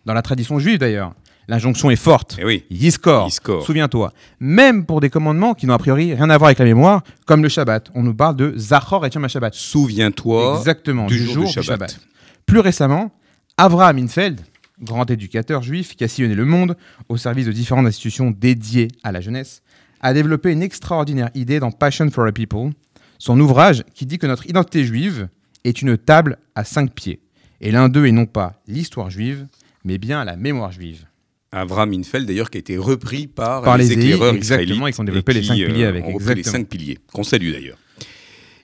Dans 0.04 0.14
la 0.14 0.22
tradition 0.22 0.58
juive 0.58 0.78
d'ailleurs, 0.78 1.14
l'injonction 1.48 1.90
est 1.90 1.96
forte. 1.96 2.36
Eh 2.40 2.44
oui. 2.44 2.64
Yiskor, 2.70 3.26
Yiskor. 3.26 3.64
souviens-toi. 3.64 4.12
Même 4.38 4.86
pour 4.86 5.00
des 5.00 5.10
commandements 5.10 5.54
qui 5.54 5.66
n'ont 5.66 5.74
a 5.74 5.78
priori 5.78 6.14
rien 6.14 6.30
à 6.30 6.38
voir 6.38 6.48
avec 6.48 6.58
la 6.58 6.64
mémoire, 6.64 7.02
comme 7.26 7.42
le 7.42 7.48
Shabbat. 7.48 7.90
On 7.94 8.02
nous 8.02 8.14
parle 8.14 8.36
de 8.36 8.54
Zachor 8.56 9.04
et 9.06 9.10
Yom 9.14 9.24
HaShabbat. 9.24 9.54
Souviens-toi 9.54 10.56
Exactement, 10.58 11.06
du 11.06 11.18
du, 11.18 11.24
jour 11.24 11.46
du 11.46 11.52
Shabbat. 11.52 11.66
Shabbat. 11.66 12.00
Plus 12.46 12.60
récemment, 12.60 13.12
Avraham 13.56 13.98
Infeld, 13.98 14.40
grand 14.80 15.10
éducateur 15.10 15.62
juif 15.62 15.96
qui 15.96 16.04
a 16.04 16.08
sillonné 16.08 16.34
le 16.34 16.44
monde 16.44 16.76
au 17.08 17.16
service 17.16 17.46
de 17.46 17.52
différentes 17.52 17.86
institutions 17.86 18.30
dédiées 18.30 18.88
à 19.02 19.12
la 19.12 19.20
jeunesse, 19.20 19.62
a 20.00 20.14
développé 20.14 20.52
une 20.52 20.62
extraordinaire 20.62 21.30
idée 21.34 21.60
dans 21.60 21.70
Passion 21.70 22.10
for 22.10 22.26
a 22.26 22.32
People, 22.32 22.70
son 23.18 23.38
ouvrage 23.38 23.84
qui 23.94 24.06
dit 24.06 24.18
que 24.18 24.26
notre 24.26 24.48
identité 24.48 24.84
juive 24.84 25.28
est 25.64 25.82
une 25.82 25.98
table 25.98 26.38
à 26.54 26.64
cinq 26.64 26.94
pieds. 26.94 27.20
Et 27.60 27.70
l'un 27.70 27.88
d'eux 27.88 28.06
est 28.06 28.12
non 28.12 28.24
pas 28.24 28.62
l'histoire 28.66 29.10
juive, 29.10 29.46
mais 29.84 29.98
bien 29.98 30.24
la 30.24 30.36
mémoire 30.36 30.72
juive. 30.72 31.04
Avraham 31.52 31.92
Infeld, 31.92 32.26
d'ailleurs, 32.26 32.48
qui 32.48 32.58
a 32.58 32.60
été 32.60 32.76
repris 32.76 33.26
par, 33.26 33.62
Par 33.62 33.76
les, 33.76 33.84
les 33.84 33.92
éclaireurs 33.92 34.34
exactement, 34.34 34.86
et 34.86 34.92
qui 34.92 35.00
ont 35.00 35.04
développé 35.04 35.32
les 35.32 35.42
cinq 35.42 35.54
qui, 35.54 35.64
euh, 35.64 35.66
piliers 35.66 35.84
avec, 35.84 36.04
ont 36.04 36.18
les 36.18 36.42
cinq 36.44 36.68
piliers, 36.68 36.98
qu'on 37.12 37.24
salue 37.24 37.50
d'ailleurs. 37.52 37.78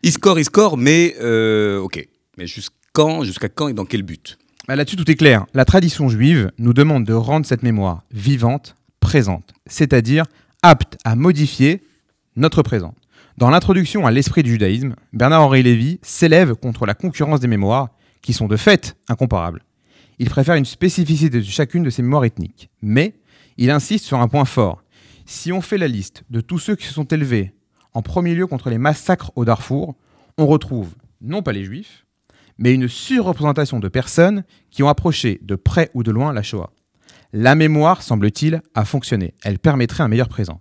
Iscore, 0.02 0.38
Iscore, 0.38 0.76
mais 0.76 1.16
euh, 1.20 1.78
ok. 1.80 2.06
Mais 2.38 2.46
jusqu'à 2.46 2.74
jusqu'à 3.22 3.48
quand 3.48 3.68
et 3.68 3.72
dans 3.74 3.84
quel 3.84 4.02
but? 4.02 4.38
Bah, 4.68 4.76
Là-dessus, 4.76 4.96
tout 4.96 5.10
est 5.10 5.16
clair. 5.16 5.46
La 5.52 5.64
tradition 5.64 6.08
juive 6.08 6.52
nous 6.58 6.72
demande 6.72 7.04
de 7.04 7.12
rendre 7.12 7.44
cette 7.44 7.62
mémoire 7.62 8.02
vivante, 8.12 8.76
présente, 9.00 9.52
c'est-à-dire 9.66 10.24
apte 10.62 10.96
à 11.04 11.16
modifier 11.16 11.82
notre 12.36 12.62
présent. 12.62 12.94
Dans 13.36 13.50
l'introduction 13.50 14.06
à 14.06 14.10
l'esprit 14.12 14.42
du 14.42 14.50
judaïsme, 14.52 14.94
Bernard-Henri 15.12 15.62
Lévy 15.62 15.98
s'élève 16.02 16.54
contre 16.54 16.86
la 16.86 16.94
concurrence 16.94 17.40
des 17.40 17.48
mémoires, 17.48 17.88
qui 18.22 18.32
sont 18.32 18.48
de 18.48 18.56
fait 18.56 18.96
incomparables. 19.08 19.62
Il 20.18 20.30
préfère 20.30 20.54
une 20.54 20.64
spécificité 20.64 21.38
de 21.38 21.44
chacune 21.44 21.82
de 21.82 21.90
ces 21.90 22.02
mémoires 22.02 22.24
ethniques. 22.24 22.70
Mais 22.82 23.14
il 23.58 23.70
insiste 23.70 24.04
sur 24.04 24.20
un 24.20 24.28
point 24.28 24.44
fort. 24.44 24.82
Si 25.26 25.52
on 25.52 25.60
fait 25.60 25.78
la 25.78 25.88
liste 25.88 26.24
de 26.30 26.40
tous 26.40 26.58
ceux 26.58 26.76
qui 26.76 26.86
se 26.86 26.94
sont 26.94 27.04
élevés 27.04 27.52
en 27.94 28.02
premier 28.02 28.34
lieu 28.34 28.46
contre 28.46 28.70
les 28.70 28.78
massacres 28.78 29.32
au 29.36 29.44
Darfour, 29.44 29.96
on 30.38 30.46
retrouve 30.46 30.94
non 31.20 31.42
pas 31.42 31.52
les 31.52 31.64
juifs, 31.64 32.04
mais 32.58 32.74
une 32.74 32.88
surreprésentation 32.88 33.80
de 33.80 33.88
personnes 33.88 34.44
qui 34.70 34.82
ont 34.82 34.88
approché 34.88 35.40
de 35.42 35.56
près 35.56 35.90
ou 35.94 36.02
de 36.02 36.10
loin 36.10 36.32
la 36.32 36.42
Shoah. 36.42 36.72
La 37.32 37.54
mémoire, 37.54 38.02
semble-t-il, 38.02 38.62
a 38.74 38.84
fonctionné. 38.84 39.34
Elle 39.42 39.58
permettrait 39.58 40.04
un 40.04 40.08
meilleur 40.08 40.28
présent. 40.28 40.60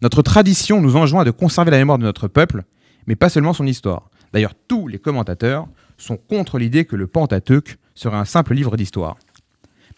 Notre 0.00 0.22
tradition 0.22 0.80
nous 0.80 0.96
enjoint 0.96 1.24
de 1.24 1.30
conserver 1.30 1.70
la 1.70 1.78
mémoire 1.78 1.98
de 1.98 2.04
notre 2.04 2.28
peuple, 2.28 2.64
mais 3.06 3.16
pas 3.16 3.28
seulement 3.28 3.52
son 3.52 3.66
histoire. 3.66 4.10
D'ailleurs, 4.32 4.54
tous 4.68 4.86
les 4.86 4.98
commentateurs 4.98 5.66
sont 5.96 6.16
contre 6.16 6.58
l'idée 6.58 6.84
que 6.84 6.96
le 6.96 7.06
Pentateuque 7.06 7.78
serait 7.98 8.16
un 8.16 8.24
simple 8.24 8.54
livre 8.54 8.76
d'histoire. 8.76 9.16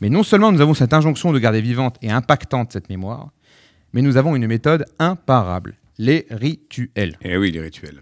Mais 0.01 0.09
non 0.09 0.23
seulement 0.23 0.51
nous 0.53 0.61
avons 0.61 0.75
cette 0.75 0.95
injonction 0.95 1.33
de 1.33 1.39
garder 1.39 1.61
vivante 1.61 1.97
et 2.03 2.11
impactante 2.11 2.73
cette 2.73 2.89
mémoire, 2.89 3.29
mais 3.93 4.03
nous 4.03 4.17
avons 4.17 4.35
une 4.35 4.47
méthode 4.47 4.87
imparable, 4.99 5.77
les 5.99 6.27
rituels. 6.31 7.19
Eh 7.23 7.37
oui, 7.37 7.51
les 7.51 7.61
rituels. 7.61 8.01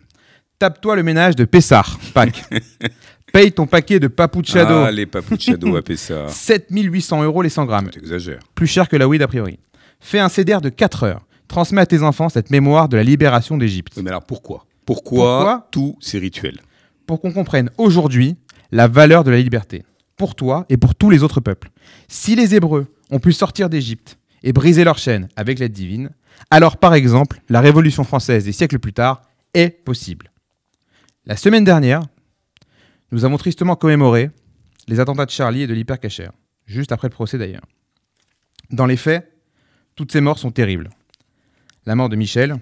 Tape-toi 0.58 0.96
le 0.96 1.02
ménage 1.02 1.34
de 1.36 1.44
Pessar, 1.44 1.98
Pâques. 2.14 2.44
Paye 3.32 3.52
ton 3.52 3.66
paquet 3.66 4.00
de 4.00 4.08
Papuchado. 4.08 4.74
Ah, 4.84 4.90
les 4.90 5.06
Papuchado 5.06 5.76
à 5.76 5.82
Pessar. 5.82 6.30
7800 6.30 7.22
euros 7.24 7.42
les 7.42 7.48
100 7.50 7.66
grammes. 7.66 7.90
T'exagères. 7.90 8.40
Plus 8.54 8.66
cher 8.66 8.88
que 8.88 8.96
la 8.96 9.06
weed 9.06 9.22
a 9.22 9.28
priori. 9.28 9.58
Fais 10.00 10.18
un 10.18 10.28
CDR 10.28 10.60
de 10.60 10.68
4 10.68 11.02
heures. 11.02 11.26
Transmets 11.48 11.80
à 11.80 11.86
tes 11.86 12.02
enfants 12.02 12.28
cette 12.28 12.50
mémoire 12.50 12.88
de 12.88 12.96
la 12.96 13.02
libération 13.02 13.56
d'Égypte. 13.58 13.94
Oui, 13.96 14.02
mais 14.02 14.10
alors 14.10 14.24
pourquoi? 14.24 14.64
Pourquoi, 14.86 15.36
Pourquoi? 15.38 15.68
tous 15.70 15.96
ces 16.00 16.18
rituels? 16.18 16.60
Pour 17.06 17.20
qu'on 17.20 17.32
comprenne 17.32 17.70
aujourd'hui 17.78 18.36
la 18.70 18.88
valeur 18.88 19.24
de 19.24 19.30
la 19.30 19.38
liberté. 19.38 19.84
Pour 20.16 20.34
toi 20.34 20.66
et 20.68 20.76
pour 20.76 20.94
tous 20.94 21.10
les 21.10 21.22
autres 21.22 21.40
peuples. 21.40 21.70
Si 22.08 22.34
les 22.34 22.54
Hébreux 22.54 22.86
ont 23.10 23.20
pu 23.20 23.32
sortir 23.32 23.68
d'Égypte 23.68 24.18
et 24.42 24.52
briser 24.52 24.84
leurs 24.84 24.98
chaînes 24.98 25.28
avec 25.36 25.58
l'aide 25.58 25.72
divine, 25.72 26.10
alors 26.50 26.76
par 26.76 26.94
exemple, 26.94 27.40
la 27.48 27.60
Révolution 27.60 28.04
française 28.04 28.44
des 28.44 28.52
siècles 28.52 28.78
plus 28.78 28.92
tard 28.92 29.22
est 29.54 29.70
possible. 29.84 30.30
La 31.24 31.36
semaine 31.36 31.64
dernière, 31.64 32.02
nous 33.12 33.24
avons 33.24 33.36
tristement 33.36 33.76
commémoré 33.76 34.30
les 34.88 35.00
attentats 35.00 35.26
de 35.26 35.30
Charlie 35.30 35.62
et 35.62 35.66
de 35.66 35.74
l'hypercacher, 35.74 36.28
juste 36.66 36.92
après 36.92 37.08
le 37.08 37.12
procès 37.12 37.38
d'ailleurs. 37.38 37.66
Dans 38.70 38.86
les 38.86 38.96
faits, 38.96 39.32
toutes 39.94 40.12
ces 40.12 40.20
morts 40.20 40.38
sont 40.38 40.50
terribles. 40.50 40.90
La 41.86 41.94
mort 41.94 42.08
de 42.08 42.16
Michel, 42.16 42.56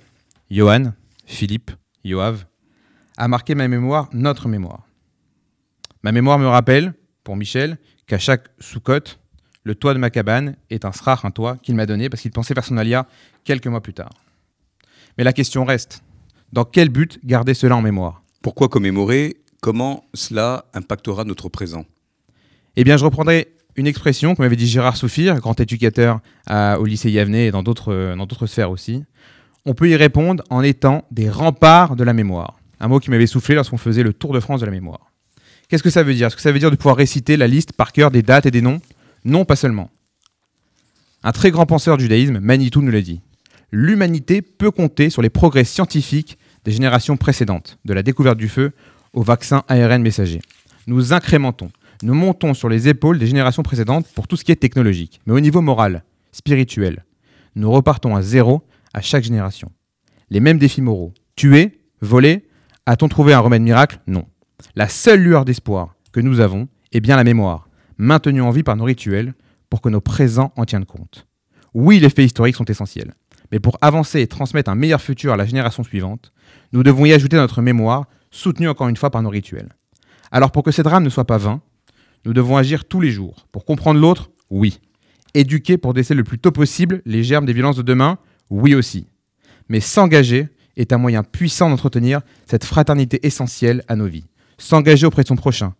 Johan, 0.51 0.93
Philippe, 1.25 1.71
Yoav, 2.05 2.47
a 3.17 3.29
marqué 3.29 3.55
ma 3.55 3.67
mémoire, 3.67 4.09
notre 4.13 4.49
mémoire. 4.49 4.86
Ma 6.07 6.13
mémoire 6.13 6.39
me 6.39 6.47
rappelle, 6.47 6.95
pour 7.25 7.35
Michel, 7.35 7.79
qu'à 8.07 8.21
chaque 8.21 8.45
sous-cote, 8.61 9.19
le 9.65 9.75
toit 9.75 9.93
de 9.93 9.99
ma 9.99 10.09
cabane 10.09 10.55
est 10.71 10.85
un 10.85 10.93
srach, 10.93 11.25
un 11.25 11.33
toit 11.33 11.57
qu'il 11.57 11.75
m'a 11.75 11.85
donné 11.85 12.09
parce 12.09 12.23
qu'il 12.23 12.31
pensait 12.31 12.55
faire 12.55 12.65
son 12.65 12.77
alia 12.77 13.09
quelques 13.43 13.67
mois 13.67 13.81
plus 13.81 13.93
tard. 13.93 14.13
Mais 15.19 15.25
la 15.25 15.33
question 15.33 15.65
reste, 15.65 16.05
dans 16.53 16.65
quel 16.65 16.91
but 16.91 17.19
garder 17.25 17.55
cela 17.55 17.75
en 17.75 17.83
mémoire? 17.83 18.23
Pourquoi 18.41 18.69
commémorer? 18.69 19.39
Comment 19.61 20.05
cela 20.15 20.67
impactera 20.75 21.25
notre 21.25 21.49
présent? 21.49 21.85
Eh 22.77 22.85
bien, 22.85 22.97
je 22.97 23.05
reprendrai 23.05 23.49
une 23.75 23.89
expression 23.89 24.37
que 24.37 24.43
m'avait 24.43 24.55
dit 24.55 24.69
Gérard 24.69 24.97
Soufir, 24.97 25.35
grand 25.41 25.59
éducateur 25.59 26.21
à- 26.47 26.79
au 26.79 26.85
lycée 26.85 27.11
Yavnay 27.11 27.49
et 27.49 27.51
dans 27.51 27.65
d'autres 27.65 27.93
euh, 27.93 28.15
dans 28.15 28.27
d'autres 28.27 28.47
sphères 28.47 28.71
aussi. 28.71 29.03
On 29.65 29.75
peut 29.75 29.89
y 29.91 29.97
répondre 29.97 30.45
en 30.51 30.63
étant 30.63 31.05
des 31.11 31.29
remparts 31.29 31.97
de 31.97 32.05
la 32.05 32.13
mémoire. 32.13 32.61
Un 32.79 32.87
mot 32.87 33.01
qui 33.01 33.11
m'avait 33.11 33.27
soufflé 33.27 33.57
lorsqu'on 33.57 33.77
faisait 33.77 34.05
le 34.05 34.13
Tour 34.13 34.33
de 34.33 34.39
France 34.39 34.61
de 34.61 34.67
la 34.67 34.71
mémoire. 34.71 35.11
Qu'est-ce 35.69 35.83
que 35.83 35.91
ça 35.91 36.03
veut 36.03 36.15
dire? 36.15 36.29
Est-ce 36.29 36.37
que 36.37 36.43
ça 36.43 36.53
veut 36.53 36.59
dire 36.59 36.71
de 36.71 36.77
pouvoir 36.77 36.97
réciter 36.97 37.37
la 37.37 37.47
liste 37.47 37.73
par 37.73 37.93
cœur 37.93 38.11
des 38.11 38.23
dates 38.23 38.47
et 38.47 38.51
des 38.51 38.63
noms? 38.63 38.81
Non, 39.25 39.45
pas 39.45 39.57
seulement. 39.57 39.91
Un 41.25 41.33
très 41.33 41.51
grand 41.51 41.67
penseur 41.67 41.97
du 41.97 42.05
judaïsme, 42.05 42.39
Manitou, 42.39 42.83
nous 42.83 42.93
l'a 42.93 43.03
dit. 43.03 43.21
L'humanité 43.73 44.43
peut 44.43 44.71
compter 44.71 45.11
sur 45.11 45.23
les 45.23 45.31
progrès 45.31 45.65
scientifiques 45.65 46.39
des 46.65 46.71
générations 46.71 47.17
précédentes, 47.17 47.79
de 47.85 47.95
la 47.95 48.05
découverte 48.05 48.39
du 48.39 48.49
feu 48.49 48.73
au 49.13 49.23
vaccin 49.23 49.65
ARN 49.69 50.03
messager. 50.03 50.41
Nous 50.87 51.13
incrémentons, 51.13 51.71
nous 52.03 52.15
montons 52.15 52.55
sur 52.55 52.69
les 52.69 52.87
épaules 52.87 53.19
des 53.19 53.27
générations 53.27 53.65
précédentes 53.65 54.07
pour 54.15 54.29
tout 54.29 54.37
ce 54.37 54.45
qui 54.45 54.53
est 54.53 54.57
technologique. 54.57 55.21
Mais 55.27 55.33
au 55.33 55.41
niveau 55.41 55.63
moral, 55.63 56.05
spirituel, 56.31 57.05
nous 57.57 57.73
repartons 57.73 58.15
à 58.15 58.23
zéro 58.23 58.63
à 58.95 59.01
chaque 59.01 59.25
génération. 59.25 59.73
Les 60.31 60.41
mêmes 60.41 60.59
défis 60.59 60.83
moraux. 60.83 61.13
Tuer, 61.35 61.81
voler, 62.01 62.47
a-t-on 62.85 63.09
trouvé 63.09 63.33
un 63.33 63.41
remède 63.41 63.63
miracle? 63.63 63.99
Non. 64.07 64.27
La 64.79 64.91
seule 64.91 65.23
lueur 65.23 65.47
d'espoir 65.47 65.95
que 66.13 66.21
nous 66.21 66.41
avons 66.41 66.69
est 66.93 67.01
bien 67.01 67.17
la 67.17 67.25
mémoire, 67.25 67.71
maintenue 67.97 68.43
en 68.43 68.51
vie 68.51 68.63
par 68.63 68.77
nos 68.77 68.85
rituels 68.85 69.33
pour 69.71 69.81
que 69.81 69.89
nos 69.89 70.03
présents 70.03 70.53
en 70.55 70.67
tiennent 70.67 70.85
compte. 70.85 71.27
Oui, 71.73 71.99
les 71.99 72.11
faits 72.11 72.27
historiques 72.27 72.57
sont 72.57 72.67
essentiels. 72.67 73.15
Mais 73.51 73.59
pour 73.59 73.79
avancer 73.81 74.21
et 74.21 74.27
transmettre 74.27 74.71
un 74.71 74.75
meilleur 74.75 75.01
futur 75.01 75.33
à 75.33 75.39
la 75.39 75.47
génération 75.47 75.83
suivante, 75.83 76.31
nous 76.75 76.83
devons 76.83 77.07
y 77.07 77.15
ajouter 77.15 77.37
notre 77.37 77.63
mémoire, 77.63 78.05
soutenue 78.31 78.69
encore 78.69 78.89
une 78.89 78.99
fois 78.99 79.09
par 79.09 79.23
nos 79.23 79.31
rituels. 79.31 79.75
Alors 80.31 80.53
pour 80.53 80.63
que 80.63 80.73
ces 80.73 80.83
drames 80.83 81.05
ne 81.05 81.09
soient 81.09 81.25
pas 81.27 81.39
vains, 81.39 81.63
nous 82.27 82.35
devons 82.35 82.59
agir 82.59 82.85
tous 82.85 83.01
les 83.01 83.11
jours. 83.11 83.47
Pour 83.53 83.65
comprendre 83.65 83.99
l'autre, 83.99 84.31
oui. 84.51 84.81
Éduquer 85.33 85.79
pour 85.79 85.95
déceler 85.95 86.19
le 86.19 86.25
plus 86.25 86.39
tôt 86.39 86.53
possible 86.53 87.01
les 87.07 87.25
germes 87.25 87.47
des 87.47 87.55
violences 87.55 87.77
de 87.77 87.83
demain, 87.83 88.19
oui 88.51 88.75
aussi. 88.75 89.07
Mais 89.71 89.81
s'engager 89.81 90.49
est 90.77 90.93
un 90.93 90.99
moyen 90.99 91.23
puissant 91.23 91.71
d'entretenir 91.71 92.21
cette 92.45 92.67
fraternité 92.67 93.27
essentielle 93.27 93.83
à 93.89 93.97
nos 93.97 94.07
vies. 94.07 94.27
S'engager 94.59 95.07
auprès 95.07 95.23
de 95.23 95.29
son 95.29 95.37
prochain, 95.37 95.75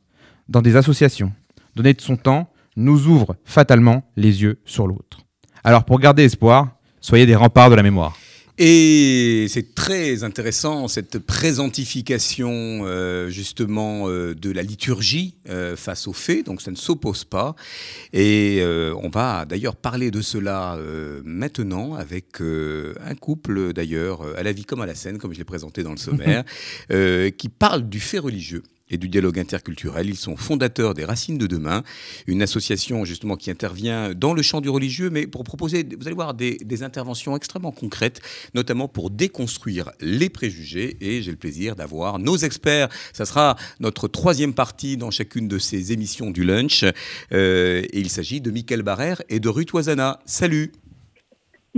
dans 0.49 0.63
des 0.63 0.77
associations, 0.77 1.33
donner 1.75 1.95
de 1.95 2.01
son 2.01 2.17
temps, 2.17 2.51
nous 2.77 3.07
ouvre 3.07 3.37
fatalement 3.45 4.05
les 4.17 4.43
yeux 4.43 4.61
sur 4.65 4.87
l'autre. 4.87 5.21
Alors 5.65 5.85
pour 5.85 5.99
garder 5.99 6.25
espoir, 6.25 6.77
soyez 7.01 7.27
des 7.27 7.35
remparts 7.35 7.71
de 7.71 7.75
la 7.75 7.83
mémoire. 7.83 8.17
Et 8.59 9.47
c'est 9.51 9.75
très 9.75 10.25
intéressant 10.25 10.89
cette 10.89 11.19
présentification 11.19 12.51
euh, 12.87 13.29
justement 13.29 14.09
euh, 14.09 14.35
de 14.35 14.51
la 14.51 14.63
liturgie 14.63 15.35
euh, 15.51 15.77
face 15.77 16.09
aux 16.09 16.15
faits, 16.15 16.47
donc 16.47 16.63
ça 16.63 16.71
ne 16.71 16.77
s'oppose 16.77 17.25
pas. 17.25 17.55
Et 18.15 18.61
euh, 18.63 18.95
on 19.03 19.11
va 19.11 19.45
d'ailleurs 19.45 19.77
parler 19.77 20.11
de 20.11 20.23
cela 20.23 20.77
euh, 20.77 21.21
maintenant 21.25 21.95
avec 21.95 22.41
euh, 22.41 22.95
un 23.05 23.15
couple 23.15 23.75
d'ailleurs 23.75 24.23
à 24.39 24.43
la 24.43 24.53
vie 24.53 24.65
comme 24.65 24.81
à 24.81 24.87
la 24.87 24.95
scène, 24.95 25.19
comme 25.19 25.35
je 25.35 25.39
l'ai 25.39 25.45
présenté 25.45 25.83
dans 25.83 25.93
le 25.93 25.99
sommaire, 25.99 26.43
euh, 26.91 27.29
qui 27.31 27.51
parle 27.51 27.87
du 27.87 28.01
fait 28.01 28.19
religieux 28.19 28.63
et 28.91 28.99
du 28.99 29.09
dialogue 29.09 29.39
interculturel. 29.39 30.09
Ils 30.09 30.17
sont 30.17 30.37
fondateurs 30.37 30.95
des 30.95 31.05
Racines 31.05 31.39
de 31.39 31.47
demain, 31.47 31.83
une 32.27 32.43
association 32.43 33.05
justement 33.05 33.37
qui 33.37 33.51
intervient 33.51 34.15
dans 34.15 34.35
le 34.35 34.43
champ 34.43 34.61
du 34.61 34.69
religieux, 34.69 35.11
mais 35.11 35.27
pour 35.27 35.45
proposer, 35.45 35.87
vous 35.99 36.07
allez 36.07 36.15
voir, 36.15 36.35
des, 36.35 36.57
interventions 36.83 37.35
extrêmement 37.37 37.73
concrètes, 37.73 38.21
notamment 38.55 38.87
pour 38.87 39.11
déconstruire 39.11 39.93
les 40.01 40.29
préjugés. 40.29 40.99
Et 41.01 41.23
j'ai 41.23 41.31
le 41.31 41.39
plaisir 41.39 41.75
d'avoir 41.75 42.19
nos 42.19 42.37
experts. 42.37 42.89
Ça 43.15 43.25
sera 43.25 43.57
notre 43.81 44.09
troisième 44.09 44.53
partie 44.53 44.99
dans 44.99 45.11
chacune 45.11 45.49
de 45.49 45.59
ces 45.59 45.93
émissions 45.93 46.31
du 46.31 46.45
lunch. 46.45 46.85
Euh, 47.33 47.83
et 47.83 48.01
il 48.01 48.11
s'agit 48.11 48.43
de 48.43 48.51
Mickaël 48.51 48.83
Barrère 48.83 49.23
et 49.31 49.41
de 49.41 49.49
Ruth 49.49 49.73
Oisana. 49.73 50.21
Salut 50.27 50.73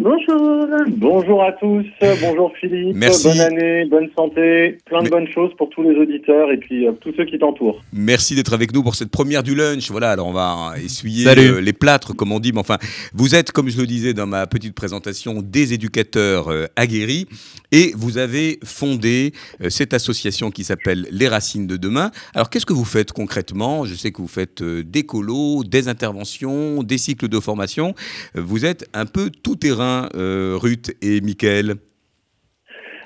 Bonjour. 0.01 0.69
Bonjour 0.91 1.43
à 1.43 1.51
tous. 1.53 1.85
Bonjour 2.21 2.53
Philippe. 2.61 2.95
Merci. 2.95 3.27
Bonne 3.27 3.41
année, 3.41 3.85
bonne 3.87 4.09
santé, 4.17 4.79
plein 4.87 5.01
de 5.01 5.05
Mais- 5.05 5.11
bonnes 5.11 5.27
choses 5.35 5.51
pour 5.59 5.69
tous 5.71 5.83
les 5.83 5.97
auditeurs 5.97 6.53
et 6.53 6.57
puis 6.57 6.87
euh, 6.87 6.93
tous 7.01 7.13
ceux 7.17 7.25
qui 7.25 7.37
t'entourent. 7.37 7.81
Merci 7.93 8.37
d'être 8.37 8.53
avec 8.53 8.73
nous 8.73 8.85
pour 8.85 8.95
cette 8.95 9.11
première 9.11 9.43
du 9.43 9.57
lunch. 9.57 9.91
Voilà, 9.91 10.13
alors 10.13 10.29
on 10.29 10.33
va 10.33 10.75
essuyer 10.83 11.27
euh, 11.27 11.61
les 11.61 11.73
plâtres, 11.73 12.15
comme 12.15 12.31
on 12.31 12.39
dit. 12.39 12.53
Mais 12.53 12.61
enfin, 12.61 12.79
vous 13.13 13.35
êtes, 13.35 13.51
comme 13.51 13.69
je 13.71 13.81
le 13.81 13.89
disais 13.89 14.15
dans 14.15 14.27
ma 14.29 14.47
petite 14.47 14.75
présentation, 14.75 15.43
des 15.43 15.73
éducateurs 15.75 16.47
euh, 16.47 16.67
aguerris 16.77 17.27
et 17.73 17.93
vous 17.97 18.19
avez 18.19 18.61
fondé 18.65 19.33
euh, 19.63 19.69
cette 19.69 19.95
association 19.95 20.53
qui 20.53 20.63
s'appelle 20.63 21.09
Les 21.11 21.27
Racines 21.27 21.67
de 21.67 21.77
Demain. 21.77 22.13
Alors, 22.35 22.51
qu'est-ce 22.51 22.67
que 22.67 22.73
vous 22.73 22.85
faites 22.85 23.11
concrètement? 23.11 23.85
Je 23.85 23.97
sais 23.97 24.13
que 24.13 24.23
vous 24.23 24.29
faites 24.29 24.63
euh, 24.63 24.85
des 24.85 25.03
colos, 25.03 25.65
des 25.65 25.89
interventions, 25.89 26.85
des 26.85 26.99
cycles 26.99 27.27
de 27.29 27.41
formation. 27.41 27.95
Vous 28.37 28.65
êtes 28.65 28.89
un 28.95 29.05
peu 29.05 29.31
tout 29.43 29.57
terrain, 29.57 29.88
euh, 30.15 30.57
Ruth 30.57 30.95
et 31.03 31.21
Michael. 31.21 31.75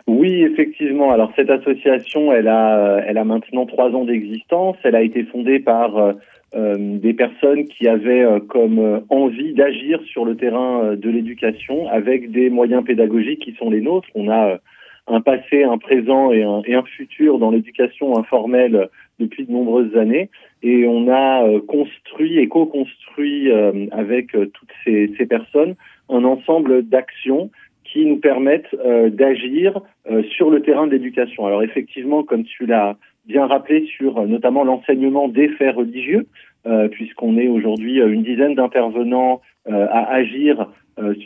Oui, 0.07 0.43
effectivement. 0.43 1.13
Alors 1.13 1.33
cette 1.37 1.51
association, 1.51 2.33
elle 2.33 2.49
a, 2.49 2.77
euh, 2.77 3.01
elle 3.07 3.19
a 3.19 3.25
maintenant 3.25 3.67
trois 3.67 3.91
ans 3.91 4.05
d'existence. 4.05 4.77
Elle 4.83 4.97
a 4.97 5.03
été 5.03 5.23
fondée 5.25 5.61
par 5.61 5.97
euh, 5.97 6.77
des 6.77 7.15
personnes 7.15 7.67
qui 7.67 7.87
avaient 7.87 8.27
comme 8.49 9.03
envie 9.09 9.55
d'agir 9.55 10.01
sur 10.05 10.25
le 10.25 10.37
terrain 10.37 10.97
de 10.97 11.11
l'éducation 11.11 11.89
avec 11.89 12.31
des 12.33 12.51
moyens 12.51 12.85
pédagogiques 12.85 13.45
qui 13.45 13.55
sont 13.55 13.71
les 13.71 13.81
nôtres. 13.81 14.09
On 14.15 14.29
a 14.29 14.59
un 15.09 15.21
passé, 15.21 15.65
un 15.65 15.79
présent 15.79 16.31
et 16.31 16.43
un, 16.43 16.83
futur 16.85 17.39
dans 17.39 17.51
l'éducation 17.51 18.17
informelle 18.17 18.89
depuis 19.19 19.45
de 19.47 19.53
nombreuses 19.53 19.97
années. 19.97 20.31
Et 20.63 20.87
on 20.87 21.09
a 21.09 21.45
construit 21.67 22.39
et 22.39 22.49
co-construit 22.49 23.51
avec 23.91 24.33
toutes 24.33 24.73
ces 24.85 25.27
personnes 25.27 25.75
un 26.09 26.25
ensemble 26.25 26.83
d'actions 26.83 27.51
qui 27.85 28.07
nous 28.07 28.19
permettent 28.19 28.75
euh, 28.85 29.11
d'agir 29.11 29.81
euh, 30.11 30.23
sur 30.37 30.51
le 30.51 30.63
terrain 30.63 30.87
de 30.87 30.93
l'éducation. 30.93 31.47
Alors 31.47 31.63
effectivement, 31.63 32.23
comme 32.23 32.45
tu 32.45 32.67
l'as 32.67 32.97
bien 33.27 33.47
rappelé, 33.47 33.87
sur 33.87 34.19
euh, 34.19 34.27
notamment 34.27 34.65
l'enseignement 34.65 35.29
des 35.29 35.49
faits 35.49 35.77
religieux, 35.77 36.27
euh, 36.67 36.89
puisqu'on 36.89 37.37
est 37.39 37.49
aujourd'hui 37.49 38.01
euh, 38.01 38.09
une 38.09 38.23
dizaine 38.23 38.55
d'intervenants 38.55 39.41
euh, 39.69 39.87
à 39.91 40.13
agir 40.13 40.69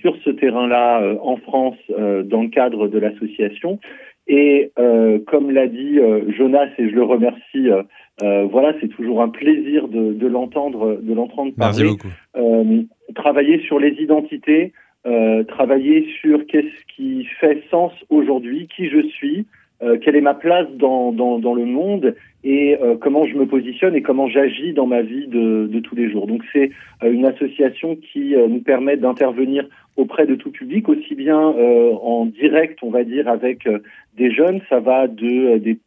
sur 0.01 0.17
ce 0.25 0.31
terrain-là 0.31 1.17
en 1.21 1.37
France 1.39 1.77
dans 1.89 2.43
le 2.43 2.49
cadre 2.49 2.87
de 2.87 3.01
l'association. 3.01 3.81
Et 4.29 4.73
euh, 4.79 5.19
comme 5.27 5.51
l'a 5.51 5.69
dit 5.69 5.99
euh, 5.99 6.31
Jonas, 6.33 6.69
et 6.79 6.89
je 6.89 6.95
le 6.95 7.05
remercie, 7.05 7.71
euh, 7.71 7.83
euh, 8.23 8.45
voilà, 8.51 8.75
c'est 8.81 8.89
toujours 8.89 9.23
un 9.23 9.29
plaisir 9.29 9.89
de, 9.89 10.13
de 10.13 10.27
l'entendre, 10.27 10.99
de 11.01 11.15
l'entendre 11.15 11.53
parler. 11.55 11.93
Euh, 12.37 12.83
travailler 13.15 13.61
sur 13.61 13.79
les 13.79 13.93
identités, 14.03 14.73
euh, 15.07 15.45
travailler 15.45 16.09
sur 16.21 16.45
qu'est-ce 16.47 16.97
qui 16.97 17.25
fait 17.41 17.63
sens 17.71 17.93
aujourd'hui, 18.11 18.69
qui 18.75 18.89
je 18.89 19.07
suis, 19.07 19.47
euh, 19.83 19.99
quelle 19.99 20.17
est 20.17 20.23
ma 20.23 20.35
place 20.35 20.67
dans, 20.75 21.13
dans, 21.13 21.39
dans 21.39 21.55
le 21.55 21.67
monde 21.67 22.17
et 22.43 22.79
euh, 22.81 22.97
comment 22.99 23.27
je 23.27 23.35
me 23.37 23.47
positionne 23.47 23.95
et 23.95 24.03
comment 24.03 24.27
j'agis 24.27 24.73
dans 24.73 24.87
ma 24.87 25.03
vie 25.03 25.27
de, 25.27 25.69
de 25.71 25.81
tous 25.81 25.95
les 25.95 26.11
jours. 26.11 26.27
Donc 26.27 26.43
c'est 26.53 26.71
une 27.05 27.27
association 27.27 27.97
qui 27.97 28.35
euh, 28.35 28.49
nous 28.49 28.63
permet 28.63 28.97
d'intervenir 28.97 29.69
auprès 29.97 30.27
de 30.27 30.35
tout 30.35 30.51
public, 30.51 30.89
aussi 30.89 31.15
bien 31.15 31.41
euh, 31.41 31.93
en 32.03 32.27
direct, 32.27 32.79
on 32.83 32.91
va 32.91 33.05
dire, 33.05 33.29
avec 33.29 33.67
euh, 33.67 33.79
des 34.17 34.31
jeunes, 34.31 34.61
ça 34.69 34.81
va 34.81 35.09
de 35.09 35.55
euh, 35.55 35.59
des 35.59 35.79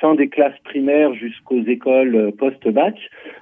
fin 0.00 0.14
des 0.14 0.28
classes 0.28 0.58
primaires 0.62 1.14
jusqu'aux 1.14 1.62
écoles 1.64 2.32
post-bac. 2.38 2.96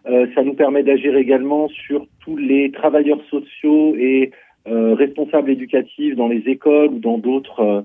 Ça 0.07 0.43
nous 0.43 0.55
permet 0.55 0.83
d'agir 0.83 1.15
également 1.15 1.69
sur 1.69 2.07
tous 2.25 2.39
les 2.39 2.71
travailleurs 2.71 3.21
sociaux 3.29 3.95
et 3.97 4.31
responsables 4.65 5.51
éducatifs 5.51 6.17
dans 6.17 6.29
les 6.29 6.43
écoles 6.47 6.95
ou 6.95 6.99
dans 7.01 7.19
d'autres 7.19 7.85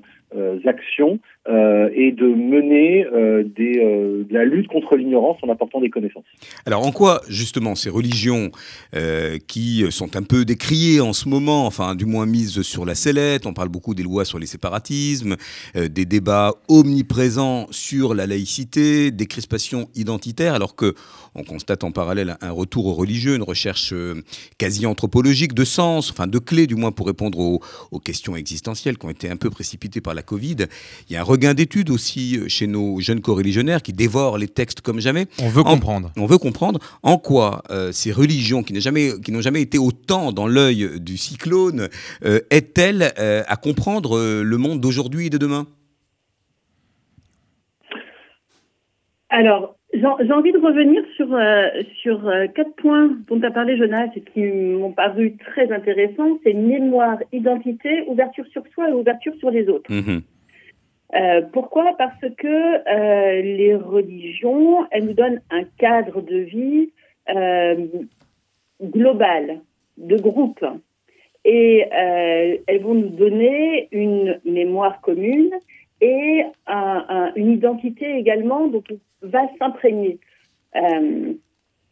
actions 0.66 1.20
euh, 1.50 1.90
et 1.96 2.12
de 2.12 2.26
mener 2.26 3.06
euh, 3.06 3.44
euh, 3.60 4.24
de 4.24 4.34
la 4.34 4.46
lutte 4.46 4.68
contre 4.68 4.96
l'ignorance 4.96 5.38
en 5.42 5.50
apportant 5.50 5.82
des 5.82 5.90
connaissances. 5.90 6.24
Alors 6.66 6.86
en 6.86 6.92
quoi 6.92 7.22
justement 7.28 7.76
ces 7.76 7.90
religions 7.90 8.52
euh, 8.96 9.38
qui 9.48 9.84
sont 9.90 10.16
un 10.16 10.24
peu 10.24 10.46
décriées 10.46 11.02
en 11.02 11.14
ce 11.14 11.28
moment, 11.28 11.66
enfin 11.66 11.96
du 11.96 12.06
moins 12.06 12.26
mises 12.26 12.62
sur 12.62 12.86
la 12.86 12.96
sellette, 12.96 13.46
on 13.46 13.54
parle 13.54 13.70
beaucoup 13.70 13.96
des 13.96 14.04
lois 14.04 14.24
sur 14.24 14.40
les 14.40 14.46
séparatismes, 14.46 15.36
euh, 15.76 15.88
des 15.88 16.06
débats 16.06 16.54
omniprésents 16.68 17.68
sur 17.72 18.14
la 18.14 18.28
laïcité, 18.28 19.12
des 19.12 19.26
crispations 19.26 19.90
identitaires, 19.96 20.54
alors 20.54 20.76
que 20.76 20.94
on 21.34 21.44
constate 21.44 21.84
en 21.86 21.92
parallèle 21.92 22.36
un 22.42 22.52
retour 22.52 22.88
aux 22.88 22.94
religieux, 22.94 23.36
une 23.36 23.44
recherche 23.44 23.94
euh, 23.94 24.22
quasi 24.58 24.86
anthropologique 24.86 25.54
de 25.54 25.64
sens, 25.64 26.12
enfin 26.12 26.28
de 26.28 26.40
clés 26.40 26.68
du 26.68 26.76
moins 26.76 26.92
pour 26.92 27.08
répondre 27.08 27.40
aux, 27.40 27.62
aux 27.92 28.00
questions 28.00 28.36
existentielles 28.36 28.98
qui 28.98 29.06
ont 29.06 29.10
été 29.10 29.30
un 29.30 29.38
peu 29.38 29.50
précipitées 29.50 30.02
par 30.02 30.14
la 30.14 30.21
Covid. 30.22 30.58
Il 31.10 31.14
y 31.14 31.16
a 31.18 31.22
un 31.22 31.24
regain 31.24 31.54
d'études 31.54 31.90
aussi 31.90 32.38
euh, 32.38 32.48
chez 32.48 32.68
nos 32.68 33.00
jeunes 33.00 33.22
co-religionnaires 33.22 33.82
qui 33.82 33.94
dévorent 33.94 34.38
les 34.38 34.48
textes 34.48 34.82
comme 34.82 35.00
jamais. 35.00 35.28
On 35.42 35.50
veut 35.50 35.62
En- 35.62 35.74
comprendre. 35.76 36.12
on 36.18 36.26
veut 36.26 36.38
comprendre 36.38 36.80
en 37.04 37.18
quoi 37.18 37.64
euh, 37.70 37.92
ces 37.92 38.12
religions 38.12 38.64
qui 38.64 38.74
n'ont 38.74 38.80
jamais, 38.80 39.12
qui 39.24 39.32
n'ont 39.32 39.42
jamais 39.42 39.62
été 39.62 39.78
autant 39.78 40.32
dans 40.32 40.48
l'œil 40.48 41.00
du 41.00 41.18
cyclone 41.18 41.90
euh, 42.26 42.40
aident-elles 42.50 43.14
euh, 43.20 43.44
à 43.48 43.56
comprendre 43.56 44.18
euh, 44.18 44.44
le 44.44 44.58
monde 44.58 44.80
d'aujourd'hui 44.82 45.28
et 45.28 45.30
de 45.30 45.38
demain? 45.38 45.68
Alors, 49.30 49.76
j'ai 49.94 50.34
envie 50.34 50.52
de 50.52 50.58
revenir 50.58 51.04
sur, 51.16 51.34
euh, 51.34 51.68
sur 52.02 52.28
euh, 52.28 52.48
quatre 52.48 52.74
points 52.76 53.10
dont 53.28 53.40
tu 53.40 53.46
as 53.46 53.52
parlé, 53.52 53.78
Jonas, 53.78 54.08
et 54.16 54.22
qui 54.22 54.42
m'ont 54.42 54.94
paru 54.94 55.36
très 55.38 55.72
intéressants. 55.72 56.40
C'est 56.44 56.54
mémoire, 56.54 57.18
identité, 57.34 58.04
ouverture 58.08 58.46
sur 58.48 58.64
soi 58.74 58.90
et 58.90 58.94
ouverture 58.94 59.34
sur 59.36 59.52
les 59.52 59.68
autres. 59.68 59.92
Mhm. 59.92 60.22
Euh, 61.14 61.42
pourquoi? 61.52 61.94
Parce 61.98 62.22
que 62.38 63.42
les 63.42 63.76
religions, 63.76 64.88
elles 64.92 65.06
nous 65.06 65.14
donnent 65.14 65.42
un 65.50 65.64
cadre 65.78 66.22
de 66.22 66.38
vie 66.38 66.90
global, 68.82 69.60
de 69.98 70.18
groupe. 70.18 70.66
Et 71.44 71.86
elles 71.92 72.82
vont 72.82 72.94
nous 72.94 73.10
donner 73.10 73.90
une 73.92 74.40
mémoire 74.46 75.02
commune 75.02 75.52
et 76.02 76.44
un- 76.68 77.06
un- 77.10 77.34
une 77.36 77.52
identité 77.52 78.18
également 78.18 78.68
dont 78.68 78.84
on 78.92 79.28
va 79.28 79.48
s'imprégner. 79.60 80.20
Euh, 80.76 81.34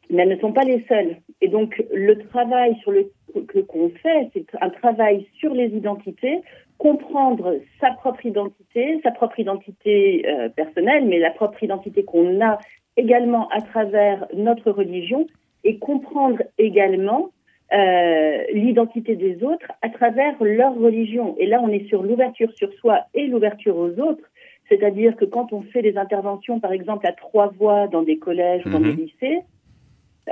mais 0.09 0.23
elles 0.23 0.29
ne 0.29 0.37
sont 0.37 0.53
pas 0.53 0.63
les 0.63 0.83
seules. 0.87 1.17
Et 1.41 1.47
donc, 1.47 1.81
le 1.93 2.17
travail 2.17 2.75
sur 2.81 2.91
le 2.91 3.11
que 3.47 3.59
qu'on 3.59 3.89
fait, 3.89 4.29
c'est 4.33 4.45
un 4.59 4.69
travail 4.69 5.27
sur 5.37 5.53
les 5.53 5.67
identités, 5.67 6.41
comprendre 6.79 7.59
sa 7.79 7.91
propre 7.91 8.25
identité, 8.25 8.99
sa 9.03 9.11
propre 9.11 9.39
identité 9.39 10.25
euh, 10.27 10.49
personnelle, 10.49 11.05
mais 11.05 11.19
la 11.19 11.29
propre 11.29 11.63
identité 11.63 12.03
qu'on 12.03 12.41
a 12.41 12.57
également 12.97 13.47
à 13.49 13.61
travers 13.61 14.25
notre 14.33 14.71
religion, 14.71 15.27
et 15.63 15.77
comprendre 15.77 16.41
également 16.57 17.29
euh, 17.71 18.43
l'identité 18.53 19.15
des 19.15 19.43
autres 19.43 19.71
à 19.81 19.89
travers 19.89 20.35
leur 20.41 20.75
religion. 20.75 21.35
Et 21.37 21.45
là, 21.45 21.61
on 21.61 21.69
est 21.69 21.87
sur 21.87 22.01
l'ouverture 22.03 22.51
sur 22.55 22.73
soi 22.73 23.01
et 23.13 23.27
l'ouverture 23.27 23.77
aux 23.77 23.99
autres. 23.99 24.23
C'est-à-dire 24.69 25.15
que 25.15 25.25
quand 25.25 25.53
on 25.53 25.61
fait 25.61 25.81
des 25.81 25.97
interventions, 25.97 26.59
par 26.59 26.71
exemple, 26.71 27.05
à 27.07 27.11
trois 27.11 27.47
voix 27.47 27.87
dans 27.87 28.03
des 28.03 28.17
collèges 28.17 28.65
ou 28.65 28.69
dans 28.69 28.79
des 28.79 28.93
Mhm. 28.93 28.97
lycées, 28.97 29.39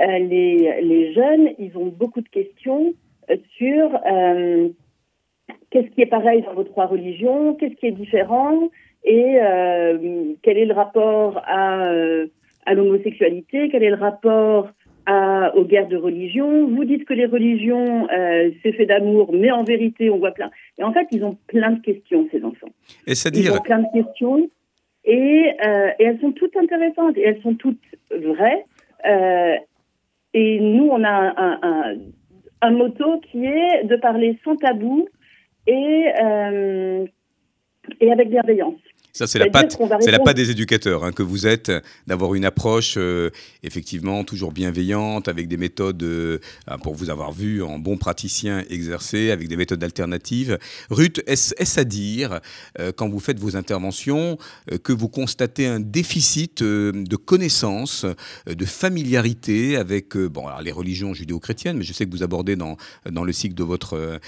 euh, 0.00 0.18
les, 0.18 0.80
les 0.82 1.12
jeunes, 1.12 1.50
ils 1.58 1.76
ont 1.76 1.86
beaucoup 1.86 2.20
de 2.20 2.28
questions 2.28 2.94
sur 3.56 3.98
euh, 4.10 4.68
qu'est-ce 5.70 5.88
qui 5.88 6.02
est 6.02 6.06
pareil 6.06 6.42
dans 6.42 6.54
vos 6.54 6.64
trois 6.64 6.86
religions, 6.86 7.54
qu'est-ce 7.54 7.74
qui 7.74 7.86
est 7.86 7.92
différent 7.92 8.68
et 9.04 9.38
euh, 9.40 10.34
quel 10.42 10.58
est 10.58 10.66
le 10.66 10.74
rapport 10.74 11.40
à, 11.46 11.88
à 12.66 12.74
l'homosexualité, 12.74 13.68
quel 13.70 13.82
est 13.82 13.90
le 13.90 13.96
rapport 13.96 14.68
à, 15.08 15.56
aux 15.56 15.64
guerres 15.64 15.88
de 15.88 15.96
religion. 15.96 16.68
Vous 16.68 16.84
dites 16.84 17.04
que 17.06 17.14
les 17.14 17.24
religions, 17.24 18.06
euh, 18.10 18.50
c'est 18.62 18.72
fait 18.72 18.84
d'amour, 18.84 19.32
mais 19.32 19.50
en 19.50 19.64
vérité, 19.64 20.10
on 20.10 20.18
voit 20.18 20.32
plein. 20.32 20.50
Et 20.78 20.84
en 20.84 20.92
fait, 20.92 21.06
ils 21.12 21.24
ont 21.24 21.36
plein 21.46 21.70
de 21.70 21.80
questions, 21.80 22.28
ces 22.30 22.44
enfants. 22.44 22.72
Et 23.06 23.12
Ils 23.12 23.16
c'est-à-dire, 23.16 23.54
ont 23.54 23.62
plein 23.70 23.82
de 23.86 23.92
questions 23.98 24.50
et, 25.04 25.52
euh, 25.66 25.90
et 25.98 26.04
elles 26.04 26.20
sont 26.20 26.32
toutes 26.32 26.56
intéressantes 26.56 27.16
et 27.16 27.22
elles 27.22 27.40
sont 27.40 27.54
toutes 27.54 27.80
vraies. 28.10 28.64
Euh, 29.06 29.56
et 30.34 30.60
nous, 30.60 30.88
on 30.96 31.02
a 31.02 31.08
un, 31.10 31.34
un, 31.36 31.58
un, 31.62 31.96
un 32.60 32.70
motto 32.70 33.20
qui 33.20 33.46
est 33.46 33.84
de 33.84 33.96
parler 33.96 34.38
sans 34.44 34.56
tabou 34.56 35.08
et, 35.66 36.04
et 38.00 38.12
avec 38.12 38.28
bienveillance. 38.28 38.80
Ça 39.12 39.26
c'est 39.26 39.38
la 39.38 39.50
patte, 39.50 39.76
c'est 40.00 40.10
la 40.10 40.18
patte 40.18 40.36
des 40.36 40.50
éducateurs 40.50 41.04
hein, 41.04 41.12
que 41.12 41.22
vous 41.22 41.46
êtes, 41.46 41.72
d'avoir 42.06 42.34
une 42.34 42.44
approche 42.44 42.94
euh, 42.96 43.30
effectivement 43.62 44.24
toujours 44.24 44.52
bienveillante, 44.52 45.28
avec 45.28 45.48
des 45.48 45.56
méthodes, 45.56 46.02
euh, 46.02 46.38
ah, 46.66 46.78
pour 46.78 46.94
vous 46.94 47.10
avoir 47.10 47.32
vu 47.32 47.62
en 47.62 47.78
bon 47.78 47.96
praticien 47.96 48.64
exercer, 48.70 49.30
avec 49.30 49.48
des 49.48 49.56
méthodes 49.56 49.82
alternatives. 49.82 50.58
Ruth, 50.90 51.22
est-ce 51.26 51.80
à 51.80 51.84
dire, 51.84 52.40
euh, 52.78 52.92
quand 52.92 53.08
vous 53.08 53.20
faites 53.20 53.38
vos 53.38 53.56
interventions, 53.56 54.38
que 54.82 54.92
vous 54.92 55.08
constatez 55.08 55.66
un 55.66 55.80
déficit 55.80 56.62
de 56.62 57.16
connaissances, 57.16 58.06
de 58.46 58.64
familiarité 58.64 59.76
avec 59.76 60.16
bon, 60.16 60.46
alors, 60.46 60.62
les 60.62 60.72
religions 60.72 61.14
judéo-chrétiennes, 61.14 61.76
mais 61.76 61.84
je 61.84 61.92
sais 61.92 62.06
que 62.06 62.10
vous 62.10 62.22
abordez 62.22 62.56
dans, 62.56 62.76
dans 63.08 63.24
le 63.24 63.32
cycle 63.32 63.54
de 63.54 63.62
votre 63.62 64.20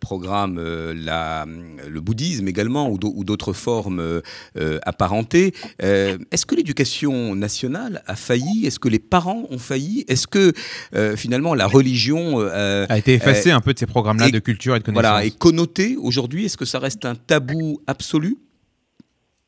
programme 0.00 0.58
la, 0.92 1.46
le 1.46 2.00
bouddhisme 2.00 2.48
également, 2.48 2.90
ou 2.90 3.24
d'autres 3.24 3.52
formes 3.52 4.03
euh, 4.04 4.20
euh, 4.56 4.78
apparentées. 4.84 5.52
Euh, 5.82 6.18
Est-ce 6.32 6.46
que 6.46 6.54
l'éducation 6.54 7.34
nationale 7.34 8.02
a 8.06 8.16
failli? 8.28 8.66
Est-ce 8.66 8.78
que 8.78 8.90
les 8.96 8.98
parents 9.16 9.42
ont 9.50 9.62
failli? 9.70 10.04
Est-ce 10.08 10.26
que 10.26 10.52
euh, 10.94 11.16
finalement 11.16 11.54
la 11.54 11.66
religion 11.66 12.40
euh, 12.40 12.86
A 12.88 12.98
été 12.98 13.14
effacée 13.14 13.50
euh, 13.50 13.56
un 13.56 13.60
peu 13.60 13.72
de 13.72 13.78
ces 13.78 13.86
programmes-là 13.86 14.30
de 14.30 14.38
culture 14.38 14.76
et 14.76 14.80
de 14.80 14.84
connaissance. 14.84 15.10
Voilà, 15.10 15.26
est 15.26 15.38
connotée 15.38 15.96
aujourd'hui? 16.08 16.44
Est-ce 16.46 16.56
que 16.56 16.64
ça 16.64 16.78
reste 16.78 17.04
un 17.04 17.14
tabou 17.14 17.80
absolu? 17.86 18.36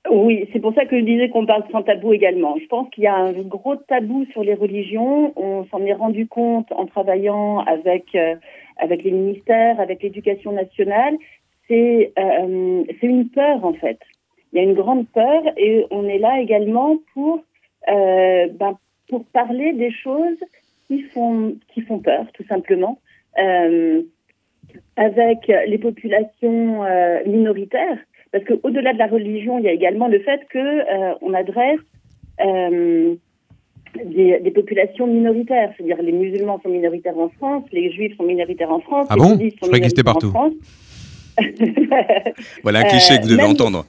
Oui, 0.08 0.48
c'est 0.52 0.60
pour 0.60 0.72
ça 0.74 0.84
que 0.86 0.96
je 0.98 1.04
disais 1.04 1.28
qu'on 1.28 1.46
parle 1.46 1.64
sans 1.72 1.82
tabou 1.82 2.12
également. 2.12 2.56
Je 2.62 2.66
pense 2.66 2.88
qu'il 2.90 3.04
y 3.04 3.08
a 3.08 3.16
un 3.16 3.32
gros 3.32 3.76
tabou 3.76 4.24
sur 4.32 4.42
les 4.44 4.54
religions. 4.54 5.32
On 5.36 5.66
s'en 5.70 5.80
est 5.84 5.94
rendu 5.94 6.28
compte 6.28 6.70
en 6.70 6.86
travaillant 6.86 7.58
avec, 7.60 8.04
euh, 8.14 8.36
avec 8.76 9.02
les 9.02 9.10
ministères, 9.10 9.80
avec 9.80 10.02
l'éducation 10.02 10.52
nationale. 10.52 11.14
C'est 11.68 12.12
euh, 12.18 12.84
c'est 13.00 13.06
une 13.06 13.28
peur, 13.28 13.64
en 13.64 13.74
fait. 13.74 13.98
Il 14.56 14.62
y 14.62 14.64
a 14.64 14.68
une 14.70 14.74
grande 14.74 15.06
peur 15.08 15.42
et 15.58 15.84
on 15.90 16.08
est 16.08 16.16
là 16.16 16.40
également 16.40 16.96
pour, 17.12 17.44
euh, 17.88 18.46
ben, 18.58 18.78
pour 19.06 19.26
parler 19.26 19.74
des 19.74 19.92
choses 19.92 20.38
qui 20.86 21.02
font, 21.12 21.56
qui 21.74 21.82
font 21.82 21.98
peur, 21.98 22.24
tout 22.32 22.44
simplement. 22.48 22.98
Euh, 23.38 24.00
avec 24.96 25.46
les 25.68 25.76
populations 25.76 26.84
euh, 26.84 27.18
minoritaires, 27.26 27.98
parce 28.32 28.44
qu'au-delà 28.44 28.94
de 28.94 28.98
la 28.98 29.08
religion, 29.08 29.58
il 29.58 29.66
y 29.66 29.68
a 29.68 29.72
également 29.72 30.08
le 30.08 30.20
fait 30.20 30.40
euh, 30.58 31.12
on 31.20 31.34
adresse 31.34 31.80
des, 34.06 34.40
des 34.40 34.50
populations 34.52 35.06
minoritaires, 35.06 35.74
c'est-à-dire 35.76 36.00
les 36.00 36.12
musulmans 36.12 36.58
sont 36.62 36.70
minoritaires 36.70 37.18
en 37.18 37.28
France, 37.28 37.64
les 37.72 37.92
juifs 37.92 38.16
sont 38.16 38.24
minoritaires 38.24 38.72
en 38.72 38.80
France, 38.80 39.06
Ah 39.10 39.16
les 39.16 39.20
bon 39.20 39.28
sont 39.28 39.38
Je 39.38 39.56
croyais 39.56 39.80
qu'ils 39.82 39.92
étaient 39.92 40.02
minoritaires 40.02 40.08
en 40.08 40.12
partout. 40.14 40.30
France. 40.30 40.52
Voilà 42.62 42.78
un 42.80 42.84
cliché 42.84 43.16
que 43.18 43.22
vous 43.22 43.28
devez 43.28 43.42
même- 43.42 43.50
entendre 43.50 43.84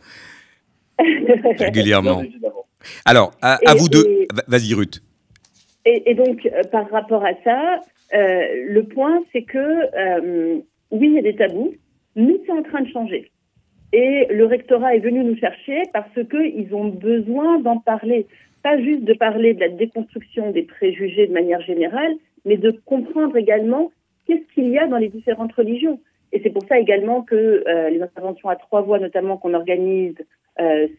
régulièrement. 1.57 2.23
Alors, 3.05 3.31
à, 3.41 3.57
vous 3.77 3.89
deux. 3.89 4.27
Vas-y, 4.47 4.73
Ruth. 4.73 5.01
Et, 5.85 6.11
et 6.11 6.15
donc, 6.15 6.45
euh, 6.45 6.63
par 6.71 6.89
rapport 6.89 7.25
à 7.25 7.33
ça, 7.43 7.81
euh, 8.13 8.65
le 8.67 8.83
point, 8.83 9.23
c'est 9.31 9.43
que 9.43 9.57
euh, 9.57 10.59
oui, 10.91 11.07
il 11.07 11.13
y 11.13 11.19
a 11.19 11.21
des 11.21 11.35
tabous, 11.35 11.73
mais 12.15 12.35
c'est 12.45 12.51
en 12.51 12.63
train 12.63 12.81
de 12.81 12.89
changer. 12.89 13.31
Et 13.93 14.27
le 14.29 14.45
rectorat 14.45 14.95
est 14.95 14.99
venu 14.99 15.23
nous 15.23 15.37
chercher 15.37 15.83
parce 15.93 16.11
qu'ils 16.29 16.73
ont 16.73 16.89
besoin 16.89 17.59
d'en 17.59 17.77
parler. 17.77 18.27
Pas 18.63 18.79
juste 18.81 19.03
de 19.03 19.13
parler 19.13 19.53
de 19.53 19.61
la 19.61 19.69
déconstruction 19.69 20.51
des 20.51 20.63
préjugés 20.63 21.27
de 21.27 21.33
manière 21.33 21.61
générale, 21.61 22.15
mais 22.45 22.57
de 22.57 22.71
comprendre 22.85 23.37
également 23.37 23.91
qu'est-ce 24.25 24.53
qu'il 24.53 24.69
y 24.69 24.77
a 24.77 24.87
dans 24.87 24.97
les 24.97 25.09
différentes 25.09 25.53
religions. 25.53 25.99
Et 26.33 26.41
c'est 26.43 26.49
pour 26.49 26.63
ça 26.67 26.77
également 26.77 27.21
que 27.21 27.63
euh, 27.67 27.89
les 27.89 28.01
interventions 28.01 28.49
à 28.49 28.57
trois 28.57 28.81
voix, 28.81 28.99
notamment 28.99 29.37
qu'on 29.37 29.53
organise, 29.53 30.17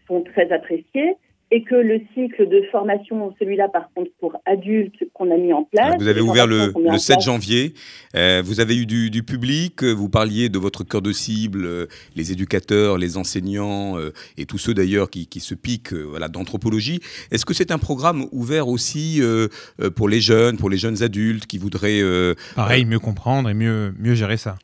sont 0.07 0.23
très 0.23 0.51
appréciées 0.53 1.15
et 1.51 1.63
que 1.65 1.77
le 1.77 1.99
cycle 2.13 2.47
de 2.47 2.61
formation, 2.71 3.35
celui-là 3.39 3.69
par 3.73 3.89
contre 3.95 4.11
pour 4.21 4.37
adultes 4.45 5.03
qu'on 5.15 5.31
a 5.31 5.39
mis 5.39 5.55
en 5.55 5.65
place. 5.65 5.95
Vous 5.99 6.07
avez 6.07 6.21
ouvert 6.21 6.47
le, 6.47 6.75
le 6.79 6.99
7 6.99 7.15
place, 7.17 7.25
janvier. 7.25 7.73
Euh, 8.15 8.43
vous 8.45 8.61
avez 8.61 8.77
eu 8.77 8.85
du, 8.85 9.09
du 9.09 9.23
public. 9.23 9.83
euh, 9.83 9.93
Vous 9.95 10.11
parliez 10.11 10.51
de 10.51 10.59
votre 10.59 10.85
cœur 10.85 11.01
de 11.01 11.11
cible, 11.11 11.65
euh, 11.65 11.87
les 12.17 12.33
éducateurs, 12.33 12.99
les 12.99 13.17
enseignants 13.17 13.99
euh, 13.99 14.13
et 14.37 14.45
tous 14.45 14.59
ceux 14.59 14.75
d'ailleurs 14.75 15.09
qui, 15.09 15.27
qui 15.27 15.41
se 15.41 15.55
piquent 15.55 15.95
euh, 15.95 16.03
voilà, 16.03 16.29
d'anthropologie. 16.29 17.01
Est-ce 17.31 17.47
que 17.47 17.55
c'est 17.55 17.71
un 17.71 17.79
programme 17.79 18.27
ouvert 18.31 18.69
aussi 18.69 19.23
euh, 19.23 19.49
euh, 19.81 19.89
pour 19.89 20.11
les 20.11 20.21
jeunes, 20.21 20.59
pour 20.59 20.69
les 20.69 20.77
jeunes 20.77 21.03
adultes 21.03 21.47
qui 21.47 21.57
voudraient 21.57 22.03
euh, 22.03 22.35
Pareil, 22.57 22.85
mieux 22.85 22.99
comprendre 22.99 23.49
et 23.49 23.55
mieux, 23.55 23.95
mieux 23.99 24.15
gérer 24.15 24.37
ça. 24.37 24.57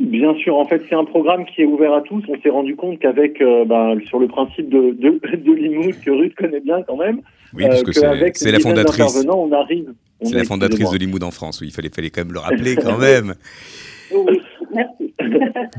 Bien 0.00 0.34
sûr, 0.36 0.56
en 0.56 0.64
fait, 0.64 0.82
c'est 0.88 0.94
un 0.94 1.04
programme 1.04 1.44
qui 1.44 1.60
est 1.62 1.66
ouvert 1.66 1.92
à 1.92 2.00
tous. 2.00 2.22
On 2.28 2.40
s'est 2.40 2.48
rendu 2.48 2.76
compte 2.76 2.98
qu'avec, 2.98 3.40
euh, 3.42 3.64
ben, 3.66 3.98
sur 4.06 4.18
le 4.18 4.26
principe 4.26 4.70
de, 4.70 4.92
de, 4.92 5.20
de 5.36 5.52
Limoux, 5.52 5.90
que 6.04 6.10
Ruth 6.10 6.34
connaît 6.34 6.60
bien 6.60 6.82
quand 6.82 6.96
même, 6.96 7.20
Oui, 7.54 7.64
parce 7.66 7.82
que 7.82 7.92
c'est- 7.92 8.50
la 8.50 8.58
fondatrice. 8.60 9.24
on 9.28 9.52
arrive. 9.52 9.92
C'est 10.22 10.34
est- 10.34 10.38
la 10.38 10.44
fondatrice 10.44 10.90
de. 10.90 10.96
Limoud 10.96 11.22
en 11.22 11.30
France. 11.30 11.60
Oui, 11.60 11.66
il 11.68 11.72
fallait, 11.72 11.90
fallait 11.90 12.08
quand 12.10 12.22
même 12.24 12.32
le 12.32 12.38
rappeler 12.38 12.74
quand 12.76 12.96
même. 12.98 13.34
Oui, 14.14 14.40
merci. 14.74 15.12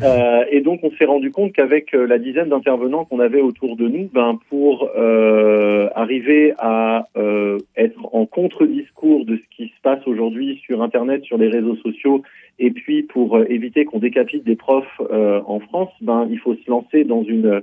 Euh, 0.03 0.43
et 0.51 0.61
donc, 0.61 0.79
on 0.83 0.91
s'est 0.91 1.05
rendu 1.05 1.31
compte 1.31 1.53
qu'avec 1.53 1.93
euh, 1.93 2.05
la 2.07 2.17
dizaine 2.17 2.49
d'intervenants 2.49 3.05
qu'on 3.05 3.19
avait 3.19 3.41
autour 3.41 3.75
de 3.77 3.87
nous, 3.87 4.09
ben, 4.11 4.39
pour 4.49 4.89
euh, 4.97 5.87
arriver 5.95 6.53
à 6.57 7.07
euh, 7.15 7.57
être 7.77 7.97
en 8.13 8.25
contre-discours 8.25 9.25
de 9.25 9.37
ce 9.37 9.55
qui 9.55 9.67
se 9.69 9.81
passe 9.81 10.05
aujourd'hui 10.07 10.59
sur 10.65 10.81
Internet, 10.81 11.23
sur 11.23 11.37
les 11.37 11.47
réseaux 11.47 11.75
sociaux, 11.77 12.23
et 12.59 12.71
puis 12.71 13.03
pour 13.03 13.39
éviter 13.43 13.85
qu'on 13.85 13.99
décapite 13.99 14.43
des 14.43 14.55
profs 14.55 14.99
en 15.09 15.59
France, 15.59 15.89
ben, 16.01 16.27
il 16.29 16.39
faut 16.39 16.55
se 16.55 16.69
lancer 16.69 17.03
dans 17.03 17.23
une 17.23 17.61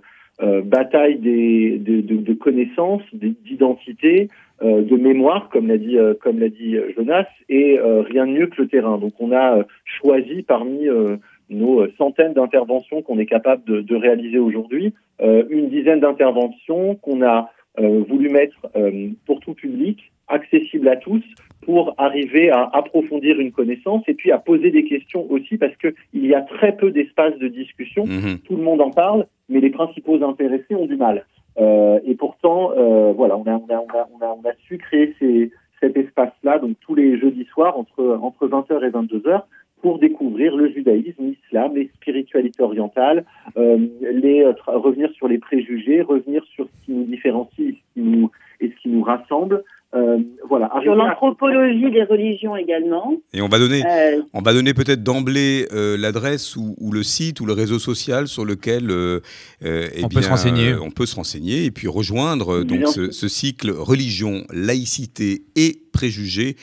bataille 0.65 1.17
des, 1.19 1.79
de, 1.79 2.01
de- 2.01 2.17
de 2.17 2.33
connaissances, 2.33 3.03
d'identité, 3.13 4.29
de 4.63 4.97
mémoire, 4.97 5.49
comme 5.49 5.69
l'a 5.69 5.79
dit, 5.79 5.97
euh, 5.99 6.15
comme 6.21 6.39
l'a 6.39 6.49
dit 6.49 6.77
euh, 6.77 6.93
Jonas, 6.95 7.27
et 7.49 7.79
euh, 7.79 8.03
rien 8.03 8.27
de 8.27 8.33
mieux 8.33 8.47
que 8.47 8.61
le 8.61 8.69
terrain. 8.69 8.99
Donc, 8.99 9.15
on 9.19 9.33
a 9.33 9.59
euh, 9.59 9.63
choisi 9.85 10.43
parmi 10.43 10.89
euh, 10.89 11.17
nos 11.49 11.81
euh, 11.81 11.93
centaines 11.97 12.35
d'interventions 12.35 13.03
qu'on 13.03 13.19
est 13.19 13.27
capable 13.27 13.65
de, 13.65 13.81
de 13.81 13.97
réaliser 13.97 14.39
aujourd'hui, 14.39 14.93
euh, 15.23 15.45
une 15.51 15.69
dizaine 15.71 16.01
d'interventions 16.01 16.95
qu'on 16.97 17.23
a 17.23 17.51
euh, 17.79 18.05
voulu 18.09 18.29
mettre 18.29 18.67
euh, 18.77 19.09
pour 19.27 19.41
tout 19.41 19.55
public, 19.55 20.13
accessibles 20.29 20.89
à 20.89 20.97
tous, 20.97 21.23
pour 21.63 21.95
arriver 21.99 22.51
à 22.51 22.69
approfondir 22.73 23.39
une 23.41 23.53
connaissance 23.53 24.03
et 24.09 24.15
puis 24.15 24.31
à 24.31 24.39
poser 24.39 24.71
des 24.71 24.85
questions 24.85 25.27
aussi, 25.31 25.57
parce 25.57 25.77
que 25.77 25.95
il 26.13 26.27
y 26.27 26.35
a 26.35 26.43
très 26.43 26.77
peu 26.77 26.91
d'espace 26.91 27.39
de 27.39 27.49
discussion. 27.49 28.07
Mhm. 28.07 28.39
Tout 28.45 28.57
le 28.57 28.63
monde 28.63 28.81
en 28.81 28.91
parle, 28.91 29.27
mais 29.49 29.61
les 29.61 29.71
principaux 29.71 30.23
intéressés 30.23 30.75
ont 30.75 30.87
du 30.87 30.97
mal. 30.97 31.25
Euh, 31.59 31.99
et 32.05 32.15
pourtant, 32.15 32.73
euh, 32.77 33.13
voilà, 33.13 33.37
on 33.37 33.45
a, 33.47 33.55
on, 33.55 33.67
a, 33.69 33.79
on, 33.79 33.99
a, 33.99 34.09
on, 34.15 34.25
a, 34.25 34.39
on 34.43 34.49
a 34.49 34.53
su 34.67 34.79
créer 34.79 35.15
ces, 35.19 35.51
cet 35.81 35.97
espace-là, 35.97 36.59
donc 36.59 36.77
tous 36.81 36.95
les 36.95 37.19
jeudis 37.19 37.47
soirs 37.47 37.77
entre, 37.79 38.19
entre 38.23 38.47
20h 38.47 38.85
et 38.85 38.91
22h, 38.91 39.43
pour 39.83 39.99
découvrir 39.99 40.57
le 40.57 40.71
judaïsme, 40.71 41.25
l'islam, 41.25 41.75
les 41.75 41.89
spiritualités 41.97 42.63
orientales, 42.63 43.25
euh, 43.57 43.79
les, 44.01 44.43
euh, 44.43 44.53
revenir 44.67 45.11
sur 45.13 45.27
les 45.27 45.39
préjugés, 45.39 46.03
revenir 46.03 46.45
sur 46.55 46.67
ce 46.67 46.85
qui 46.85 46.93
nous 46.93 47.05
différencie 47.05 47.77
qui 47.95 48.01
nous, 48.01 48.31
et 48.61 48.69
ce 48.69 48.83
qui 48.83 48.89
nous 48.89 49.03
rassemble. 49.03 49.63
Euh, 49.93 50.19
voilà, 50.49 50.71
Sur 50.85 50.93
à- 50.93 50.95
l'anthropologie 50.95 51.91
des 51.91 52.05
religions 52.05 52.55
également. 52.57 53.13
Et 53.33 53.43
on 53.43 53.49
va 53.49 53.59
donner, 53.59 53.83
Euh, 53.85 54.23
on 54.33 54.41
va 54.41 54.53
donner 54.53 54.73
peut-être 54.73 55.03
d'emblée 55.03 55.67
euh, 55.73 55.97
l'adresse 55.97 56.55
ou, 56.55 56.77
ou 56.79 56.93
le 56.93 57.03
site 57.03 57.41
ou 57.41 57.45
le 57.47 57.53
réseau 57.55 57.81
social 57.81 58.29
sur 58.29 58.45
lequel 58.45 58.89
euh, 58.93 59.19
euh, 59.65 59.89
eh 59.93 60.05
On 60.05 60.09
peut 60.09 60.17
se 60.17 60.21
bien, 60.21 60.29
renseigner. 60.31 60.69
euh, 60.75 60.81
on 60.81 60.93
peut 60.93 61.07
se 61.07 61.17
renseigner 61.17 61.65
et 61.65 61.73
puis 61.73 61.89
rejoindre 61.89 62.59
euh, 62.59 62.65
donc 62.65 62.87
ce, 62.87 63.11
ce 63.11 63.27
cycle 63.27 63.71
religion, 63.73 64.45
laïcité 64.53 65.43
et 65.57 65.83
préjugés, 65.93 66.55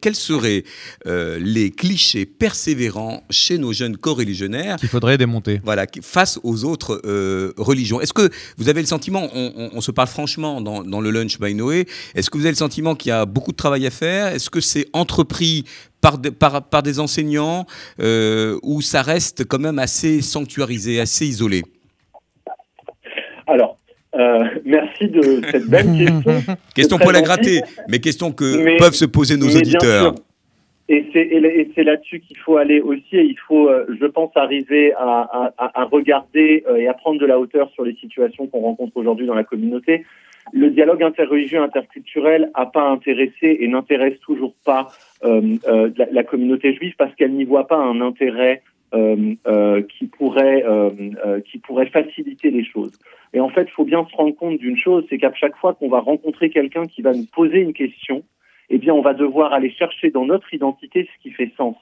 quels 0.01 0.15
seraient 0.15 0.65
euh, 1.07 1.39
les 1.41 1.71
clichés 1.71 2.27
persévérants 2.27 3.23
chez 3.31 3.59
nos 3.59 3.73
jeunes 3.73 3.97
co-religionnaires 3.97 4.77
Qu'il 4.77 4.89
faudrait 4.89 5.19
démonter. 5.19 5.61
voilà, 5.65 5.87
face 6.03 6.39
aux 6.43 6.65
autres 6.65 7.01
euh, 7.05 7.53
religions. 7.57 8.01
Est-ce 8.01 8.13
que 8.13 8.29
vous 8.57 8.69
avez 8.69 8.81
le 8.81 8.87
sentiment, 8.87 9.29
on, 9.35 9.53
on- 9.57 9.71
on 9.75 9.81
se 9.81 9.91
parle 9.91 10.09
franchement 10.09 10.61
dans, 10.61 10.83
dans 10.83 11.01
le 11.01 11.11
lunch 11.11 11.39
by 11.39 11.55
Noé, 11.55 11.87
est-ce 12.15 12.31
que 12.31 12.37
vous 12.39 12.45
avez 12.45 12.53
le 12.53 12.57
sentiment 12.57 12.95
qu'il 12.95 13.11
y 13.11 13.13
a 13.13 13.25
beaucoup 13.27 13.53
de 13.53 13.57
travail 13.57 13.87
à 13.87 13.91
faire? 13.91 14.29
Est-ce 14.29 14.51
que 14.51 14.61
c'est 14.61 14.87
entrepris 14.93 15.65
par, 16.01 16.19
des- 16.19 16.31
par, 16.31 16.69
par 16.69 16.83
des 16.83 16.99
enseignants 17.01 17.67
euh, 18.01 18.59
ou 18.63 18.83
ça 18.83 19.03
reste 19.03 19.45
quand 19.45 19.59
même 19.59 19.79
assez 19.79 20.23
sanctuarisé, 20.23 21.01
assez 21.01 21.27
isolé? 21.27 21.63
Euh, 24.19 24.45
merci 24.65 25.09
de 25.09 25.23
cette 25.51 25.67
belle 25.69 25.87
question. 25.99 26.55
Question 26.75 26.99
pour 26.99 27.13
la 27.13 27.23
gratter, 27.23 27.61
mais 27.89 27.99
question 28.01 28.33
que 28.33 28.63
Mais- 28.63 28.77
peuvent 28.77 28.95
se 28.95 29.05
poser 29.05 29.37
nos 29.37 29.47
auditeurs. 29.49 30.15
Et 30.91 31.05
c'est 31.75 31.85
là-dessus 31.85 32.21
qu'il 32.21 32.39
faut 32.39 32.57
aller 32.57 32.81
aussi. 32.81 33.17
Et 33.17 33.23
il 33.25 33.37
faut, 33.47 33.69
euh, 33.69 33.85
je 34.01 34.07
pense, 34.07 34.31
arriver 34.37 34.95
à, 34.95 35.21
à- 35.21 35.53
à- 35.59 35.83
à 35.83 35.85
regarder 35.85 36.65
euh, 36.67 36.77
et 36.77 36.89
à 36.89 36.95
prendre 36.95 37.21
de 37.21 37.27
la 37.27 37.39
hauteur 37.39 37.71
sur 37.75 37.85
les 37.85 37.95
situations 37.97 38.47
qu'on 38.47 38.61
rencontre 38.61 38.97
aujourd'hui 38.97 39.27
dans 39.27 39.35
la 39.35 39.45
communauté. 39.45 40.07
Le 40.55 40.71
dialogue 40.71 41.03
interreligieux, 41.03 41.61
interculturel 41.61 42.51
n'a 42.57 42.65
pas 42.65 42.89
intéressé 42.89 43.59
et 43.61 43.69
n'intéresse 43.69 44.19
toujours 44.21 44.55
pas 44.65 44.89
euh, 45.25 45.43
euh, 45.69 45.91
la, 45.99 46.07
la 46.11 46.25
communauté 46.25 46.73
juive 46.75 46.95
parce 46.97 47.15
qu'elle 47.17 47.33
n'y 47.35 47.45
voit 47.45 47.67
pas 47.67 47.77
un 47.77 48.01
intérêt 48.01 48.63
qui 48.93 50.07
pourrait 50.07 50.65
euh, 50.65 50.91
euh, 51.25 51.41
qui 51.41 51.59
pourrait 51.59 51.87
faciliter 51.87 52.51
les 52.51 52.65
choses. 52.65 52.93
Et 53.33 53.41
en 53.41 53.49
fait, 53.49 53.65
il 53.65 53.71
faut 53.73 53.85
bien 53.85 54.07
se 54.11 54.17
rendre 54.17 54.35
compte 54.35 54.59
d'une 54.59 54.77
chose, 54.77 55.05
c'est 55.09 55.19
qu'à 55.19 55.33
chaque 55.35 55.57
fois 55.57 55.75
qu'on 55.75 55.89
va 55.89 56.01
rencontrer 56.01 56.51
quelqu'un 56.51 56.87
qui 56.87 57.03
va 57.03 57.13
nous 57.13 57.27
poser 57.27 57.59
une 57.61 57.73
question, 57.73 58.23
eh 58.71 58.79
bien, 58.79 58.95
on 58.95 59.03
va 59.03 59.15
devoir 59.15 59.53
aller 59.53 59.71
chercher 59.71 60.11
dans 60.11 60.25
notre 60.25 60.53
identité 60.55 61.09
ce 61.13 61.23
qui 61.23 61.31
fait 61.31 61.53
sens. 61.57 61.77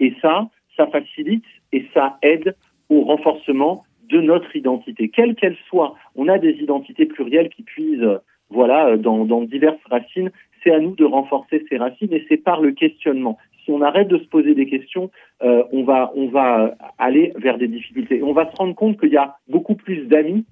Et 0.00 0.14
ça, 0.22 0.48
ça 0.76 0.86
facilite 0.86 1.44
et 1.72 1.86
ça 1.92 2.18
aide 2.22 2.54
au 2.88 3.02
renforcement 3.02 3.84
de 4.08 4.20
notre 4.20 4.56
identité, 4.56 5.10
quelle 5.10 5.34
qu'elle 5.34 5.56
soit. 5.68 5.94
On 6.16 6.28
a 6.28 6.38
des 6.38 6.52
identités 6.52 7.04
plurielles 7.04 7.50
qui 7.50 7.62
puisent, 7.62 8.02
euh, 8.02 8.18
voilà, 8.48 8.88
euh, 8.88 8.96
dans 8.96 9.42
diverses 9.42 9.76
racines. 9.90 10.30
C'est 10.64 10.72
à 10.72 10.78
nous 10.78 10.96
de 10.96 11.04
renforcer 11.04 11.64
ces 11.68 11.76
racines 11.76 12.12
et 12.12 12.24
c'est 12.28 12.38
par 12.38 12.62
le 12.62 12.72
questionnement. 12.72 13.36
Si 13.68 13.72
on 13.72 13.82
arrête 13.82 14.08
de 14.08 14.16
se 14.16 14.24
poser 14.24 14.54
des 14.54 14.64
questions, 14.64 15.10
euh, 15.42 15.62
on 15.72 15.82
va, 15.82 16.10
on 16.14 16.28
va 16.28 16.74
aller 16.96 17.34
vers 17.36 17.58
des 17.58 17.68
difficultés. 17.68 18.22
On 18.22 18.32
va 18.32 18.50
se 18.50 18.56
rendre 18.56 18.74
compte 18.74 18.98
qu'il 18.98 19.10
y 19.10 19.18
a 19.18 19.36
beaucoup 19.46 19.74
plus 19.74 20.06
d'amis 20.06 20.46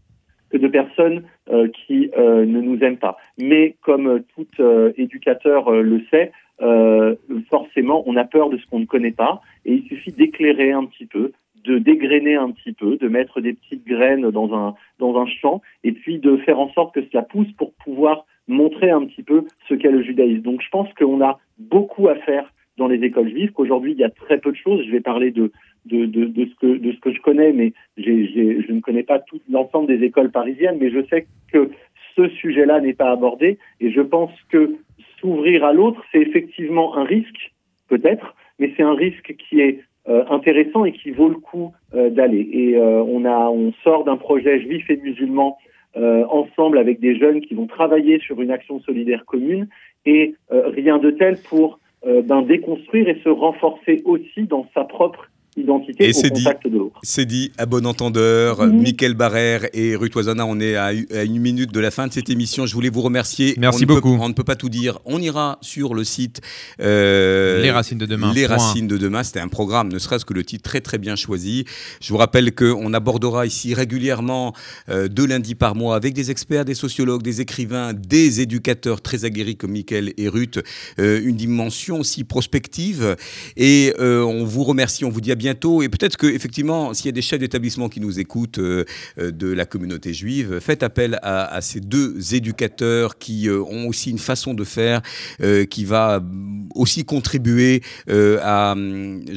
que 0.50 0.58
de 0.58 0.68
personnes 0.68 1.22
euh, 1.48 1.68
qui 1.68 2.10
euh, 2.18 2.44
ne 2.44 2.60
nous 2.60 2.78
aiment 2.80 2.98
pas. 2.98 3.16
Mais 3.38 3.74
comme 3.80 4.22
tout 4.34 4.46
euh, 4.60 4.92
éducateur 4.98 5.68
euh, 5.68 5.80
le 5.80 6.02
sait, 6.10 6.30
euh, 6.60 7.14
forcément, 7.48 8.02
on 8.04 8.16
a 8.16 8.24
peur 8.24 8.50
de 8.50 8.58
ce 8.58 8.66
qu'on 8.66 8.80
ne 8.80 8.84
connaît 8.84 9.12
pas, 9.12 9.40
et 9.64 9.72
il 9.72 9.84
suffit 9.84 10.12
d'éclairer 10.12 10.72
un 10.72 10.84
petit 10.84 11.06
peu, 11.06 11.32
de 11.64 11.78
dégrainer 11.78 12.34
un 12.36 12.50
petit 12.50 12.74
peu, 12.74 12.98
de 12.98 13.08
mettre 13.08 13.40
des 13.40 13.54
petites 13.54 13.86
graines 13.86 14.30
dans 14.30 14.54
un 14.54 14.74
dans 14.98 15.18
un 15.18 15.26
champ, 15.26 15.62
et 15.84 15.92
puis 15.92 16.18
de 16.18 16.36
faire 16.36 16.60
en 16.60 16.68
sorte 16.74 16.94
que 16.94 17.00
cela 17.10 17.22
pousse 17.22 17.50
pour 17.52 17.72
pouvoir 17.82 18.26
montrer 18.46 18.90
un 18.90 19.06
petit 19.06 19.22
peu 19.22 19.44
ce 19.70 19.74
qu'est 19.74 19.90
le 19.90 20.02
judaïsme. 20.02 20.42
Donc, 20.42 20.60
je 20.60 20.68
pense 20.68 20.92
qu'on 20.92 21.22
a 21.22 21.40
beaucoup 21.58 22.08
à 22.08 22.14
faire 22.16 22.52
dans 22.76 22.88
les 22.88 23.02
écoles 23.04 23.30
juives, 23.30 23.52
qu'aujourd'hui 23.52 23.92
il 23.92 23.98
y 23.98 24.04
a 24.04 24.10
très 24.10 24.38
peu 24.38 24.52
de 24.52 24.56
choses. 24.56 24.84
Je 24.86 24.90
vais 24.90 25.00
parler 25.00 25.30
de 25.30 25.50
de, 25.86 26.04
de, 26.04 26.46
ce 26.46 26.54
que 26.56 26.78
de 26.78 26.92
ce 26.92 26.98
que 26.98 27.12
je 27.12 27.20
connais, 27.20 27.52
mais 27.52 27.72
j'ai, 27.96 28.60
je 28.60 28.72
ne 28.72 28.80
connais 28.80 29.04
pas 29.04 29.20
tout 29.20 29.40
l'ensemble 29.50 29.86
des 29.86 30.04
écoles 30.04 30.30
parisiennes, 30.30 30.78
mais 30.80 30.90
je 30.90 31.04
sais 31.06 31.26
que 31.52 31.70
ce 32.16 32.28
sujet-là 32.28 32.80
n'est 32.80 32.94
pas 32.94 33.10
abordé, 33.10 33.58
et 33.80 33.90
je 33.90 34.00
pense 34.00 34.32
que 34.50 34.76
s'ouvrir 35.20 35.64
à 35.64 35.72
l'autre, 35.72 36.02
c'est 36.10 36.20
effectivement 36.20 36.96
un 36.96 37.04
risque, 37.04 37.52
peut-être, 37.88 38.34
mais 38.58 38.72
c'est 38.76 38.82
un 38.82 38.94
risque 38.94 39.34
qui 39.36 39.60
est 39.60 39.80
euh, 40.08 40.24
intéressant 40.28 40.84
et 40.84 40.92
qui 40.92 41.10
vaut 41.10 41.28
le 41.28 41.36
coup 41.36 41.72
euh, 41.94 42.10
d'aller. 42.10 42.48
Et 42.52 42.76
euh, 42.76 43.02
on 43.02 43.24
a, 43.24 43.50
on 43.50 43.72
sort 43.84 44.04
d'un 44.04 44.16
projet 44.16 44.60
juif 44.60 44.88
et 44.90 44.96
musulman 44.96 45.58
ensemble 45.98 46.76
avec 46.76 47.00
des 47.00 47.16
jeunes 47.16 47.40
qui 47.40 47.54
vont 47.54 47.66
travailler 47.66 48.18
sur 48.18 48.42
une 48.42 48.50
action 48.50 48.80
solidaire 48.80 49.24
commune, 49.24 49.66
et 50.04 50.34
rien 50.50 50.98
de 50.98 51.10
tel 51.10 51.38
pour 51.48 51.78
ben, 52.06 52.42
déconstruire 52.42 53.08
et 53.08 53.20
se 53.24 53.28
renforcer 53.28 54.02
aussi 54.04 54.44
dans 54.44 54.66
sa 54.74 54.84
propre 54.84 55.28
identité 55.56 56.04
Et 56.06 56.10
au 56.10 56.12
c'est 56.12 56.30
dit. 56.30 56.44
contact 56.44 56.64
de 56.68 56.76
l'autre. 56.78 56.98
C'est 57.02 57.24
dit 57.26 57.52
à 57.58 57.66
bon 57.66 57.86
entendeur. 57.86 58.64
Mhm. 58.66 58.80
Mickaël 58.82 59.14
Barrère 59.14 59.66
et 59.72 59.96
Ruth 59.96 60.14
Oisana, 60.16 60.44
on 60.46 60.60
est 60.60 60.74
à, 60.76 60.86
à 60.86 61.22
une 61.24 61.38
minute 61.40 61.72
de 61.72 61.80
la 61.80 61.90
fin 61.90 62.06
de 62.06 62.12
cette 62.12 62.28
émission. 62.30 62.66
Je 62.66 62.74
voulais 62.74 62.88
vous 62.90 63.00
remercier. 63.02 63.54
Merci 63.58 63.78
On 63.78 63.80
ne 63.82 63.86
peut- 63.86 63.94
beaucoup. 64.00 64.18
on 64.20 64.28
ne 64.28 64.34
peut 64.34 64.44
pas 64.44 64.56
tout 64.56 64.68
dire. 64.68 64.98
On 65.04 65.20
ira 65.20 65.58
sur 65.62 65.94
le 65.94 66.04
site 66.04 66.40
euh, 66.80 67.62
Les 67.62 67.70
Racines 67.70 67.98
de 67.98 68.06
Demain, 68.06 68.32
Les. 68.34 68.46
Racines 68.46 68.86
de 68.86 68.96
demain. 68.98 69.22
C'était 69.22 69.40
un 69.40 69.48
programme, 69.48 69.88
ne 69.92 69.98
serait-ce 69.98 70.24
que 70.24 70.34
le 70.34 70.44
titre 70.44 70.62
très 70.68 70.80
très 70.80 70.98
bien 70.98 71.16
choisi. 71.16 71.64
Je 72.00 72.10
vous 72.12 72.18
rappelle 72.18 72.54
qu'on 72.54 72.92
abordera 72.92 73.46
ici 73.46 73.74
régulièrement, 73.74 74.52
euh, 74.88 75.08
deux 75.08 75.26
lundis 75.26 75.54
par 75.54 75.74
mois, 75.74 75.96
avec 75.96 76.12
des 76.14 76.30
experts, 76.30 76.64
des 76.64 76.74
sociologues, 76.74 77.22
des 77.22 77.40
écrivains, 77.40 77.92
des 77.94 78.40
éducateurs 78.40 79.00
très 79.00 79.24
aguerris 79.24 79.56
comme 79.56 79.72
Mickaël 79.72 80.12
et 80.16 80.28
Ruth, 80.28 80.60
euh, 80.98 81.20
une 81.24 81.36
dimension 81.36 82.00
aussi 82.00 82.24
prospective. 82.24 83.16
Et 83.56 83.94
euh, 83.98 84.22
on 84.22 84.44
vous 84.44 84.64
remercie, 84.64 85.04
on 85.04 85.08
vous 85.10 85.20
dit 85.20 85.32
à 85.32 85.34
bientôt. 85.34 85.45
Et 85.82 85.88
peut-être 85.88 86.16
que 86.16 86.26
effectivement, 86.26 86.92
s'il 86.94 87.06
y 87.06 87.08
a 87.08 87.12
des 87.12 87.22
chefs 87.22 87.38
d'établissement 87.40 87.88
qui 87.88 88.00
nous 88.00 88.18
écoutent 88.20 88.58
euh, 88.58 88.84
euh, 89.18 89.30
de 89.30 89.48
la 89.52 89.64
communauté 89.66 90.12
juive, 90.12 90.58
faites 90.60 90.82
appel 90.82 91.18
à, 91.22 91.46
à 91.54 91.60
ces 91.60 91.80
deux 91.80 92.34
éducateurs 92.34 93.18
qui 93.18 93.48
euh, 93.48 93.60
ont 93.62 93.88
aussi 93.88 94.10
une 94.10 94.18
façon 94.18 94.54
de 94.54 94.64
faire 94.64 95.00
euh, 95.42 95.64
qui 95.64 95.84
va 95.84 96.20
mm, 96.20 96.68
aussi 96.74 97.04
contribuer 97.04 97.82
euh, 98.08 98.38
à, 98.42 98.74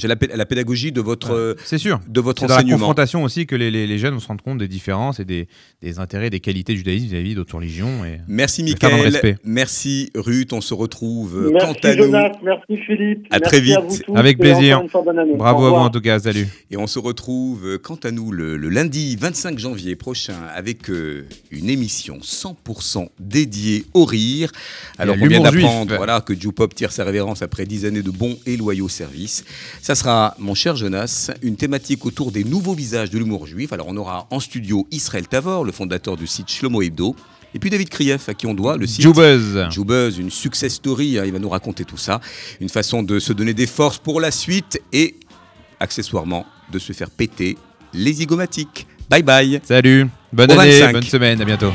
l'appelle- 0.07 0.32
à 0.32 0.38
la 0.38 0.45
pédagogie 0.45 0.91
de 0.91 1.01
votre, 1.01 1.55
C'est 1.64 1.78
sûr. 1.78 1.99
de 2.07 2.20
votre 2.22 2.41
C'est 2.41 2.47
dans 2.47 2.53
la 2.53 2.60
enseignement. 2.60 2.78
confrontation 2.78 3.24
aussi 3.24 3.45
que 3.45 3.55
les, 3.55 3.72
les- 3.72 3.88
les 3.88 3.97
jeunes 3.97 4.14
vont 4.14 4.20
se 4.20 4.28
rendre 4.28 4.43
compte 4.43 4.57
des 4.57 4.68
différences 4.68 5.20
et 5.20 5.26
des, 5.26 5.47
des 5.82 5.99
intérêts, 5.99 6.30
des 6.30 6.39
qualités 6.39 6.74
du 6.74 6.80
judaïsme 6.80 7.07
vis-à-vis 7.07 7.36
d'autres 7.36 7.55
religions. 7.55 8.05
Et... 8.05 8.20
Merci 8.28 8.64
respect. 8.64 9.36
merci 9.43 10.10
Ruth, 10.16 10.53
on 10.53 10.62
se 10.62 10.74
retrouve 10.74 11.49
Merci 11.53 11.66
quant 11.82 11.89
à 11.89 11.95
nous. 11.95 12.03
Jonas, 12.03 12.32
merci 12.43 12.78
Philippe. 12.86 13.26
À 13.30 13.39
merci 13.39 13.43
très 13.43 13.62
vite. 13.62 13.76
À 13.78 13.82
vous 13.82 13.97
tous, 13.97 14.16
Avec 14.16 14.38
plaisir. 14.38 14.82
Bravo 14.91 15.07
à 15.47 15.51
vous 15.53 15.66
revoir. 15.66 15.82
en 15.84 15.89
tout 15.89 15.99
cas, 16.02 16.20
salut. 16.20 16.47
Et 16.72 16.78
on 16.78 16.88
se 16.88 17.00
retrouve, 17.00 17.66
euh, 17.66 17.78
quant 17.78 18.00
à 18.04 18.12
nous, 18.12 18.32
le, 18.32 18.58
le 18.58 18.70
lundi 18.70 19.16
25 19.16 19.58
janvier 19.58 19.95
prochain 19.95 20.36
avec 20.54 20.89
euh, 20.89 21.26
une 21.52 21.70
émission 21.70 22.20
100% 22.20 23.10
dédiée 23.20 23.86
au 23.93 24.06
rire. 24.06 24.52
Alors 24.97 25.16
on 25.22 25.28
vient 25.28 25.41
d'apprendre 25.41 25.95
voilà, 25.95 26.22
que 26.22 26.34
Jupop 26.34 26.74
tire 26.74 26.91
sa 26.91 27.04
révérence 27.04 27.41
après 27.41 27.66
10 27.66 27.86
années 27.86 28.02
de 28.02 28.12
bons 28.12 28.38
et 28.45 28.58
loyaux 28.58 28.89
services. 28.89 29.43
Ça 29.82 29.95
sera, 29.95 30.36
mon 30.39 30.56
cher 30.56 30.76
Jonas, 30.76 31.32
une 31.41 31.56
thématique 31.56 32.06
autour 32.06 32.32
des 32.32 32.43
nouveaux 32.43 32.74
visages 32.76 33.10
de 33.10 33.18
l'humour 33.18 33.47
juif. 33.47 33.74
Alors 33.74 33.88
on 33.89 33.97
aura 33.97 34.28
en 34.32 34.39
studio 34.39 34.88
Israël 34.91 35.28
Tavor, 35.28 35.64
le 35.64 35.72
fondateur 35.72 36.18
du 36.18 36.28
site 36.28 36.50
Shlomo 36.50 36.82
Hebdo. 36.82 37.16
Et 37.54 37.60
puis 37.60 37.70
David 37.70 37.89
Krief, 37.89 38.30
à 38.30 38.34
qui 38.34 38.45
on 38.45 38.54
doit 38.54 38.78
le 38.78 38.86
site 38.86 39.02
Joubuzz. 39.02 39.70
Joubuzz, 39.72 40.20
une 40.20 40.30
success 40.30 40.76
story, 40.76 41.18
hein, 41.18 41.24
il 41.26 41.32
va 41.32 41.39
nous 41.39 41.50
raconter 41.50 41.84
tout 41.84 41.97
ça. 41.97 42.22
Une 42.62 42.70
façon 42.70 43.02
de 43.02 43.20
se 43.20 43.34
donner 43.34 43.54
des 43.54 43.68
forces 43.68 43.97
pour 43.97 44.22
la 44.22 44.32
suite 44.32 44.80
et, 44.93 45.16
accessoirement, 45.80 46.46
de 46.72 46.80
se 46.80 46.94
faire 46.94 47.10
péter 47.10 47.58
les 47.94 48.14
zygomatiques. 48.14 48.88
Bye 49.10 49.24
bye 49.24 49.60
Salut. 49.64 50.08
Bonne 50.32 50.52
Au 50.52 50.60
année, 50.60 50.72
25. 50.80 50.92
bonne 50.94 51.04
semaine, 51.04 51.42
à 51.42 51.46
bientôt. 51.46 51.72